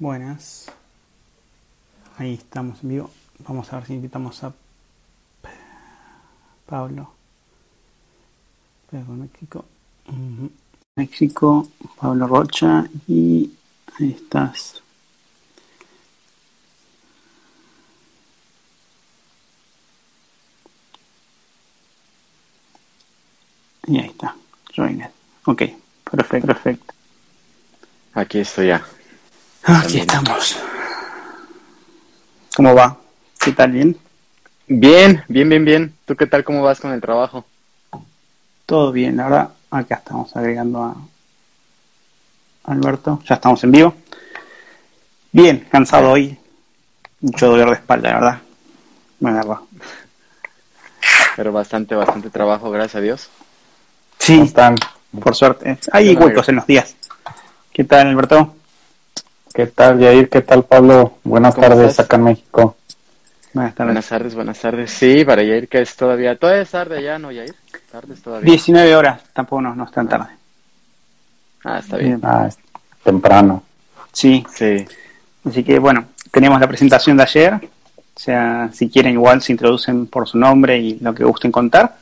[0.00, 0.64] Buenas.
[2.16, 3.10] Ahí estamos en vivo.
[3.46, 4.54] Vamos a ver si invitamos a
[6.64, 7.12] Pablo.
[8.90, 9.66] México.
[10.96, 11.68] México,
[12.00, 13.52] Pablo Rocha y
[13.98, 14.82] ahí estás.
[23.86, 24.34] Y ahí está.
[24.74, 25.10] Joined.
[25.44, 25.62] Ok,
[26.10, 26.94] perfecto, perfecto.
[28.14, 28.82] Aquí estoy ya.
[29.64, 30.58] Aquí estamos.
[32.56, 32.96] ¿Cómo va?
[33.38, 33.72] ¿Qué tal?
[33.72, 33.96] ¿Bien?
[34.66, 35.94] Bien, bien, bien, bien.
[36.06, 36.44] ¿Tú qué tal?
[36.44, 37.44] ¿Cómo vas con el trabajo?
[38.64, 39.50] Todo bien, la verdad.
[39.70, 40.96] Acá estamos agregando a
[42.64, 43.22] Alberto.
[43.26, 43.94] Ya estamos en vivo.
[45.32, 46.38] Bien, cansado hoy.
[47.20, 48.38] Mucho dolor de espalda, la verdad.
[49.20, 49.40] Me.
[51.36, 53.28] Pero bastante, bastante trabajo, gracias a Dios.
[54.18, 54.76] Sí, están,
[55.20, 55.78] por suerte.
[55.92, 56.96] Hay huecos en los días.
[57.72, 58.54] ¿Qué tal, Alberto?
[59.52, 60.28] ¿Qué tal, Yair?
[60.28, 61.18] ¿Qué tal, Pablo?
[61.24, 62.76] Buenas tardes acá en México.
[63.52, 63.88] Buenas tardes.
[63.88, 64.90] Buenas tardes, buenas tardes.
[64.92, 66.36] Sí, para Yair, que es todavía.
[66.36, 67.54] Todavía es tarde ya, ¿no, Yair?
[67.90, 68.48] Tardes todavía.
[68.48, 70.28] 19 horas, tampoco no, no es tan tarde.
[71.64, 72.20] Ah, está bien.
[72.22, 72.58] Ah, es
[73.02, 73.64] temprano.
[74.12, 74.46] Sí.
[74.54, 74.86] Sí.
[75.44, 77.54] Así que, bueno, tenemos la presentación de ayer.
[77.54, 81.96] O sea, si quieren, igual se introducen por su nombre y lo que gusten contar.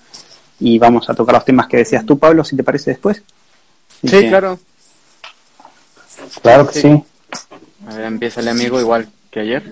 [0.60, 3.22] Y vamos a tocar los temas que decías tú, Pablo, si te parece después.
[4.02, 4.58] sí, claro.
[6.42, 7.04] Claro que sí.
[7.96, 9.62] Empieza el amigo igual que ayer.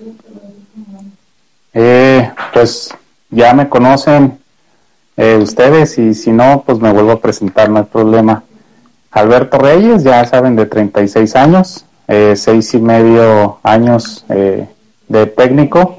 [1.73, 2.93] Eh, pues
[3.29, 4.39] ya me conocen
[5.15, 8.43] eh, ustedes y si no, pues me vuelvo a presentar, no hay problema.
[9.11, 14.67] Alberto Reyes, ya saben, de 36 años, eh, seis y medio años eh,
[15.07, 15.97] de técnico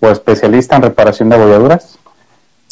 [0.00, 1.98] o especialista en reparación de abolladuras.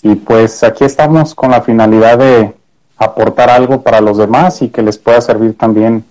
[0.03, 2.55] Y pues aquí estamos con la finalidad de
[2.97, 6.05] aportar algo para los demás y que les pueda servir también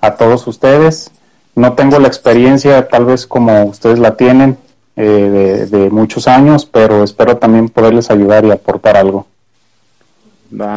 [0.00, 1.10] a todos ustedes.
[1.58, 4.56] No tengo la experiencia tal vez como ustedes la tienen
[4.94, 9.26] eh, de, muchos años, pero espero también poderles ayudar y aportar algo.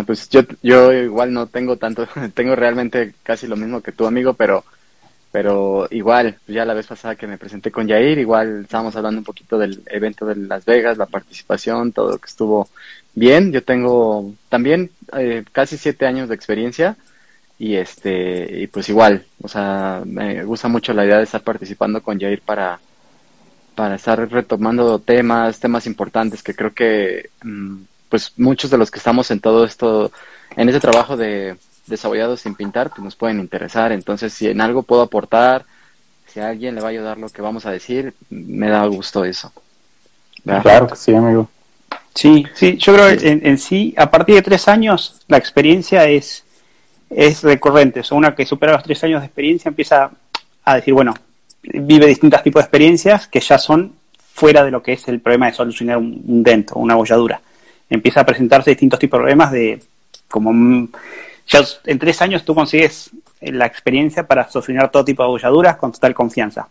[0.08, 4.34] Pues yo, yo igual no tengo tanto, tengo realmente casi lo mismo que tu amigo,
[4.34, 4.64] pero,
[5.32, 9.26] pero igual, ya la vez pasada que me presenté con Jair, igual estábamos hablando un
[9.26, 12.68] poquito del evento de Las Vegas, la participación, todo que estuvo
[13.14, 13.52] bien.
[13.52, 16.98] Yo tengo también eh, casi siete años de experiencia
[17.62, 22.02] y este y pues igual o sea me gusta mucho la idea de estar participando
[22.02, 22.80] con Jair para
[23.76, 27.76] para estar retomando temas temas importantes que creo que mm,
[28.10, 30.12] pues muchos de los que estamos en todo esto
[30.56, 31.56] en ese trabajo de
[31.86, 33.92] desarrollado sin pintar pues nos pueden interesar.
[33.92, 35.64] Entonces si en algo puedo aportar
[36.26, 39.24] si a alguien le va a ayudar lo que vamos a decir me da gusto
[39.24, 39.54] eso.
[40.64, 41.48] Claro que sí amigo.
[42.16, 46.44] Sí sí yo creo en, en sí a partir de tres años la experiencia es
[47.12, 48.02] es recurrente.
[48.10, 50.12] O una que supera los tres años de experiencia empieza
[50.64, 51.14] a decir, bueno,
[51.62, 53.94] vive distintos tipos de experiencias que ya son
[54.34, 57.42] fuera de lo que es el problema de solucionar un, dento, una bolladura.
[57.90, 59.80] Empieza a presentarse distintos tipos de problemas de
[60.28, 60.88] como
[61.48, 63.12] ya en tres años tú consigues
[63.42, 66.70] la experiencia para solucionar todo tipo de bolladuras con total confianza.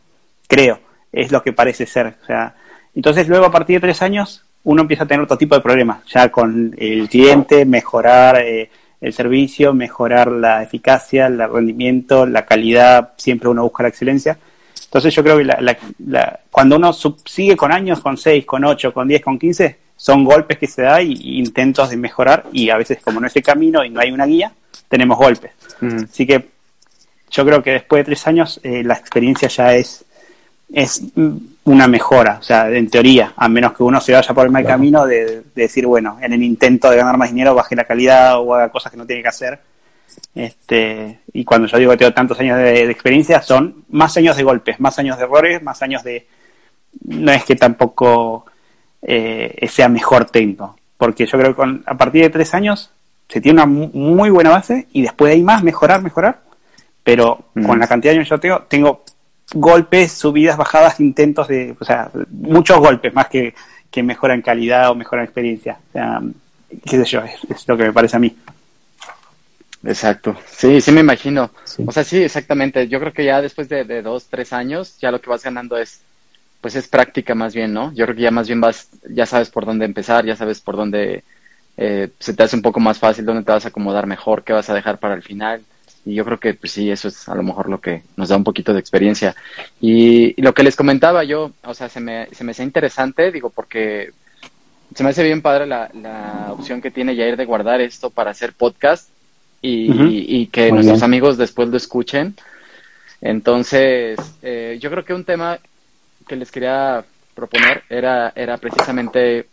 [0.48, 0.80] Creo,
[1.12, 2.14] es lo que parece ser.
[2.22, 2.54] O sea,
[2.94, 6.04] entonces luego a partir de tres años uno empieza a tener otro tipo de problemas,
[6.06, 8.70] ya con el cliente, mejorar eh,
[9.00, 14.38] el servicio, mejorar la eficacia, el rendimiento, la calidad, siempre uno busca la excelencia.
[14.84, 19.08] Entonces yo creo que la, cuando uno sigue con años, con 6, con 8, con
[19.08, 22.98] 10, con 15, son golpes que se da y, intentos de mejorar y a veces
[23.02, 24.52] como no es el camino y no hay una guía,
[24.88, 25.52] tenemos golpes.
[25.80, 26.48] Así que
[27.30, 30.04] yo creo que después de tres años eh, la experiencia ya es,
[30.72, 31.02] es
[31.64, 34.64] una mejora, o sea, en teoría, a menos que uno se vaya por el mal
[34.64, 38.54] camino de, decir, bueno, en el intento de ganar más dinero baje la calidad o
[38.54, 39.60] haga cosas que no tiene que hacer.
[40.34, 44.42] Este, y cuando yo digo que tengo tantos años de, experiencia, son más años de
[44.42, 46.26] golpes, más años de errores, más años de...
[47.04, 48.46] No es que tampoco
[49.02, 52.90] eh, sea mejor técnico, porque yo creo que a partir de tres años
[53.28, 56.42] se tiene una muy buena base y después de ahí más mejorar, mejorar,
[57.04, 59.04] pero con la cantidad de años que yo tengo, tengo
[59.54, 63.54] golpes, subidas, bajadas, intentos de, o sea, muchos golpes más que,
[63.90, 65.78] que mejora en calidad o mejora en experiencia.
[65.88, 66.20] O sea,
[66.84, 68.36] qué sé yo, es, lo que me parece a mí.
[69.82, 71.50] Exacto, sí, sí me imagino.
[71.86, 72.86] O sea, sí, exactamente.
[72.88, 76.02] Yo creo que ya después de, dos, tres años, ya lo que vas ganando es,
[76.60, 77.92] pues es práctica más bien, ¿no?
[77.94, 80.76] Yo creo que ya más bien vas, ya sabes por dónde empezar, ya sabes por
[80.76, 81.24] dónde
[81.78, 84.52] eh, se te hace un poco más fácil, dónde te vas a acomodar mejor, qué
[84.52, 85.62] vas a dejar para el final.
[86.04, 88.36] Y yo creo que pues sí, eso es a lo mejor lo que nos da
[88.36, 89.34] un poquito de experiencia.
[89.80, 93.50] Y, lo que les comentaba yo, o sea, se me, se me hace interesante, digo,
[93.50, 94.12] porque
[94.94, 98.30] se me hace bien padre la, la opción que tiene Jair de guardar esto para
[98.30, 99.10] hacer podcast
[99.62, 102.34] y, y que nuestros amigos después lo escuchen.
[103.20, 105.58] Entonces, eh, yo creo que un tema
[106.26, 107.04] que les quería
[107.34, 109.46] proponer era, era precisamente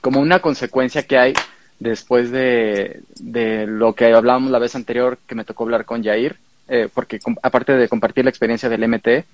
[0.00, 1.34] como una consecuencia que hay
[1.78, 6.36] después de, de lo que hablábamos la vez anterior que me tocó hablar con Jair,
[6.68, 9.24] eh, porque aparte de compartir la experiencia del MT,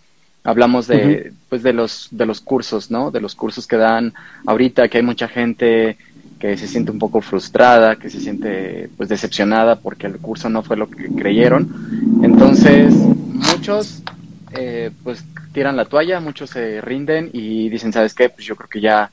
[0.42, 3.10] hablamos de, pues de los, de los cursos, ¿no?
[3.10, 4.12] De los cursos que dan
[4.46, 5.96] ahorita, que hay mucha gente
[6.38, 10.62] que se siente un poco frustrada, que se siente pues decepcionada porque el curso no
[10.62, 11.69] fue lo que creyeron.
[12.22, 14.02] Entonces, muchos
[14.52, 15.22] eh, pues
[15.52, 18.31] tiran la toalla, muchos se rinden y dicen, ¿sabes qué?
[18.31, 19.10] Pues yo creo que ya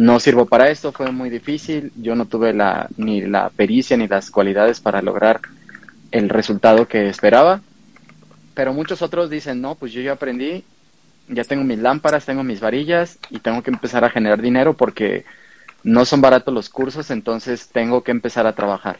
[0.00, 4.08] no sirvo para esto, fue muy difícil, yo no tuve la, ni la pericia ni
[4.08, 5.40] las cualidades para lograr
[6.10, 7.60] el resultado que esperaba.
[8.54, 10.64] Pero muchos otros dicen, no, pues yo ya aprendí,
[11.28, 15.26] ya tengo mis lámparas, tengo mis varillas y tengo que empezar a generar dinero porque
[15.82, 18.98] no son baratos los cursos, entonces tengo que empezar a trabajar.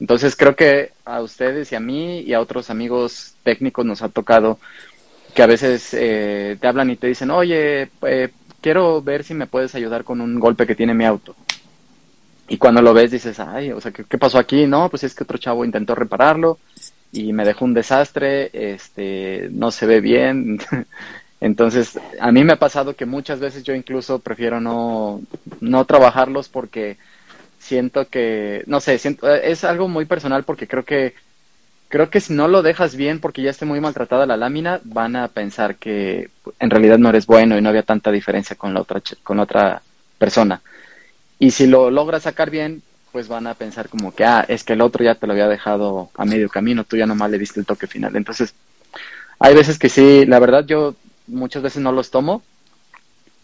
[0.00, 4.08] Entonces creo que a ustedes y a mí y a otros amigos técnicos nos ha
[4.08, 4.58] tocado
[5.34, 8.28] que a veces eh, te hablan y te dicen, oye, eh,
[8.62, 11.36] quiero ver si me puedes ayudar con un golpe que tiene mi auto.
[12.48, 14.66] Y cuando lo ves dices, ay, o sea, ¿qué, ¿qué, pasó aquí?
[14.66, 16.58] No, pues es que otro chavo intentó repararlo
[17.12, 20.58] y me dejó un desastre, este, no se ve bien.
[21.40, 25.20] Entonces, a mí me ha pasado que muchas veces yo incluso prefiero no,
[25.60, 26.98] no trabajarlos porque
[27.58, 31.14] siento que, no sé, siento, es algo muy personal porque creo que,
[31.92, 35.14] creo que si no lo dejas bien porque ya esté muy maltratada la lámina, van
[35.14, 38.80] a pensar que en realidad no eres bueno y no había tanta diferencia con la
[38.80, 39.82] otra, con otra
[40.16, 40.62] persona.
[41.38, 42.80] Y si lo logras sacar bien,
[43.12, 45.48] pues van a pensar como que, ah, es que el otro ya te lo había
[45.48, 48.16] dejado a medio camino, tú ya nomás le diste el toque final.
[48.16, 48.54] Entonces,
[49.38, 50.94] hay veces que sí, la verdad yo
[51.26, 52.42] muchas veces no los tomo,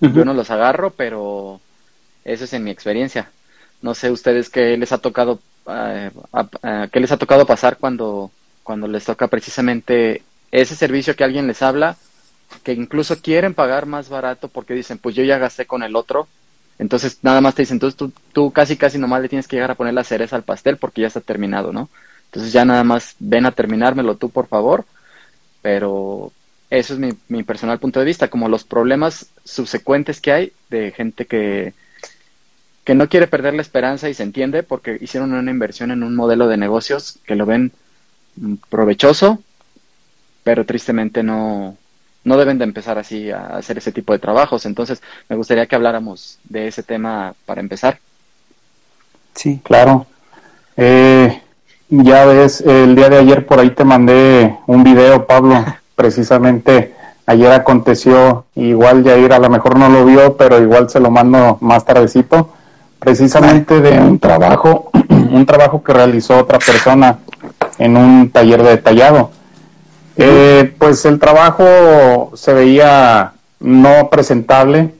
[0.00, 1.60] yo no los agarro, pero
[2.24, 3.30] eso es en mi experiencia.
[3.82, 6.10] No sé ustedes qué les ha tocado, eh,
[6.90, 8.30] qué les ha tocado pasar cuando,
[8.68, 10.20] cuando les toca precisamente
[10.52, 11.96] ese servicio que alguien les habla,
[12.62, 16.28] que incluso quieren pagar más barato porque dicen, pues yo ya gasté con el otro,
[16.78, 19.70] entonces nada más te dicen, entonces tú, tú casi casi nomás le tienes que llegar
[19.70, 21.88] a poner la cereza al pastel porque ya está terminado, ¿no?
[22.26, 24.84] Entonces ya nada más ven a terminármelo tú, por favor,
[25.62, 26.30] pero
[26.68, 30.90] eso es mi, mi personal punto de vista, como los problemas subsecuentes que hay de
[30.90, 31.72] gente que,
[32.84, 36.14] que no quiere perder la esperanza y se entiende porque hicieron una inversión en un
[36.14, 37.72] modelo de negocios que lo ven
[38.68, 39.38] provechoso,
[40.44, 41.76] pero tristemente no,
[42.24, 44.66] no deben de empezar así a hacer ese tipo de trabajos.
[44.66, 47.98] Entonces, me gustaría que habláramos de ese tema para empezar.
[49.34, 50.06] Sí, claro.
[50.76, 51.42] Eh,
[51.88, 55.64] ya ves, el día de ayer por ahí te mandé un video, Pablo,
[55.96, 56.94] precisamente
[57.26, 61.58] ayer aconteció, igual Jair a lo mejor no lo vio, pero igual se lo mando
[61.60, 62.52] más tardecito,
[62.98, 67.18] precisamente de un trabajo, un trabajo que realizó otra persona
[67.78, 69.30] en un taller de detallado.
[70.16, 74.94] Eh, pues el trabajo se veía no presentable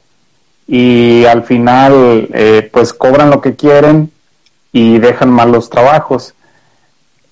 [0.67, 4.11] y al final eh, pues cobran lo que quieren
[4.71, 6.33] y dejan mal los trabajos.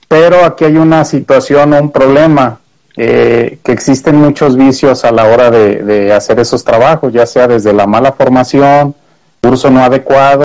[0.08, 2.60] Pero aquí hay una situación, un problema
[2.96, 7.74] eh, que existen muchos vicios a la hora de, hacer esos trabajos, ya sea desde
[7.74, 8.96] la mala formación,
[9.42, 10.44] curso no adecuado,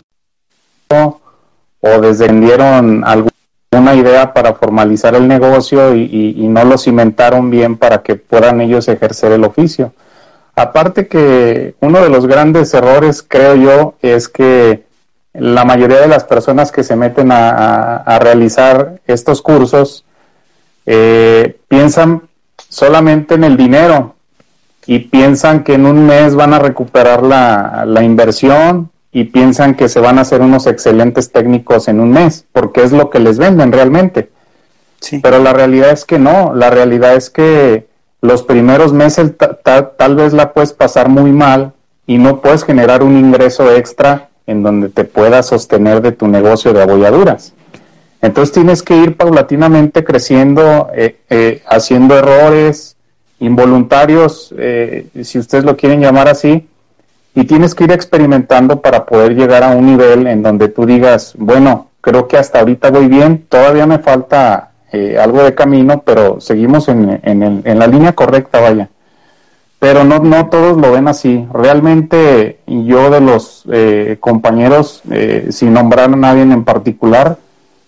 [0.91, 3.05] o desde vendieron
[3.73, 8.61] alguna idea para formalizar el negocio y, y, no lo cimentaron bien para que puedan
[8.61, 9.95] ellos ejercer el oficio.
[10.55, 14.85] Aparte que uno de los grandes errores, creo yo, es que
[15.33, 20.05] la mayoría de las personas que se meten a, a, realizar estos cursos
[20.85, 22.29] eh, piensan
[22.69, 24.17] solamente en el dinero
[24.85, 29.89] y piensan que en un mes van a recuperar la, la inversión y piensan que
[29.89, 33.39] se van a hacer unos excelentes técnicos en un mes, porque es lo que les
[33.39, 34.31] venden realmente.
[35.01, 35.21] Sí.
[35.21, 37.87] Pero la realidad es que no, la realidad es que
[38.23, 41.73] los primeros meses tal vez la puedes pasar muy mal
[42.07, 46.73] y no puedes generar un ingreso extra en donde te puedas sostener de tu negocio
[46.73, 47.53] de abolladuras.
[48.23, 52.97] Entonces tienes que ir paulatinamente creciendo, eh, eh, haciendo errores
[53.41, 56.69] involuntarios, eh, si ustedes lo quieren llamar así,
[57.35, 61.35] y tienes que ir experimentando para poder llegar a un nivel en donde tú digas,
[61.39, 64.73] bueno, creo que hasta ahorita voy bien, todavía me falta
[65.21, 68.91] algo de camino, pero seguimos en, en, en, la línea correcta, vaya.
[69.79, 71.47] Pero no, no todos lo ven así.
[71.53, 73.65] Realmente yo de los
[74.21, 75.03] compañeros,
[75.49, 77.39] sin nombrar a nadie en particular,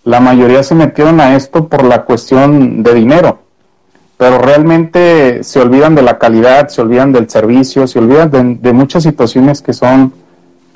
[0.04, 3.38] la mayoría se metieron a esto por la cuestión de dinero,
[4.16, 9.02] pero realmente se olvidan de la calidad, se olvidan del servicio, se olvidan de, muchas
[9.02, 10.12] situaciones que son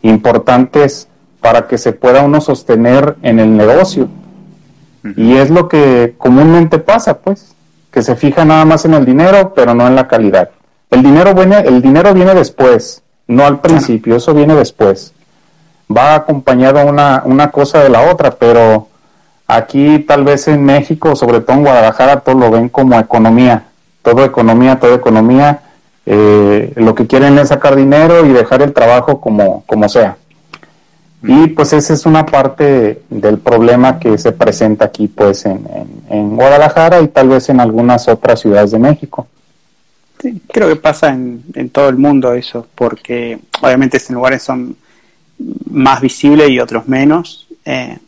[0.02, 1.08] importantes
[1.40, 4.08] para que se pueda uno sostener en el negocio.
[5.16, 7.54] Y es lo que comúnmente pasa, pues,
[7.92, 10.50] que que se fija nada más en el dinero, pero no en la calidad.
[10.90, 15.14] El dinero viene, el dinero viene después, no al principio, eso viene después.
[15.94, 18.87] Va acompañado una, una cosa de la otra, pero
[19.48, 23.64] aquí tal vez en México, sobre todo en Guadalajara, todo lo ven como economía,
[24.02, 25.62] todo economía, todo economía.
[26.06, 30.16] Eh, lo que quieren es sacar dinero y dejar el trabajo como, como sea.
[31.22, 35.66] Y pues esa es una parte del problema que se presenta aquí pues en,
[36.08, 39.26] en, Guadalajara y tal vez en algunas otras ciudades de México.
[40.20, 44.76] Sí, creo que pasa en, en todo el mundo eso, porque obviamente estos lugares son
[45.70, 47.98] más visibles y otros menos, eh,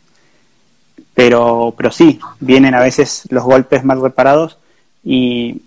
[1.13, 4.57] pero, pero sí, vienen a veces los golpes mal reparados
[5.03, 5.61] y,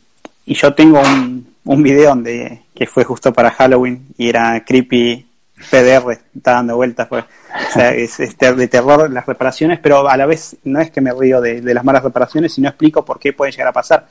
[0.47, 5.27] y yo tengo un, un video donde, que fue justo para Halloween y era creepy
[5.71, 7.25] PDR, está dando vueltas, pues.
[7.69, 11.13] O sea, es, de terror las reparaciones, pero a la vez no es que me
[11.13, 14.07] río de, las malas reparaciones, sino explico por qué pueden llegar a pasar.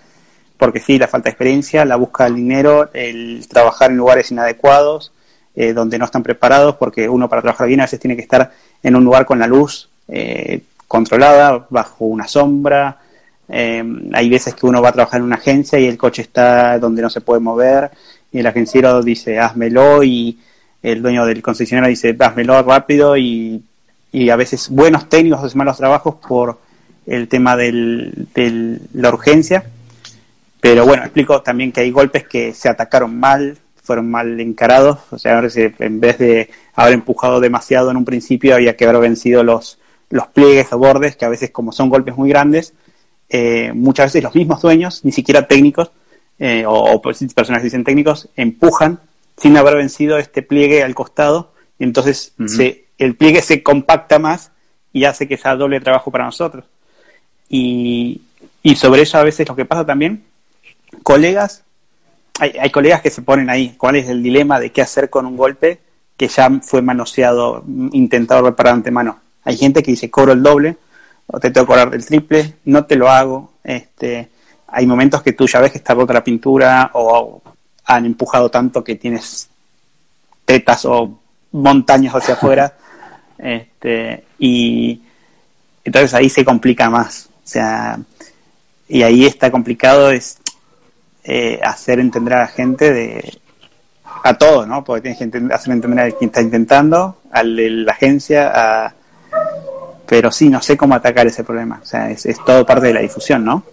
[0.58, 5.12] Porque sí, la falta de experiencia, la búsqueda del dinero, el trabajar en lugares inadecuados,
[5.56, 8.52] eh, donde no están preparados, porque uno para trabajar bien a veces tiene que estar
[8.82, 10.62] en un lugar con la luz eh,
[10.94, 13.00] controlada, bajo una sombra.
[13.50, 13.84] Eh,
[14.14, 17.02] hay veces que uno va a trabajar en una agencia y el coche está donde
[17.02, 17.90] no se puede mover
[18.32, 20.38] y el agenciero dice, házmelo y
[20.84, 23.64] el dueño del concesionario dice, dásmelo rápido y,
[24.12, 26.60] y a veces buenos técnicos hacen malos trabajos por
[27.08, 29.64] el tema de la urgencia.
[30.62, 35.18] Pero bueno, explico también que hay golpes que se atacaron mal, fueron mal encarados, o
[35.18, 35.42] sea,
[35.80, 39.80] en vez de haber empujado demasiado en un principio, había que haber vencido los,
[40.14, 42.74] los pliegues o bordes, que a veces como son golpes muy grandes,
[43.30, 45.92] eh, muchas veces los mismos dueños, ni siquiera técnicos,
[46.38, 49.00] eh, o, o personas que dicen técnicos, empujan
[49.38, 54.52] sin haber vencido este pliegue al costado, y entonces se, el pliegue se compacta más
[54.92, 56.66] y hace que sea doble trabajo para nosotros.
[57.50, 58.22] Y,
[58.62, 60.24] y sobre eso a veces lo que pasa también,
[61.02, 61.64] colegas,
[62.40, 65.26] hay, hay colegas que se ponen ahí, cuál es el dilema de qué hacer con
[65.26, 65.80] un golpe
[66.16, 69.23] que ya fue manoseado, intentado reparar antemano.
[69.44, 70.78] Hay gente que dice cobro el doble,
[71.28, 73.54] o te tengo que cobrar el triple, no te lo hago.
[73.64, 74.30] Este,
[74.68, 77.42] hay momentos que tú ya ves que está rota la pintura o
[77.86, 79.50] han empujado tanto que tienes
[80.46, 81.20] tetas o
[81.52, 82.74] montañas hacia afuera.
[83.36, 85.02] Este, y
[85.84, 87.28] entonces ahí se complica más.
[87.44, 88.00] O sea,
[88.88, 90.38] y ahí está complicado es
[91.26, 93.38] eh, hacer entender a la gente de
[94.24, 94.84] a todo, ¿no?
[94.84, 98.94] Porque tienes que hacer entender a quien está intentando, al de la agencia, a...
[100.06, 101.80] pero sí, no sé cómo atacar ese problema.
[101.82, 103.64] O sea, es, todo parte de la difusión, ¿no?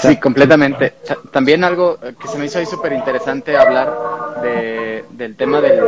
[0.00, 0.94] Sí, completamente.
[1.30, 5.80] También algo que se me hizo ahí súper interesante hablar de, del tema del,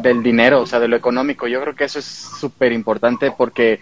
[0.00, 1.48] del, dinero, o sea, de lo económico.
[1.48, 3.80] Yo creo que eso es súper importante porque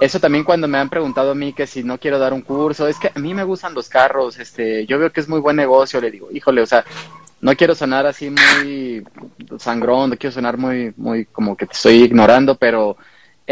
[0.00, 2.88] eso también cuando me han preguntado a mí que si no quiero dar un curso,
[2.88, 5.54] es que a mí me gustan los carros, este, yo veo que es muy buen
[5.54, 6.84] negocio, le digo, híjole, o sea,
[7.40, 9.04] no quiero sonar así muy
[9.58, 12.96] sangrón, no quiero sonar muy, muy como que te estoy ignorando, pero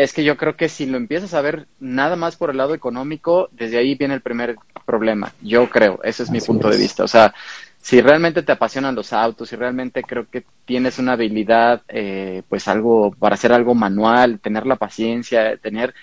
[0.03, 2.75] es que yo creo que si lo empiezas a ver nada más por el lado
[2.75, 5.33] económico, desde ahí viene el primer problema.
[5.43, 7.05] Yo creo, ese es mi punto de vista.
[7.05, 7.35] O sea,
[7.81, 12.69] si realmente te apasionan los autos, si realmente creo que tienes una habilidad, eh, pues
[12.69, 15.95] algo para hacer algo manual, tener la paciencia, tener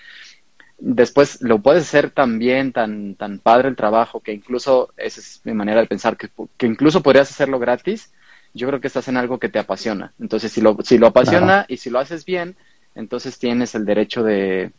[0.78, 5.40] después lo puedes hacer tan bien, tan, tan padre el trabajo, que incluso, esa es
[5.44, 8.12] mi manera de pensar, que, que incluso podrías hacerlo gratis,
[8.54, 10.12] yo creo que estás en algo que te apasiona.
[10.20, 12.56] Entonces, si lo, si lo apasiona y si lo haces bien,
[12.98, 14.72] entonces tienes el derecho de,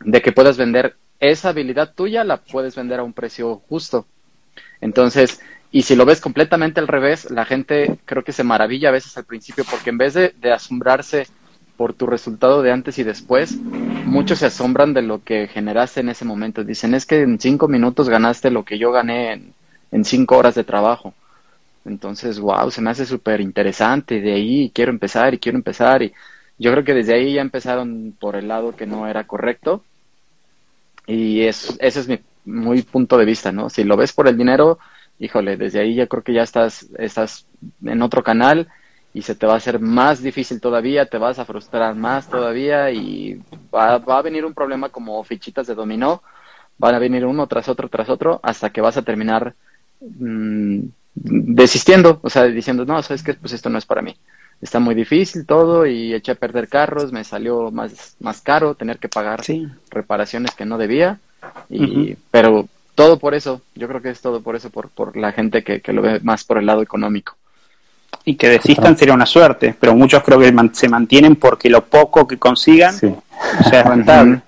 [0.00, 4.06] de que puedas vender esa habilidad tuya, la puedes vender a un precio justo.
[4.80, 5.40] Entonces,
[5.72, 9.16] y si lo ves completamente al revés, la gente creo que se maravilla a veces
[9.16, 11.26] al principio porque en vez de, asombrarse
[11.76, 16.10] por tu resultado de antes y después, muchos se asombran de lo que generaste en
[16.10, 16.62] ese momento.
[16.62, 19.54] Dicen, es que en cinco minutos ganaste lo que yo gané en,
[19.90, 21.12] en cinco horas de trabajo.
[21.84, 24.20] Entonces, wow, se me hace súper interesante.
[24.20, 26.02] De ahí quiero empezar y quiero empezar.
[26.02, 26.12] Y
[26.62, 29.82] yo creo que desde ahí ya empezaron por el lado que no era correcto.
[31.08, 33.68] Y es, ese es mi muy punto de vista, ¿no?
[33.68, 34.78] Si lo ves por el dinero,
[35.18, 37.46] híjole, desde ahí ya creo que ya estás, estás
[37.84, 38.68] en otro canal
[39.12, 42.92] y se te va a hacer más difícil todavía, te vas a frustrar más todavía
[42.92, 43.40] y
[43.74, 46.22] va, va a venir un problema como fichitas de dominó,
[46.78, 49.54] van a venir uno tras otro tras otro hasta que vas a terminar
[50.00, 50.80] mmm,
[51.14, 54.16] desistiendo, o sea, diciendo, no, sabes que pues esto no es para mí
[54.62, 58.98] está muy difícil todo y eché a perder carros, me salió más, más caro tener
[58.98, 59.42] que pagar
[59.90, 61.18] reparaciones que no debía,
[61.68, 65.32] y, pero todo por eso, yo creo que es todo por eso, por, por la
[65.32, 67.36] gente que, que lo ve más por el lado económico.
[68.24, 72.26] Y que desistan sería una suerte, pero muchos creo que se mantienen porque lo poco
[72.26, 74.42] que consigan sea rentable.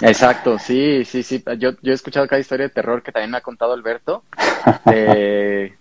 [0.00, 1.42] Exacto, sí, sí, sí.
[1.58, 4.22] Yo, yo he escuchado cada historia de terror que también me ha contado Alberto,
[4.86, 5.74] de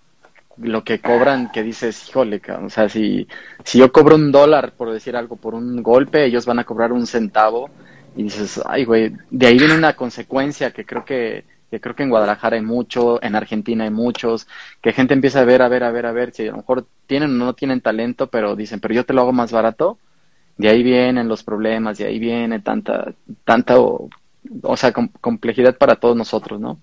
[0.57, 3.27] lo que cobran, que dices, híjole, o sea, si,
[3.63, 6.91] si yo cobro un dólar, por decir algo, por un golpe, ellos van a cobrar
[6.91, 7.69] un centavo,
[8.15, 12.03] y dices, ay, güey, de ahí viene una consecuencia que creo que, que creo que
[12.03, 14.47] en Guadalajara hay mucho, en Argentina hay muchos,
[14.81, 16.87] que gente empieza a ver, a ver, a ver, a ver, si a lo mejor
[17.07, 19.97] tienen o no tienen talento, pero dicen, pero yo te lo hago más barato,
[20.57, 24.09] de ahí vienen los problemas, de ahí viene tanta, tanta, o,
[24.77, 26.79] sea, complejidad para todos nosotros, ¿no?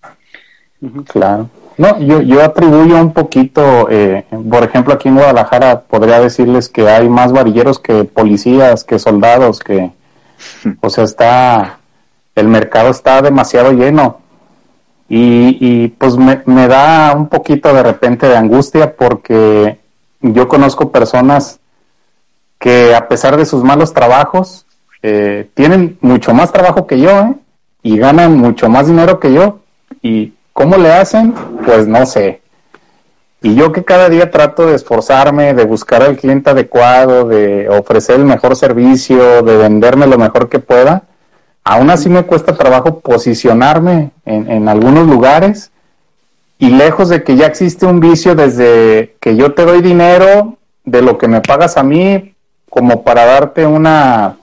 [1.07, 1.49] Claro.
[1.79, 6.89] No, yo, yo atribuyo un poquito, eh, por ejemplo, aquí en Guadalajara podría decirles que
[6.89, 9.91] hay más varilleros que policías, que soldados, que,
[10.81, 11.79] o sea, está,
[12.35, 14.19] el mercado está demasiado lleno.
[15.09, 19.79] Y, y pues me, da un poquito de repente de angustia porque
[20.21, 21.61] yo conozco personas
[22.59, 24.67] que a pesar de sus malos trabajos,
[25.03, 27.35] eh, tienen mucho más trabajo que yo, ¿eh?
[27.83, 29.59] Y ganan mucho más dinero que yo.
[30.01, 31.35] ¿Y cómo le hacen?
[31.65, 32.41] Pues no sé.
[33.43, 38.17] Y yo que cada día trato de esforzarme, de buscar al cliente adecuado, de ofrecer
[38.17, 41.03] el mejor servicio, de venderme lo mejor que pueda,
[41.65, 45.73] aún así me cuesta trabajo posicionarme en, en algunos lugares
[46.59, 51.03] y lejos de que ya existe un vicio desde que yo te doy dinero de
[51.03, 52.35] lo que me pagas a mí,
[52.71, 54.37] como para darte una,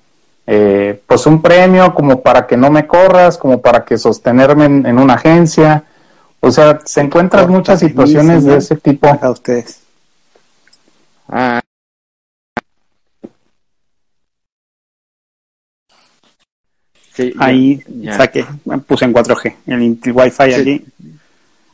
[0.45, 4.99] eh, pues un premio, como para que no me corras, como para que sostenerme en,
[4.99, 5.83] una agencia.
[6.41, 9.07] O sea, se encuentran muchas situaciones de ese tipo.
[9.21, 9.81] A ustedes.
[11.27, 11.61] Ah.
[17.13, 17.83] Sí, Ahí
[18.15, 18.45] saqué,
[18.87, 19.55] puse en 4G.
[19.67, 20.85] El, el Wi-Fi allí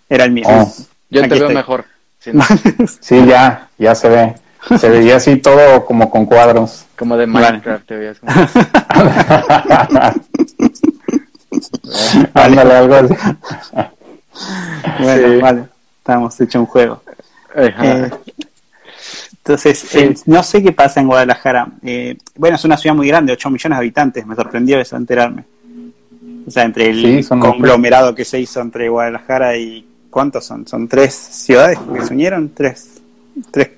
[0.10, 0.46] era el mío.
[0.48, 0.74] Oh.
[1.10, 1.86] Yo te veo mejor.
[3.00, 4.34] sí, ya, ya se ve.
[4.80, 6.88] Se veía así todo como con cuadros.
[6.98, 8.18] Como de Minecraft te veías.
[8.20, 8.34] Como...
[12.34, 13.14] Ándale, algo así.
[15.00, 15.64] Bueno, vale.
[15.98, 17.02] Estamos hecho un juego.
[17.56, 18.10] Eh,
[19.38, 21.68] entonces, eh, no sé qué pasa en Guadalajara.
[21.84, 24.26] Eh, bueno, es una ciudad muy grande, 8 millones de habitantes.
[24.26, 25.44] Me sorprendió eso, enterarme.
[26.48, 29.88] O sea, entre el conglomerado que se hizo entre Guadalajara y...
[30.10, 30.66] ¿Cuántos son?
[30.66, 32.50] ¿Son tres ciudades que se unieron?
[32.56, 33.02] Tres,
[33.52, 33.72] tres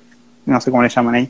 [0.48, 1.30] no sé cómo le llaman ahí.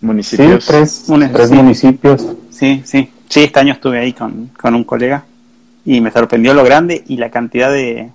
[0.00, 0.64] Municipios.
[0.64, 1.04] Sí, tres,
[1.50, 2.26] municipios.
[2.50, 3.10] Sí, sí.
[3.28, 5.24] Sí, este año estuve ahí con, un colega
[5.84, 8.10] y me sorprendió lo grande y la cantidad de,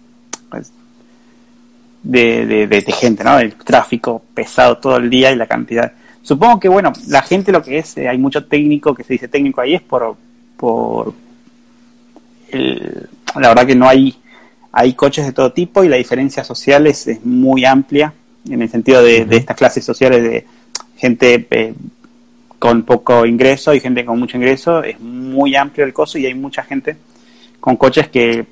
[0.50, 0.72] pues,
[2.04, 3.40] de, de, gente, ¿no?
[3.40, 5.92] El tráfico pesado todo el día y la cantidad.
[6.22, 9.28] Supongo que, bueno, la gente lo que es, eh, hay mucho técnico que se dice
[9.28, 10.16] técnico ahí es por,
[10.58, 11.14] por
[12.52, 14.16] la verdad que no hay,
[14.72, 18.14] hay coches de todo tipo y la diferencia social es, es muy amplia
[18.50, 20.46] en el sentido de, estas clases sociales de
[20.98, 21.74] gente eh,
[22.58, 26.34] con poco ingreso y gente con mucho ingreso, es muy amplio el coso y hay
[26.34, 26.98] mucha gente
[27.60, 28.46] con coches que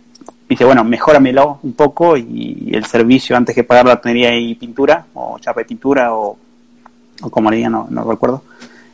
[0.47, 5.05] dice, bueno, mejóramelo un poco y, el servicio antes que pagar la tenería y pintura,
[5.13, 6.37] o chapa de pintura, o,
[7.29, 8.43] como le digan, no, no recuerdo.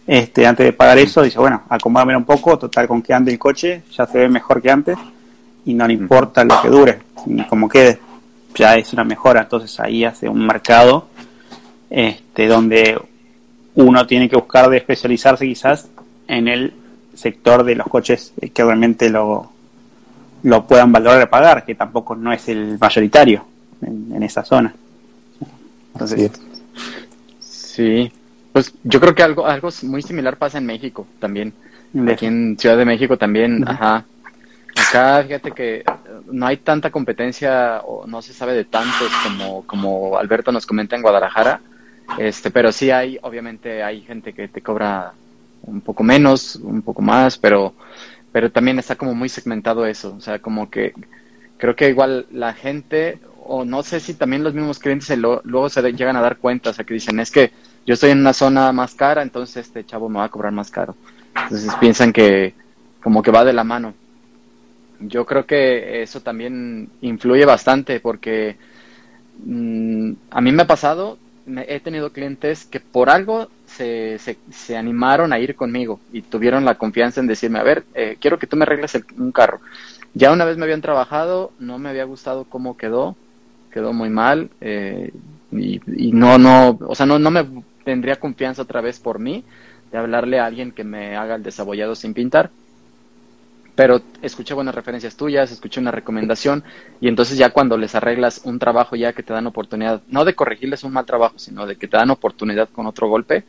[0.06, 3.39] Este, antes de pagar eso, dice, bueno, acomódamelo un poco, total con que ande el
[3.39, 4.97] coche, ya se ve mejor que antes,
[5.65, 7.99] y no le importa lo que dure, ni como quede
[8.56, 11.08] ya es una mejora, entonces ahí hace un mercado
[11.89, 12.99] este, donde
[13.76, 15.89] uno tiene que buscar de especializarse quizás
[16.28, 16.73] en el
[17.15, 19.53] sector de los coches que realmente lo,
[20.43, 23.45] lo puedan valorar a pagar, que tampoco no es el mayoritario
[23.82, 24.73] en, esa zona.
[25.93, 26.32] Entonces,
[27.39, 28.12] sí.
[28.51, 31.53] Pues yo creo que algo, algo muy similar pasa en México también.
[32.10, 34.06] Aquí en Ciudad de México también, ajá.
[34.75, 35.84] Acá fíjate que
[36.32, 40.95] no hay tanta competencia o no se sabe de tantos como, como Alberto nos comenta
[40.95, 41.62] en Guadalajara,
[42.17, 45.13] este, pero sí hay, obviamente hay gente que te cobra
[45.63, 47.73] un poco menos, un poco más, pero,
[48.34, 50.93] pero también está como muy segmentado eso, o sea, como que
[51.58, 55.82] creo que igual la gente, o no sé si también los mismos clientes luego se
[55.93, 57.52] llegan a dar cuenta, o sea, que dicen, es que
[57.86, 60.72] yo estoy en una zona más cara, entonces este chavo me va a cobrar más
[60.72, 60.96] caro.
[61.43, 62.54] Entonces piensan que
[63.02, 63.93] como que va de la mano
[65.08, 68.58] yo creo que eso también influye bastante porque
[69.46, 71.17] mm, a mí me ha pasado,
[71.67, 76.75] he tenido clientes que por algo se, se, animaron a ir conmigo y tuvieron la
[76.75, 79.59] confianza en decirme, a ver, eh, quiero que tú me arregles un carro.
[80.13, 83.15] Ya una vez me habían trabajado, no me había gustado cómo quedó,
[83.71, 85.12] quedó muy mal eh,
[85.51, 87.45] y, y, no, no, o sea, no, no me
[87.83, 89.43] tendría confianza otra vez por mí
[89.91, 92.51] de hablarle a alguien que me haga el desabollado sin pintar
[93.75, 96.63] pero escuché buenas referencias tuyas, escuché una recomendación
[97.01, 100.36] y entonces ya cuando les arreglas un trabajo ya que te dan oportunidad, no de
[100.36, 103.43] corregirles un mal trabajo, sino de que te dan oportunidad con otro golpe,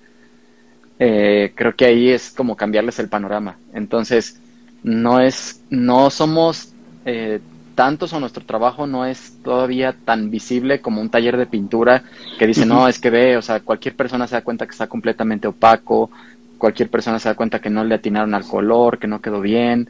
[0.98, 3.56] eh, creo que ahí es como cambiarles el panorama.
[3.72, 4.40] Entonces,
[4.82, 6.72] no es, no somos
[7.04, 7.40] eh,
[7.74, 12.04] tantos o nuestro trabajo no es todavía tan visible como un taller de pintura
[12.38, 14.86] que dice, no, es que ve, o sea, cualquier persona se da cuenta que está
[14.86, 16.10] completamente opaco,
[16.58, 19.88] cualquier persona se da cuenta que no le atinaron al color, que no quedó bien.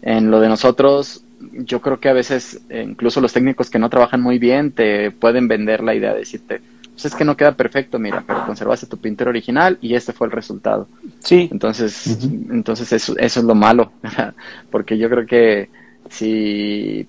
[0.00, 3.90] En lo de nosotros, yo creo que a veces eh, incluso los técnicos que no
[3.90, 6.60] trabajan muy bien te pueden vender la idea de decirte,
[6.98, 10.26] pues es que no queda perfecto, mira, pero conservaste tu pintura original y este fue
[10.26, 10.88] el resultado.
[11.20, 11.48] Sí.
[11.52, 12.18] Entonces,
[12.50, 13.92] entonces eso, eso es lo malo,
[14.72, 15.68] porque yo creo que
[16.10, 17.06] si,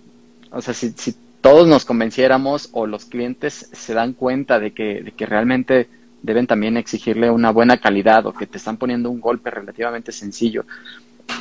[0.52, 5.02] o sea, si, si todos nos convenciéramos o los clientes se dan cuenta de que,
[5.02, 5.88] de que realmente
[6.21, 10.65] deben también exigirle una buena calidad o que te están poniendo un golpe relativamente sencillo.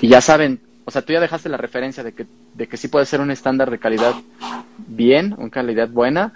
[0.01, 2.89] Y ya saben, o sea, tú ya dejaste la referencia de que, de que sí
[2.89, 4.15] puede ser un estándar de calidad
[4.87, 6.33] bien, una calidad buena.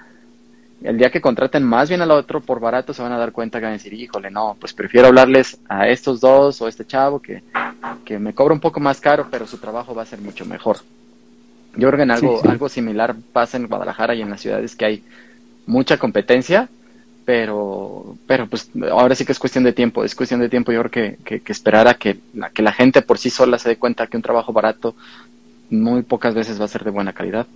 [0.82, 3.58] El día que contraten más bien al otro por barato se van a dar cuenta
[3.58, 6.84] que van a decir, híjole, no, pues prefiero hablarles a estos dos o a este
[6.86, 7.42] chavo que,
[8.04, 10.78] que me cobra un poco más caro, pero su trabajo va a ser mucho mejor.
[11.74, 12.48] Yo creo que en algo, Sí, sí.
[12.48, 15.04] algo similar pasa en Guadalajara y en las ciudades que hay
[15.66, 16.68] mucha competencia,
[17.24, 20.80] pero, pero pues ahora sí que es cuestión de tiempo, es cuestión de tiempo yo
[20.80, 23.68] creo que, que, que esperar a que la, que la gente por sí sola se
[23.70, 24.96] dé cuenta que un trabajo barato
[25.70, 27.46] muy pocas veces va a ser de buena calidad,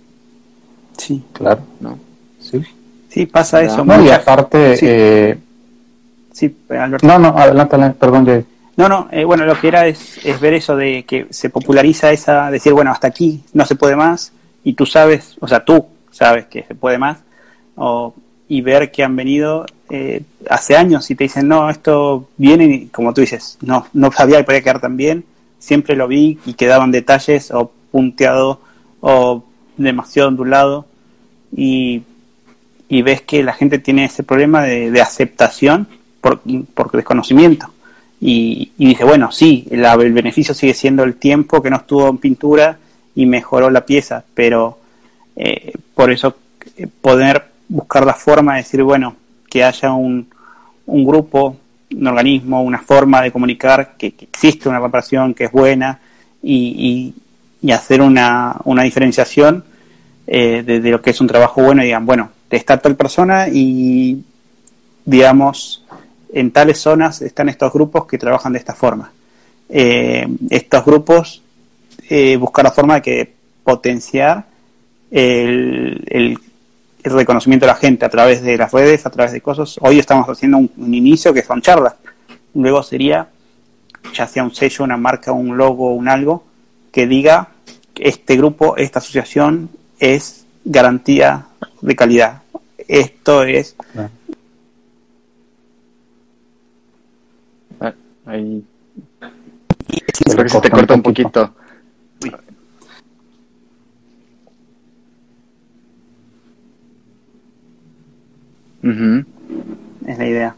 [0.97, 1.61] Sí, Claro.
[1.79, 1.99] ¿no?
[2.39, 2.61] Sí.
[3.17, 3.83] Sí, pasa eso.
[3.83, 4.85] No, y aparte, Sí.
[4.87, 5.37] eh,
[6.31, 7.07] Sí, Alberto.
[7.07, 8.45] no, no, adelante, adelante, perdón, Jay.
[8.75, 12.11] No, no, eh, bueno, lo que era es, es ver eso de que se populariza
[12.11, 14.31] esa, decir, bueno, hasta aquí no se puede más,
[14.63, 17.17] y tú sabes, o sea, tú sabes que se puede más,
[17.75, 18.13] o,
[18.47, 22.85] y ver que han venido eh, hace años y te dicen, no, esto viene, y
[22.87, 25.25] como tú dices, no, no sabía que podía quedar tan bien,
[25.57, 28.61] siempre lo vi y quedaban detalles o punteado
[29.01, 29.43] o
[29.75, 30.85] demasiado ondulado,
[31.51, 32.03] y,
[32.89, 35.87] y ves que la gente tiene ese problema de, aceptación
[36.21, 36.41] por,
[36.73, 37.67] por desconocimiento.
[38.19, 42.17] Y, y dice, bueno, sí, el beneficio sigue siendo el tiempo que no estuvo en
[42.17, 42.77] pintura
[43.15, 44.79] y mejoró la pieza, pero
[45.35, 46.35] eh, por eso
[46.77, 49.15] eh, poder buscar la forma de decir, bueno,
[49.49, 50.27] que haya un,
[50.87, 51.57] un grupo,
[51.95, 55.99] un organismo, una forma de comunicar que, existe una reparación que es buena
[56.41, 57.13] y, y-
[57.59, 59.63] y hacer una, una diferenciación
[60.27, 63.47] eh, de, de lo que es un trabajo bueno y digan, bueno, está tal persona
[63.51, 64.23] y
[65.05, 65.83] digamos,
[66.33, 69.11] en tales zonas están estos grupos que trabajan de esta forma.
[69.69, 71.41] Eh, estos grupos
[72.09, 73.33] eh, buscar la forma de que
[73.63, 74.45] potenciar
[75.11, 76.39] el, el-
[77.03, 79.77] reconocimiento de la gente a través de las redes, a través de cosas.
[79.79, 81.93] Hoy estamos haciendo un, un inicio que son charlas.
[82.53, 83.29] Luego sería,
[84.13, 86.43] ya sea un sello, una marca, un logo, un algo,
[86.91, 87.47] que diga
[87.95, 91.46] este grupo, esta asociación es garantía
[91.81, 92.41] de calidad.
[92.87, 93.75] Esto es
[97.79, 97.93] Ah,
[98.25, 98.63] Ahí
[100.15, 101.53] Se creo que se te corta un poquito.
[110.05, 110.55] Es la idea.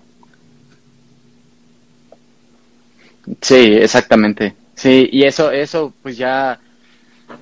[3.42, 4.56] Sí, exactamente.
[4.76, 6.60] Sí, y eso, eso, pues ya,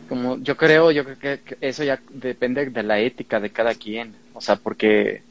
[0.09, 4.13] como yo creo, yo creo que eso ya depende de la ética de cada quien.
[4.33, 5.21] O sea, porque,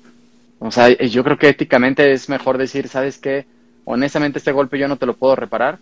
[0.58, 3.46] o sea, yo creo que éticamente es mejor decir, ¿sabes qué?
[3.84, 5.78] Honestamente, este golpe yo no te lo puedo reparar.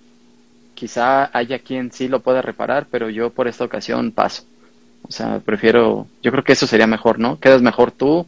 [0.75, 4.45] Quizá haya quien sí lo pueda reparar, pero yo por esta ocasión paso.
[5.03, 7.39] O sea, prefiero, yo creo que eso sería mejor, ¿no?
[7.39, 8.27] Quedas mejor tú,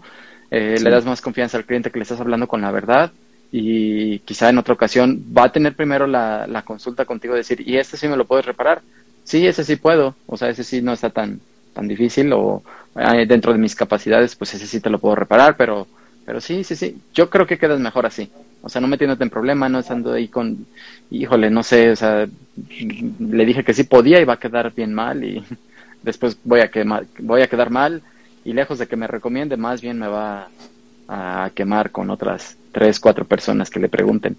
[0.50, 0.85] eh, Sí.
[0.85, 3.12] le das más confianza al cliente que le estás hablando con la verdad
[3.50, 7.61] y quizá en otra ocasión va a tener primero la, la consulta contigo de decir,
[7.66, 8.82] ¿y este sí me lo puedes reparar?
[9.27, 11.41] Sí, ese sí puedo, o sea, ese sí no está tan,
[11.75, 12.62] tan difícil o
[12.95, 15.89] eh, dentro de mis capacidades, pues ese sí te lo puedo reparar, pero,
[16.25, 18.31] pero sí, sí, sí, yo creo que quedas mejor así,
[18.62, 20.65] o sea, no metiéndote en problema, no estando ahí con,
[21.11, 22.29] híjole, no sé, o sea,
[23.19, 25.45] le dije que sí podía y va a quedar bien mal y
[26.05, 28.03] después voy a, quemar, voy a quedar mal
[28.45, 30.49] y lejos de que me recomiende, más bien me va
[31.09, 34.37] a quemar con otras tres, cuatro personas que le pregunten.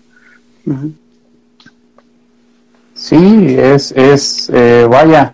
[2.97, 5.33] Sí, es, es eh, vaya,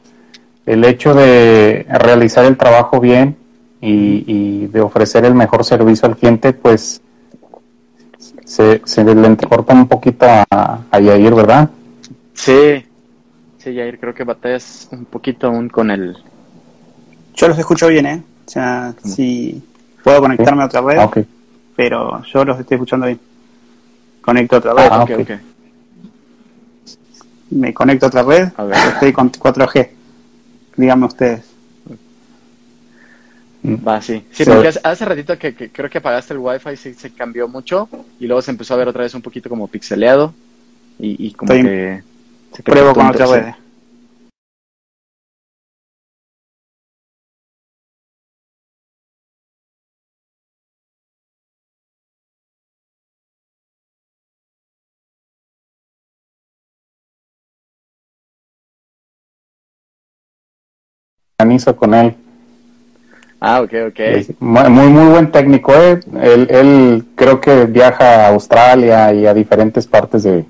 [0.66, 3.38] el hecho de realizar el trabajo bien
[3.82, 7.02] y, y de ofrecer el mejor servicio al cliente, pues
[8.46, 11.70] se, se le entrecorta un poquito a, a Yair, ¿verdad?
[12.34, 12.86] Sí,
[13.58, 16.18] sí, Jair, creo que batallas un poquito aún con el...
[17.36, 18.22] Yo los escucho bien, ¿eh?
[18.46, 19.64] O sea, si
[20.04, 21.20] puedo conectarme a otra red, Ah, ok.
[21.78, 23.20] pero yo los estoy escuchando bien.
[24.22, 25.32] Conecto a otra red, Ah, ok, ok.
[27.54, 28.78] Me conecto a otra red, A ver.
[28.94, 29.90] estoy con 4G.
[30.78, 31.42] Díganme ustedes.
[33.66, 34.22] Va, sí.
[34.46, 37.88] Porque hace, hace ratito que, que creo que apagaste el wifi, sí se cambió mucho
[38.20, 40.34] y luego se empezó a ver otra vez un poquito como pixeleado
[41.00, 42.04] y, y como Estoy- que...
[42.56, 43.54] se Pruebo con otra red.
[61.54, 62.16] Granizo con él.
[63.40, 64.00] Ah, ok, ok.
[64.40, 65.74] muy, muy buen técnico.
[65.74, 66.00] ¿eh?
[66.22, 70.46] Él, él, creo que viaja a Australia y a diferentes partes de,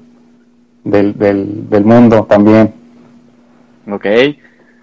[0.84, 2.72] del, del, del mundo también.
[3.90, 4.06] Ok.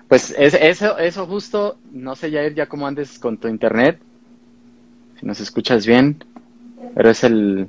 [0.09, 4.01] Pues eso, eso justo, no sé ya ya cómo andes con tu internet,
[5.21, 6.25] si nos escuchas bien,
[6.97, 7.69] pero es el,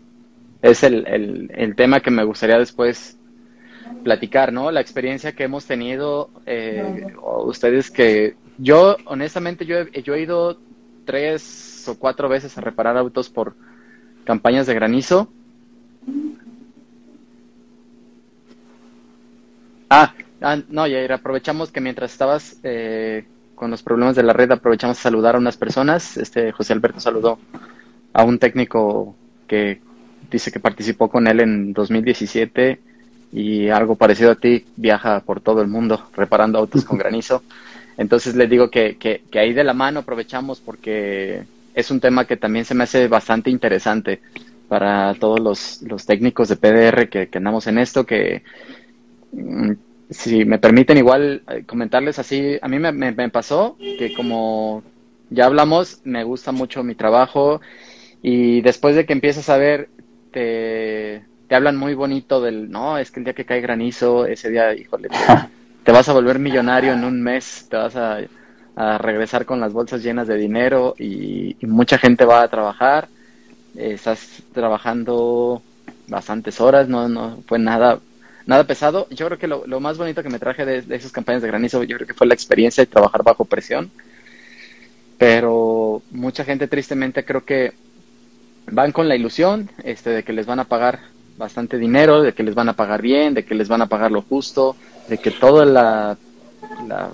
[0.63, 3.15] es el, el, el tema que me gustaría después
[4.03, 4.71] platicar, ¿no?
[4.71, 10.57] La experiencia que hemos tenido, eh, ustedes que yo, honestamente, yo he, yo he ido
[11.05, 13.55] tres o cuatro veces a reparar autos por
[14.23, 15.29] campañas de granizo.
[19.89, 24.51] Ah, ah no, Yair, aprovechamos que mientras estabas eh, con los problemas de la red,
[24.51, 26.17] aprovechamos a saludar a unas personas.
[26.17, 27.39] Este José Alberto saludó
[28.13, 29.15] a un técnico
[29.47, 29.81] que
[30.29, 32.79] dice que participó con él en 2017
[33.33, 37.43] y algo parecido a ti viaja por todo el mundo reparando autos con granizo.
[37.97, 42.37] Entonces les digo que, que, ahí de la mano aprovechamos porque es un tema que
[42.37, 44.21] también se me hace bastante interesante
[44.67, 48.43] para todos los, los técnicos de PDR que, andamos en esto, que
[49.33, 49.71] mm,
[50.09, 54.83] si me permiten igual eh, comentarles así, a mí me, me, pasó que como
[55.29, 57.61] ya hablamos, me gusta mucho mi trabajo
[58.21, 59.89] y después de que empiezas a ver,
[60.31, 64.49] te, te hablan muy bonito del, no, es que el día que cae granizo, ese
[64.49, 65.15] día, híjole, te,
[65.89, 68.19] vas a volver millonario en un mes, te vas a,
[68.99, 73.07] regresar con las bolsas llenas de dinero y, mucha gente va a trabajar,
[73.75, 75.61] estás trabajando
[76.07, 77.99] bastantes horas, no, no fue nada
[78.45, 79.07] nada pesado.
[79.09, 81.47] Yo creo que lo, lo más bonito que me traje de, de, esas campañas de
[81.47, 83.91] granizo, yo creo que fue la experiencia de trabajar bajo presión.
[85.17, 87.73] Pero mucha gente tristemente creo que
[88.71, 90.99] van con la ilusión este, de que les van a pagar
[91.37, 94.11] bastante dinero, de que les van a pagar bien, de que les van a pagar
[94.11, 94.75] lo justo,
[95.11, 96.17] de que toda la,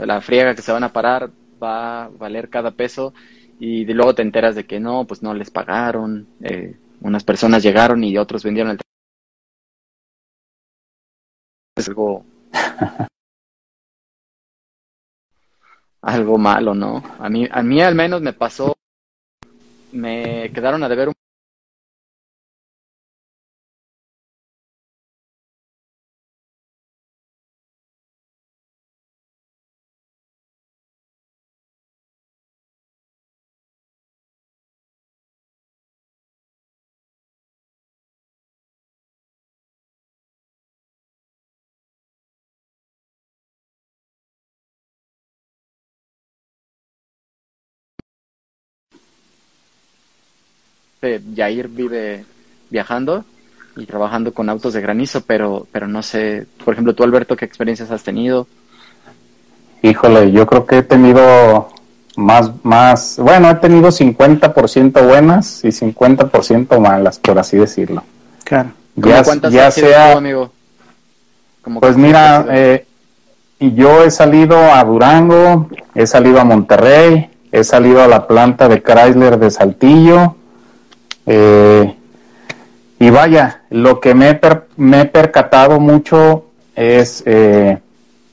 [0.05, 1.31] la, friega que se van a parar
[1.62, 3.12] va a valer cada peso
[3.60, 7.63] y de luego te enteras de que no, pues no les pagaron, eh, unas personas
[7.63, 8.79] llegaron y otros vendieron el
[11.75, 12.23] es algo
[16.01, 17.01] algo malo, ¿no?
[17.17, 18.75] A mí a mí al menos me pasó
[19.91, 21.15] me quedaron a deber un
[51.01, 52.25] Yair vive
[52.69, 53.23] viajando
[53.75, 57.45] y trabajando con autos de granizo, pero, pero no sé, por ejemplo, tú Alberto, ¿qué
[57.45, 58.47] experiencias has tenido?
[59.83, 61.69] Híjole, yo creo que he tenido
[62.15, 68.03] más, más, bueno, he tenido 50% buenas y 50% malas, por así decirlo.
[68.43, 68.71] Claro.
[68.95, 70.51] Ya, ya sea, amigo?
[71.79, 72.88] pues mira, eh,
[73.60, 78.81] yo he salido a Durango, he salido a Monterrey, he salido a la planta de
[78.81, 80.36] Chrysler de Saltillo,
[81.27, 81.93] eh,
[82.99, 87.77] y vaya, lo que me, he percatado mucho es eh,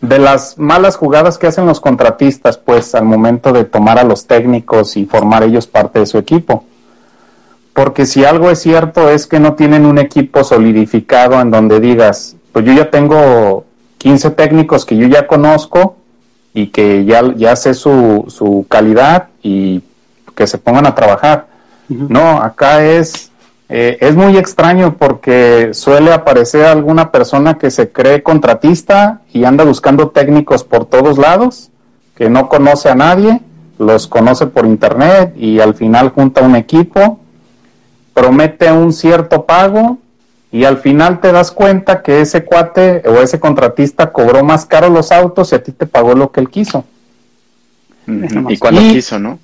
[0.00, 4.26] de las malas jugadas que hacen los contratistas, pues al momento de tomar a los
[4.26, 6.64] técnicos y formar ellos parte de su equipo.
[7.74, 12.36] Porque si algo es cierto es que no tienen un equipo solidificado en donde digas,
[12.52, 13.64] pues yo ya tengo
[13.98, 15.96] 15 técnicos que yo ya conozco
[16.54, 19.82] y que ya, sé su calidad y
[20.36, 21.53] que se pongan a trabajar
[21.88, 23.30] no, acá es,
[23.68, 29.64] eh, es muy extraño porque suele aparecer alguna persona que se cree contratista y anda
[29.64, 31.70] buscando técnicos por todos lados,
[32.14, 33.40] que no conoce a nadie,
[33.78, 37.20] los conoce por internet y al final junta un equipo,
[38.12, 39.98] promete un cierto pago
[40.52, 44.88] y al final te das cuenta que ese cuate o ese contratista cobró más caro
[44.88, 46.84] los autos y a ti te pagó lo que él quiso.
[48.06, 49.40] Y cuando quiso, ¿no?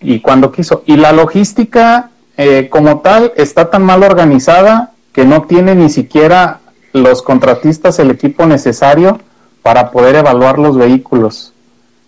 [0.00, 0.82] Y cuando quiso.
[0.86, 6.60] Y la logística eh, como tal está tan mal organizada que no tiene ni siquiera
[6.92, 9.20] los contratistas el equipo necesario
[9.62, 11.52] para poder evaluar los vehículos.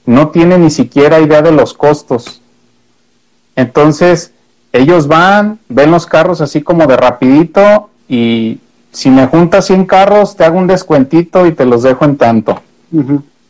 [0.07, 2.41] No tiene ni siquiera idea de los costos.
[3.57, 4.33] Entonces,
[4.73, 8.61] ellos van, ven los carros así como de rapidito y
[8.93, 12.61] si me juntas 100 carros, te hago un descuentito y te los dejo en tanto.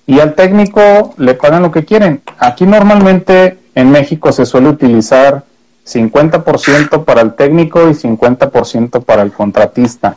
[0.07, 2.23] Y al técnico le pagan lo que quieren.
[2.39, 5.45] Aquí normalmente en México se suele utilizar
[5.87, 10.17] 50% para el técnico y 50% para el contratista,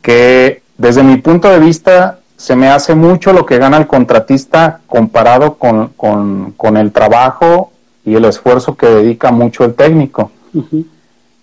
[0.00, 4.80] que desde mi punto de vista se me hace mucho lo que gana el contratista
[4.88, 7.70] comparado con, con, el trabajo
[8.04, 10.32] y el esfuerzo que dedica mucho el técnico.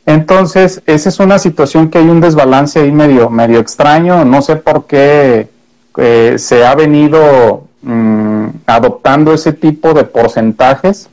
[0.06, 4.26] Entonces, esa es una situación que hay un desbalance ahí medio, medio extraño.
[4.26, 5.48] No sé por qué
[5.96, 11.10] eh, se ha venido mm, adoptando ese tipo de porcentajes,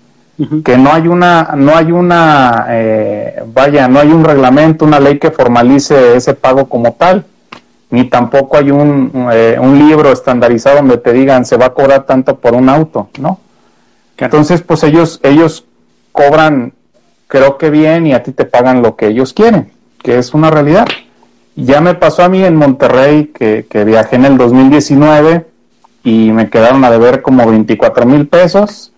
[0.64, 5.18] que no hay una, no hay una, eh, vaya, no hay un reglamento, una ley
[5.18, 7.24] que formalice ese pago como tal,
[7.88, 12.04] ni tampoco hay un, eh, un libro estandarizado donde te digan se va a cobrar
[12.04, 13.40] tanto por un auto, ¿no?
[14.18, 15.64] Entonces, pues ellos, ellos
[16.12, 16.72] cobran
[17.28, 20.50] creo que bien y a ti te pagan lo que ellos quieren, que es una
[20.50, 20.86] realidad.
[21.54, 25.46] Ya me pasó a mí en Monterrey que, viajé en el 2019
[26.06, 28.92] y me quedaron a deber como 24 mil pesos.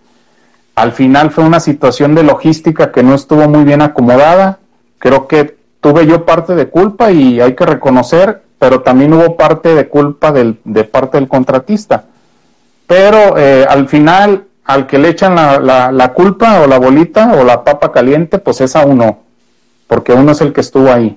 [0.74, 4.58] Al final fue una situación de logística que no estuvo muy bien acomodada.
[4.98, 9.74] Creo que tuve yo parte de culpa y hay que reconocer, pero también hubo parte
[9.74, 12.04] de culpa del, de parte del contratista.
[12.86, 17.42] Pero eh, al final al que le echan la, la, culpa o la bolita o
[17.42, 19.20] la papa caliente, pues es a uno,
[19.86, 21.16] porque uno es el que estuvo ahí.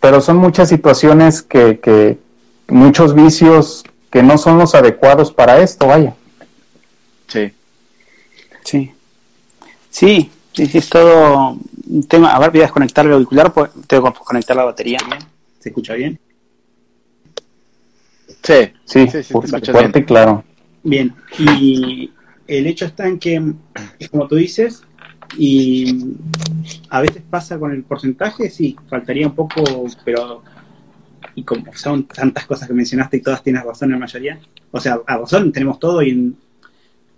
[0.00, 2.18] Pero son muchas situaciones que, que
[2.66, 6.14] muchos vicios que no son los adecuados para esto, vaya.
[7.26, 7.52] Sí.
[8.64, 8.92] Sí.
[9.90, 12.34] Sí, es todo un tema.
[12.34, 14.98] A ver, voy a desconectar el auricular, pues tengo que conectar la batería.
[15.58, 16.18] ¿Se escucha bien?
[18.42, 20.44] Sí, sí, sí, fuerte y claro.
[20.82, 22.12] Bien, y
[22.46, 23.54] el hecho está en que,
[23.98, 24.84] es como tú dices,
[25.36, 26.14] y
[26.90, 29.64] a veces pasa con el porcentaje, sí, faltaría un poco,
[30.04, 30.44] pero
[31.34, 34.38] y como son tantas cosas que mencionaste y todas tienes razón en la mayoría,
[34.70, 36.34] o sea, a razón tenemos todo y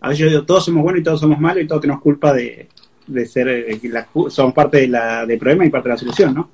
[0.00, 2.32] a veces yo digo, todos somos buenos y todos somos malos y todos tenemos culpa
[2.32, 2.68] de,
[3.26, 3.80] ser, eh,
[4.28, 6.50] somos parte de la, del problema y parte de la solución, ¿no?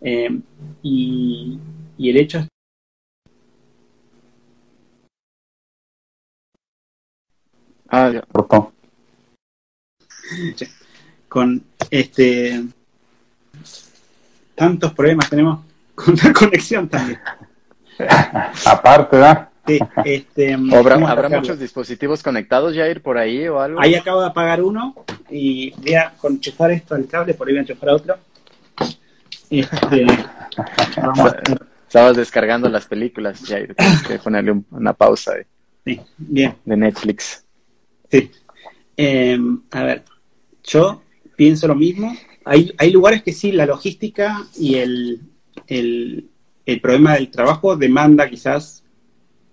[0.00, 0.40] Eh,
[0.82, 1.58] y,
[1.98, 2.48] y el hecho es
[7.88, 8.22] Ah, ya.
[11.28, 12.64] Con este
[14.54, 15.65] tantos problemas tenemos
[15.96, 17.18] con la conexión también.
[18.66, 19.48] Aparte, ¿verdad?
[19.66, 23.80] Sí, este, ¿Habrá, muchos dispositivos conectados, Jair, por ahí o algo?
[23.80, 24.94] Ahí acabo de apagar uno
[25.28, 28.16] y voy a conchufar esto al cable, por ahí voy a enchufar otro.
[29.50, 30.06] Este,
[31.88, 35.32] Estabas descargando las películas, Jair, tienes que ponerle una pausa
[35.84, 36.54] sí, bien.
[36.64, 37.44] de Netflix.
[38.10, 38.30] Sí.
[38.96, 40.04] Em, a ver,
[40.62, 41.02] yo
[41.34, 42.16] pienso lo mismo.
[42.44, 45.20] Hay, hay lugares que sí, la logística y el,
[45.66, 46.28] el,
[46.80, 48.84] problema del trabajo demanda quizás.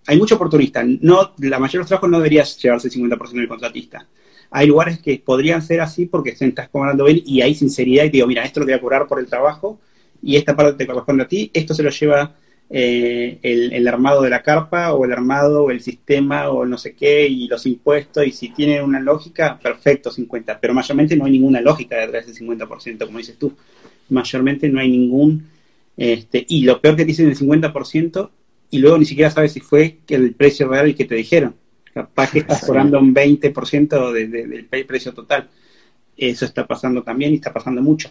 [0.06, 0.84] Hay mucho oportunista.
[0.84, 4.08] No, la mayoría de los trabajos no deberías llevarse el 50% del contratista.
[4.52, 8.10] Hay lugares que podrían ser así porque se estás cobrando él y hay sinceridad y
[8.10, 9.80] digo, mira, esto lo voy a cobrar por el trabajo
[10.22, 12.36] y esta parte te corresponde a ti, esto se lo lleva
[12.70, 16.96] eh, el, armado de la carpa o el armado o el sistema o no sé
[16.96, 21.34] qué y los impuestos y si tiene una lógica, perfecto, 50, pero mayormente no hay
[21.34, 23.54] ninguna lógica detrás del 50%, como dices tú,
[24.10, 25.50] mayormente no hay ningún,
[25.98, 28.30] este, y lo peor que dicen el 50%
[28.72, 31.56] y luego ni siquiera sabes si fue el precio real el que te dijeron,
[31.94, 35.50] capaz que estás cobrando un 20% del precio total,
[36.18, 38.10] eso está pasando también y está pasando mucho.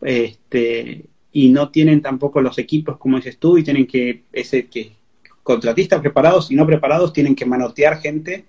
[0.00, 4.92] Este, y no tienen tampoco los equipos, como dices tú, y tienen que, ese que
[5.42, 8.44] contratistas preparados y no preparados tienen que manotear gente,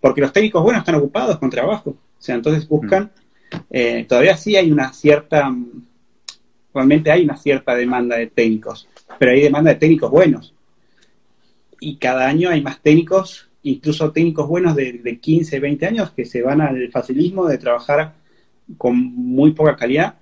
[0.00, 1.90] porque los técnicos buenos están ocupados con trabajo.
[1.90, 3.12] O sea, entonces buscan,
[3.70, 5.54] eh, todavía sí hay una cierta,
[6.74, 10.54] realmente hay una cierta demanda de técnicos, pero hay demanda de técnicos buenos.
[11.80, 16.24] Y cada año hay más técnicos, incluso técnicos buenos de, de 15, 20 años, que
[16.24, 18.14] se van al facilismo de trabajar
[18.76, 20.14] con muy poca calidad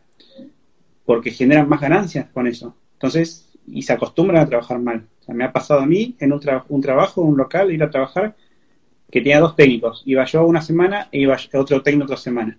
[1.04, 2.76] porque generan más ganancias con eso.
[2.94, 5.06] Entonces, y se acostumbran a trabajar mal.
[5.28, 8.34] Me ha pasado a mí en un, trabajo, un trabajo, un local, ir a trabajar,
[9.10, 10.02] que tenía dos técnicos.
[10.04, 12.58] Iba yo una semana e iba otro técnico otra semana.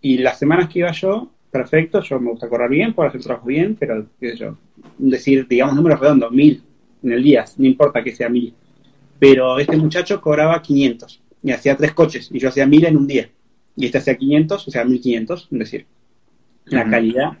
[0.00, 3.46] Y las semanas que iba yo, perfecto, yo me gusta correr bien, puedo hacer trabajo
[3.46, 4.56] bien, pero, qué sé yo,
[4.98, 6.62] decir, digamos, números redondos, mil
[7.02, 8.54] en el día, no importa que sea mil.
[9.18, 13.06] Pero este muchacho cobraba 500 y hacía tres coches y yo hacía mil en un
[13.06, 13.28] día.
[13.76, 15.86] Y este hacía 500, o sea, 1500, es decir,
[16.66, 17.38] la calidad.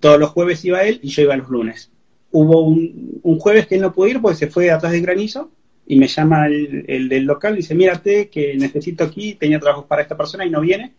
[0.00, 1.90] Todos los jueves iba él y yo iba los lunes.
[2.30, 5.50] Hubo un, jueves que él no pudo ir porque se fue atrás del granizo
[5.86, 10.02] y me llama el, del local y dice, mírate que necesito aquí, tenía trabajos para
[10.02, 10.92] esta persona y no viene.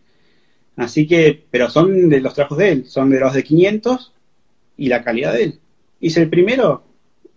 [0.78, 4.14] Así que, pero son de los trabajos de él, son de los de 500
[4.76, 5.58] y la calidad de él.
[6.00, 6.84] Hice el primero,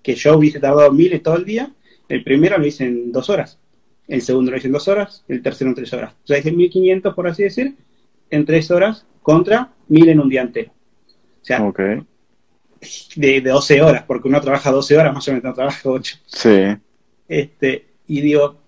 [0.03, 1.71] que yo hubiese tardado miles todo el día,
[2.07, 3.57] el primero lo hice en dos horas,
[4.07, 6.13] el segundo lo hice en dos horas, el tercero en tres horas.
[6.23, 7.75] O sea, hice 1500, por así decir,
[8.29, 10.71] en tres horas contra mil en un día entero.
[11.41, 11.73] O sea,
[13.15, 16.17] de, 12 horas, porque uno trabaja 12 horas, más o menos no trabaja 8.
[16.27, 16.65] Sí.
[17.27, 18.59] Este, y digo,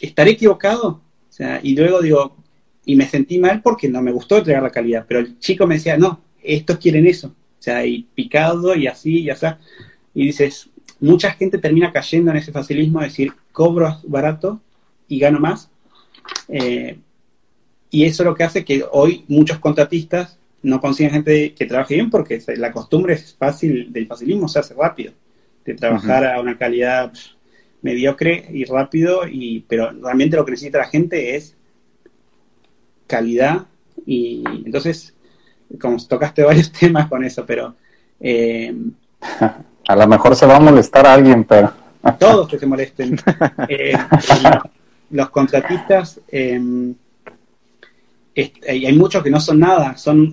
[0.00, 0.88] ¿estaré equivocado?
[0.88, 2.36] O sea, y luego digo,
[2.84, 5.76] y me sentí mal porque no me gustó entregar la calidad, pero el chico me
[5.76, 7.28] decía, no, estos quieren eso.
[7.28, 9.46] O sea, y picado y así y así.
[10.14, 14.60] Y dices, mucha gente termina cayendo en ese facilismo de decir, cobro barato
[15.08, 15.70] y gano más.
[16.48, 16.98] Eh,
[17.90, 21.94] y eso es lo que hace que hoy muchos contratistas no consiguen gente que trabaje
[21.94, 25.12] bien porque la costumbre es fácil, del facilismo se hace rápido,
[25.64, 27.12] de trabajar a una calidad
[27.82, 31.56] mediocre y rápido, y, pero realmente lo que necesita la gente es
[33.10, 33.66] calidad
[34.06, 35.14] y entonces,
[35.80, 37.74] como tocaste varios temas con eso, pero...
[38.20, 38.74] Eh,
[39.88, 41.72] a lo mejor se va a molestar a alguien, pero...
[42.18, 43.18] Todos que se molesten.
[43.68, 43.92] Eh,
[45.10, 46.20] los contratistas...
[46.28, 46.94] Eh,
[48.66, 50.32] hay muchos que no son nada, son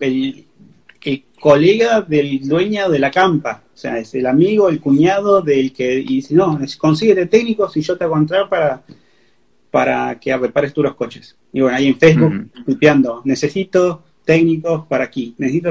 [0.00, 0.46] el,
[1.02, 5.72] el, colega del dueño de la campa, o sea, es el amigo, el cuñado del
[5.72, 8.82] que y dice, no, consíguete técnicos y yo te hago entrar para,
[9.70, 11.36] para que repares tú los coches.
[11.52, 12.32] Y bueno, ahí en Facebook,
[12.66, 15.70] uh necesito técnicos para aquí, necesito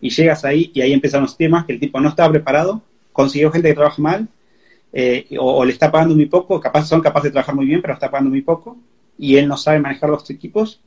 [0.00, 2.82] y llegas ahí y ahí empiezan los temas que el tipo no estaba preparado,
[3.12, 4.28] consiguió gente que trabaja mal,
[4.92, 7.94] eh, o, le está pagando muy poco, capaz son capaces de trabajar muy bien, pero
[7.94, 8.76] está pagando muy poco,
[9.18, 10.80] y él no sabe manejar los equipos,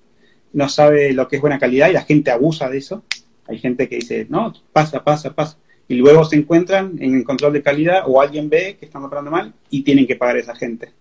[0.53, 3.03] no sabe lo que es buena calidad y la gente abusa de eso.
[3.47, 5.57] Hay gente que dice, no, pasa, pasa, pasa.
[5.87, 9.31] Y luego se encuentran en el control de calidad o alguien ve que están operando
[9.31, 10.91] mal y tienen que pagar a esa gente.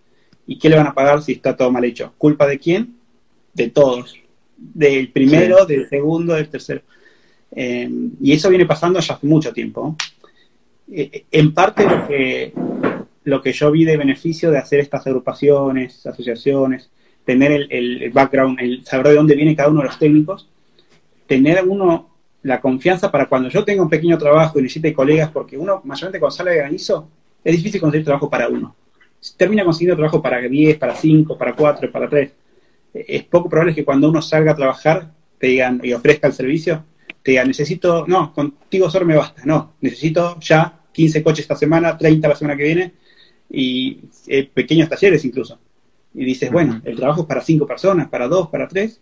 [0.48, 2.14] ¿Y qué le van a pagar si está todo mal hecho?
[2.16, 2.96] ¿Culpa de quién?
[3.52, 4.16] De todos.
[4.56, 6.80] Del primero, del segundo, del tercero.
[7.52, 7.88] Eh,
[8.20, 9.94] y eso viene pasando ya hace mucho tiempo.
[10.90, 12.54] Eh, en parte lo que,
[13.24, 16.90] lo que yo vi de beneficio de hacer estas agrupaciones, asociaciones,
[17.26, 20.48] tener el, background, el saber de dónde viene cada uno de los técnicos,
[21.26, 22.08] tener uno
[22.42, 26.18] la confianza para cuando yo tenga un pequeño trabajo y necesite colegas, porque uno, mayormente
[26.18, 27.06] cuando sale de granizo,
[27.44, 28.74] es difícil conseguir trabajo para uno.
[29.36, 32.32] Termina consiguiendo trabajo para 10, para 5, para 4, para 3.
[32.94, 36.84] Es poco probable que cuando uno salga a trabajar te digan y ofrezca el servicio,
[37.22, 41.96] te digan, necesito, no, contigo solo me basta, no, necesito ya 15 coches esta semana,
[41.96, 42.94] 30 la semana que viene
[43.50, 45.58] y eh, pequeños talleres incluso.
[46.14, 49.00] Y dices, bueno, el trabajo es para cinco personas, para dos, para tres.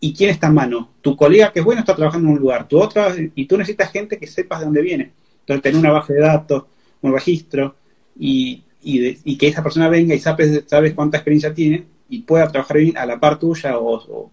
[0.00, 0.90] ¿Y quién está en mano?
[1.00, 3.92] Tu colega que es bueno está trabajando en un lugar, tu otra, y tú necesitas
[3.92, 5.12] gente que sepas de dónde viene.
[5.40, 6.64] Entonces, tener una base de datos,
[7.02, 7.76] un registro,
[8.18, 12.78] y, y, que esa persona venga y sabes, sabes cuánta experiencia tiene y pueda trabajar
[12.78, 14.30] bien a la par tuya o,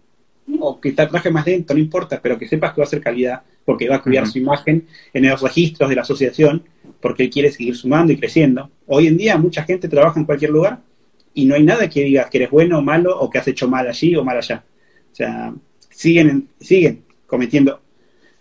[0.58, 3.42] o, que trabaje más lento, no importa, pero que sepas que va a ser calidad
[3.64, 6.64] porque va a cuidar su imagen en los registros de la asociación
[7.00, 8.70] porque él quiere seguir sumando y creciendo.
[8.86, 10.80] Hoy en día mucha gente trabaja en cualquier lugar
[11.32, 13.68] y no hay nada que digas que eres bueno o malo o que has hecho
[13.68, 14.64] mal allí o mal allá.
[15.12, 15.54] O sea,
[15.88, 17.80] siguen, siguen cometiendo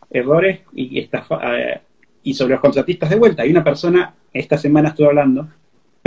[0.10, 1.82] errores y, eh,
[2.24, 3.44] y sobre los contratistas de vuelta.
[3.44, 5.48] Hay una persona, esta semana estuve hablando,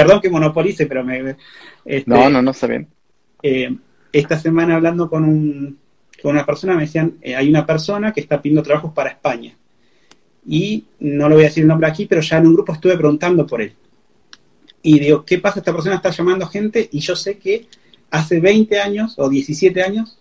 [0.03, 1.37] perdón que monopolice, pero me...
[1.85, 2.89] Este, no, no, no está bien.
[3.43, 3.75] Eh,
[4.13, 5.79] esta semana hablando con, un,
[6.23, 9.57] con una persona me decían, eh, hay una persona que está pidiendo trabajos para España.
[10.47, 12.97] Y no lo voy a decir el nombre aquí, pero ya en un grupo estuve
[12.97, 13.75] preguntando por él
[14.83, 15.61] y digo, ¿qué pasa?
[15.61, 17.67] Esta persona está llamando gente y yo sé que
[18.11, 20.19] hace 20 años o 17 años,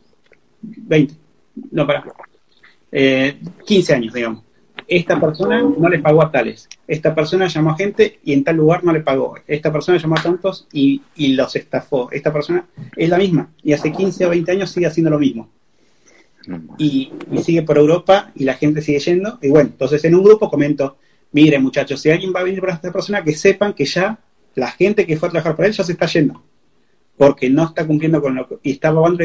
[0.61, 1.13] 20,
[1.71, 2.03] no para,
[3.65, 4.43] 15 años, digamos.
[4.91, 6.67] Esta persona no le pagó a tales.
[6.85, 9.35] Esta persona llamó a gente y en tal lugar no le pagó.
[9.47, 12.11] Esta persona llamó a tantos y, y los estafó.
[12.11, 12.65] Esta persona
[12.97, 15.47] es la misma y hace 15 o 20 años sigue haciendo lo mismo.
[16.77, 19.39] Y, y, sigue por Europa y la gente sigue yendo.
[19.41, 20.97] Y bueno, entonces en un grupo comento,
[21.31, 24.19] mire muchachos, si alguien va a venir por esta persona, que sepan que ya
[24.55, 26.43] la gente que fue a trabajar para él ya se está yendo,
[27.15, 29.23] porque no está cumpliendo con lo que, y está robando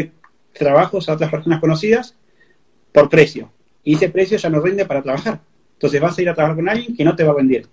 [0.53, 2.14] trabajos a otras personas conocidas
[2.93, 3.51] por precio.
[3.83, 5.41] Y ese precio ya no rinde para trabajar.
[5.77, 7.66] Entonces vas a ir a trabajar con alguien que no te va a vender.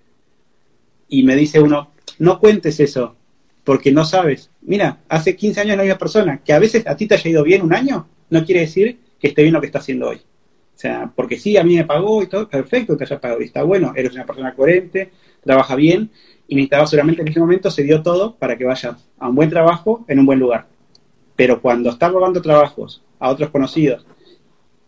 [1.08, 3.16] Y me dice uno, no cuentes eso,
[3.64, 4.50] porque no sabes.
[4.62, 7.42] Mira, hace 15 años la misma persona, que a veces a ti te haya ido
[7.42, 10.16] bien un año, no quiere decir que esté bien lo que está haciendo hoy.
[10.16, 13.44] O sea, porque sí, a mí me pagó y todo, perfecto que haya pagado, y
[13.44, 16.10] está bueno, eres una persona coherente, trabaja bien,
[16.46, 19.48] y necesitaba solamente en ese momento se dio todo para que vaya a un buen
[19.48, 20.66] trabajo en un buen lugar.
[21.36, 24.04] Pero cuando está robando trabajos a otros conocidos,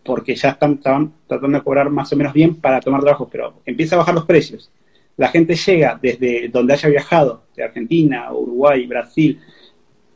[0.07, 3.95] porque ya están, tratando de cobrar más o menos bien para tomar trabajos, pero empieza
[3.95, 4.71] a bajar los precios.
[5.17, 9.39] La gente llega desde donde haya viajado, de Argentina, Uruguay, Brasil,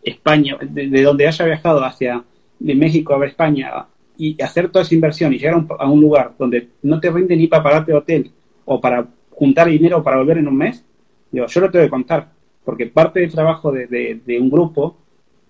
[0.01, 2.23] España, de, donde haya viajado hacia
[2.57, 3.85] de México a España
[4.17, 7.47] y hacer toda esa inversión y llegar a un, lugar donde no te rinde ni
[7.47, 8.31] para pagarte hotel
[8.65, 10.85] o para juntar dinero para volver en un mes,
[11.31, 12.29] yo, yo lo tengo que contar,
[12.63, 14.97] porque parte del trabajo de, un grupo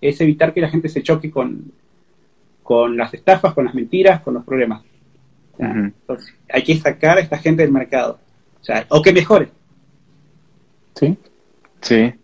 [0.00, 1.70] es evitar que la gente se choque con,
[2.72, 4.82] con las estafas, con las mentiras, con los problemas.
[6.48, 8.18] hay que sacar a esta gente del mercado.
[8.62, 9.50] O sea, o que mejore.
[10.94, 11.18] Sí.
[11.82, 12.14] Sí.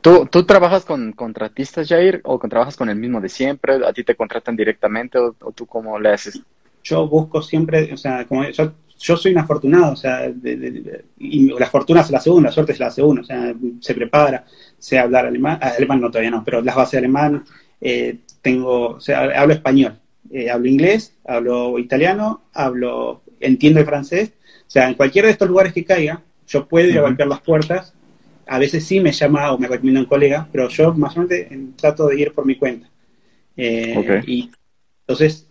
[0.00, 3.74] ¿Tú, ¿Tú trabajas con contratistas, Jair, o con, trabajas con el mismo de siempre?
[3.86, 6.40] ¿A ti te contratan directamente o, o tú cómo le haces?
[6.82, 10.70] Yo busco siempre, o sea, como yo, yo soy un afortunado, o sea, de, de,
[10.70, 13.24] de, y la fortuna se la hace uno, la suerte se la hace uno, o
[13.24, 14.46] sea, se prepara,
[14.78, 17.44] sé hablar alemán, alemán no todavía no, pero las bases de alemán,
[17.80, 19.98] eh, tengo, o sea, hablo español,
[20.30, 25.48] eh, hablo inglés, hablo italiano, hablo, entiendo el francés, o sea, en cualquiera de estos
[25.48, 27.92] lugares que caiga, yo puedo ir a golpear las puertas,
[28.46, 31.74] a veces sí me llama o me recomienda un colega, pero yo más o menos
[31.74, 32.88] trato de ir por mi cuenta.
[33.56, 34.20] Eh, okay.
[34.28, 34.50] Y
[35.00, 35.48] entonces,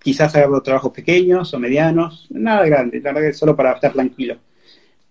[0.00, 4.38] quizás hago trabajos pequeños o medianos, nada grande, la verdad que solo para estar tranquilo.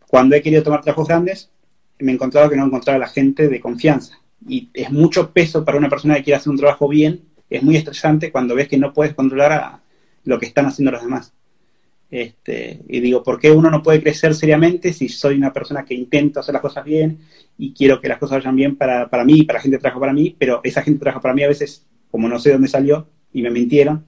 [0.10, 1.50] Cuando he querido tomar trabajos grandes,
[2.00, 4.20] me he encontrado que no he encontrado a la gente de confianza.
[4.48, 7.78] Y es mucho peso para una persona que quiere hacer un trabajo bien, es muy
[7.78, 9.82] estresante cuando ves que no puedes controlar a
[10.26, 11.34] lo que están haciendo los demás.
[12.10, 15.94] Este, y digo, ¿por qué uno no puede crecer seriamente si soy una persona que
[15.94, 17.20] intenta hacer las cosas bien
[17.58, 20.00] y quiero que las cosas vayan bien para, para mí, para la gente que trabaja
[20.00, 23.08] para mí, pero esa gente trabaja para mí a veces, como no sé dónde salió
[23.34, 24.06] y me mintieron,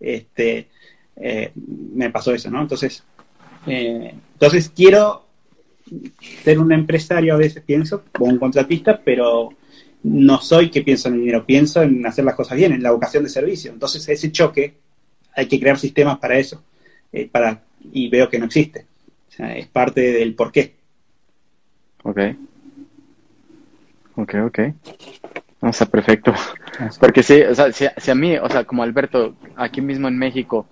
[0.00, 0.68] este,
[1.16, 2.60] eh, me pasó eso, ¿no?
[2.60, 3.04] Entonces,
[3.66, 5.25] eh, entonces quiero
[6.42, 9.50] ser un empresario a veces pienso, como un contratista, pero
[10.02, 12.92] no soy que pienso en el dinero, pienso en hacer las cosas bien, en la
[12.92, 13.72] vocación de servicio.
[13.72, 14.74] Entonces ese choque
[15.34, 16.62] hay que crear sistemas para eso,
[17.12, 17.62] eh, para,
[17.92, 18.86] y veo que no existe.
[19.28, 20.76] O sea, es parte del por qué.
[22.02, 22.20] Ok.
[24.16, 24.58] Ok, ok.
[25.60, 26.32] O sea, perfecto.
[27.00, 30.18] Porque sí, o sea, si, si, a mí, o sea, como Alberto, aquí mismo en
[30.18, 30.66] México,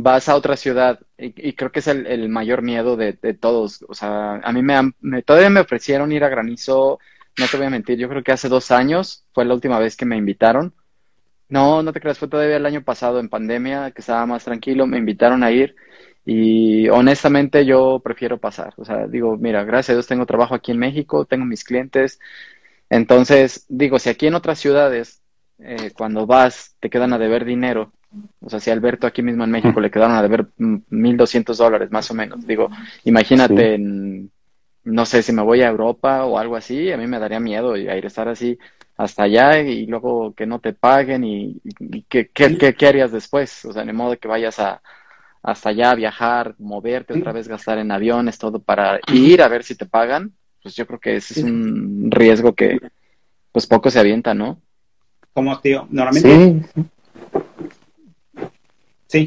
[0.00, 3.84] vas a otra ciudad y, creo que es el, mayor miedo de, todos.
[3.88, 7.00] O sea, a mí me, me, todavía me ofrecieron ir a Granizo,
[7.36, 9.96] no te voy a mentir, yo creo que hace dos años fue la última vez
[9.96, 10.72] que me invitaron.
[11.48, 14.86] No, no te creas, fue todavía el año pasado en pandemia, que estaba más tranquilo,
[14.86, 15.74] me invitaron a ir
[16.24, 18.74] y honestamente yo prefiero pasar.
[18.76, 22.20] O sea, digo, mira, gracias a Dios tengo trabajo aquí en México, tengo mis clientes.
[22.90, 25.22] Entonces, digo, si aquí en otras ciudades,
[25.58, 27.92] eh, cuando vas, te quedan a deber dinero,
[28.40, 31.90] o sea, si a Alberto aquí mismo en México le quedaron a deber 1.200 dólares
[31.90, 32.70] más o menos, digo,
[33.04, 33.74] imagínate, sí.
[33.74, 34.30] en,
[34.84, 37.76] no sé, si me voy a Europa o algo así, a mí me daría miedo
[37.76, 38.58] ir a estar así
[38.96, 43.12] hasta allá y luego que no te paguen y, y ¿qué, qué, qué, qué, harías
[43.12, 43.64] después?
[43.64, 44.82] O sea, de modo que vayas a,
[45.42, 49.76] hasta allá, viajar, moverte otra vez, gastar en aviones, todo para ir a ver si
[49.76, 50.32] te pagan,
[50.62, 52.78] pues yo creo que ese es un riesgo que
[53.52, 54.60] pues poco se avienta, ¿no?
[55.32, 56.66] Como tío, normalmente...
[56.74, 56.82] Sí.
[59.08, 59.26] Sí,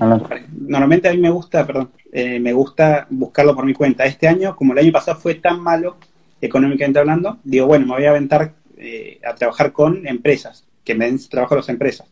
[0.51, 4.05] normalmente a mí me gusta, perdón, eh, me gusta buscarlo por mi cuenta.
[4.05, 5.97] Este año, como el año pasado fue tan malo,
[6.39, 11.05] económicamente hablando, digo, bueno, me voy a aventar eh, a trabajar con empresas, que me
[11.05, 12.07] den trabajo a las empresas.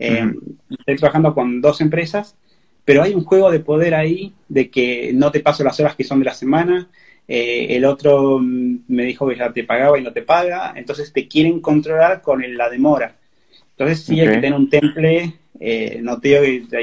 [0.00, 0.32] Eh.
[0.70, 2.36] Estoy trabajando con dos empresas,
[2.84, 6.02] pero hay un juego de poder ahí, de que no te paso las horas que
[6.02, 6.88] son de la semana,
[7.28, 11.28] eh, el otro me dijo que ya te pagaba y no te paga, entonces te
[11.28, 13.14] quieren controlar con la demora.
[13.72, 14.26] Entonces sí okay.
[14.26, 16.76] hay que tener un temple eh, no te digo que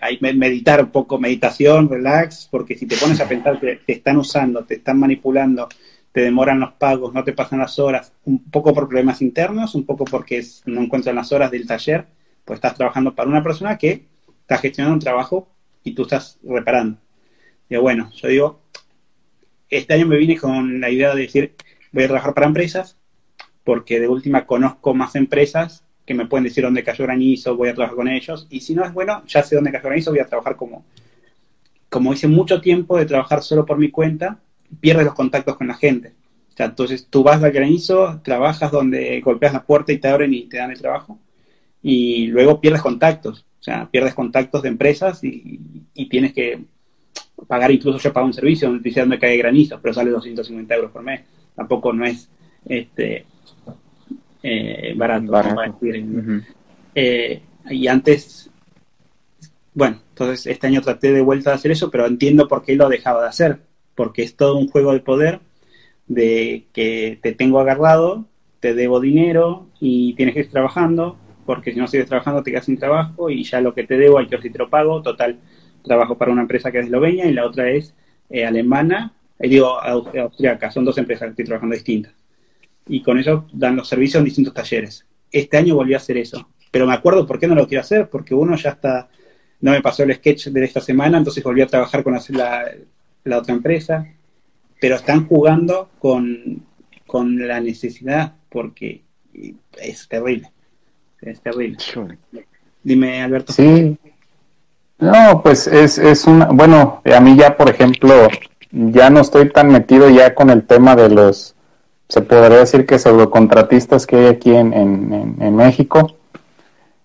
[0.00, 3.92] hay que meditar un poco, meditación, relax, porque si te pones a pensar que te
[3.92, 5.68] están usando, te están manipulando,
[6.12, 9.84] te demoran los pagos, no te pasan las horas, un poco por problemas internos, un
[9.84, 12.06] poco porque no encuentran las horas del taller,
[12.44, 14.06] pues estás trabajando para una persona que
[14.40, 15.48] está gestionando un trabajo
[15.84, 16.98] y tú estás reparando.
[17.68, 18.62] Y bueno, yo digo,
[19.68, 21.54] este año me vine con la idea de decir,
[21.92, 22.96] voy a trabajar para empresas,
[23.62, 27.74] porque de última conozco más empresas que me pueden decir dónde cayó granizo, voy a
[27.74, 28.46] trabajar con ellos.
[28.48, 30.84] Y si no es bueno, ya sé dónde cayó granizo, voy a trabajar como,
[31.90, 34.40] como hice mucho tiempo de trabajar solo por mi cuenta,
[34.80, 36.14] pierdes los contactos con la gente.
[36.48, 40.32] O sea, entonces tú vas al granizo, trabajas donde golpeas la puerta y te abren
[40.32, 41.18] y te dan el trabajo,
[41.82, 43.44] y luego pierdes contactos.
[43.60, 45.60] O sea, pierdes contactos de empresas y,
[45.94, 46.64] y tienes que
[47.46, 50.74] pagar, incluso yo pago un servicio donde te dice dónde cae granizo, pero sale 250
[50.74, 51.20] euros por mes.
[51.54, 52.30] Tampoco no es
[52.64, 53.26] este
[54.42, 55.60] eh, barato, barato.
[55.60, 56.04] a decir.
[56.04, 56.44] Uh -huh.
[56.94, 58.50] eh, y antes,
[59.74, 62.88] bueno, entonces este año traté de vuelta de hacer eso, pero entiendo por qué lo
[62.88, 63.60] dejaba de hacer,
[63.94, 65.40] porque es todo un juego de poder
[66.06, 68.24] de que te tengo agarrado,
[68.60, 72.64] te debo dinero y tienes que ir trabajando, porque si no sigues trabajando te quedas
[72.64, 75.38] sin trabajo y ya lo que te debo hay que si te lo pago, total,
[75.82, 77.94] trabajo para una empresa que es eslovenia y la otra es
[78.30, 82.17] eh, alemana, eh, digo, austriaca, son dos empresas que estoy trabajando distintas
[82.88, 85.06] y con eso dan los servicios en distintos talleres.
[85.30, 88.08] Este año volví a hacer eso, pero me acuerdo por qué no lo quiero hacer,
[88.08, 89.08] porque uno ya está,
[89.60, 92.64] no me pasó el sketch de esta semana, entonces volví a trabajar con la,
[93.24, 94.06] la otra empresa,
[94.80, 96.62] pero están jugando con,
[97.06, 99.02] con la necesidad, porque
[99.80, 100.50] es terrible,
[101.20, 101.76] es terrible.
[102.82, 103.52] Dime, Alberto.
[103.52, 103.98] Sí,
[104.98, 108.28] No, pues es, es una, bueno, a mí ya, por ejemplo,
[108.70, 111.54] ya no estoy tan metido ya con el tema de los,
[112.08, 116.14] se podría decir que pseudocontratistas que hay aquí en, en, en, México,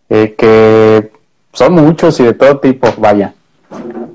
[0.09, 1.11] eh, que
[1.51, 3.33] son muchos y de todo tipo, vaya.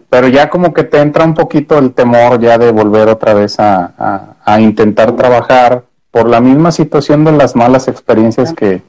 [0.09, 3.61] Pero ya como que te entra un poquito el temor ya de volver otra vez
[3.61, 8.81] a, a, intentar trabajar por la misma situación de las malas experiencias que,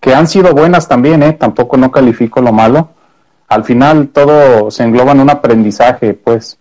[0.00, 1.32] que han sido buenas también, ¿eh?
[1.34, 2.88] tampoco no califico lo malo.
[3.46, 6.58] Al final todo se engloba en un aprendizaje, pues.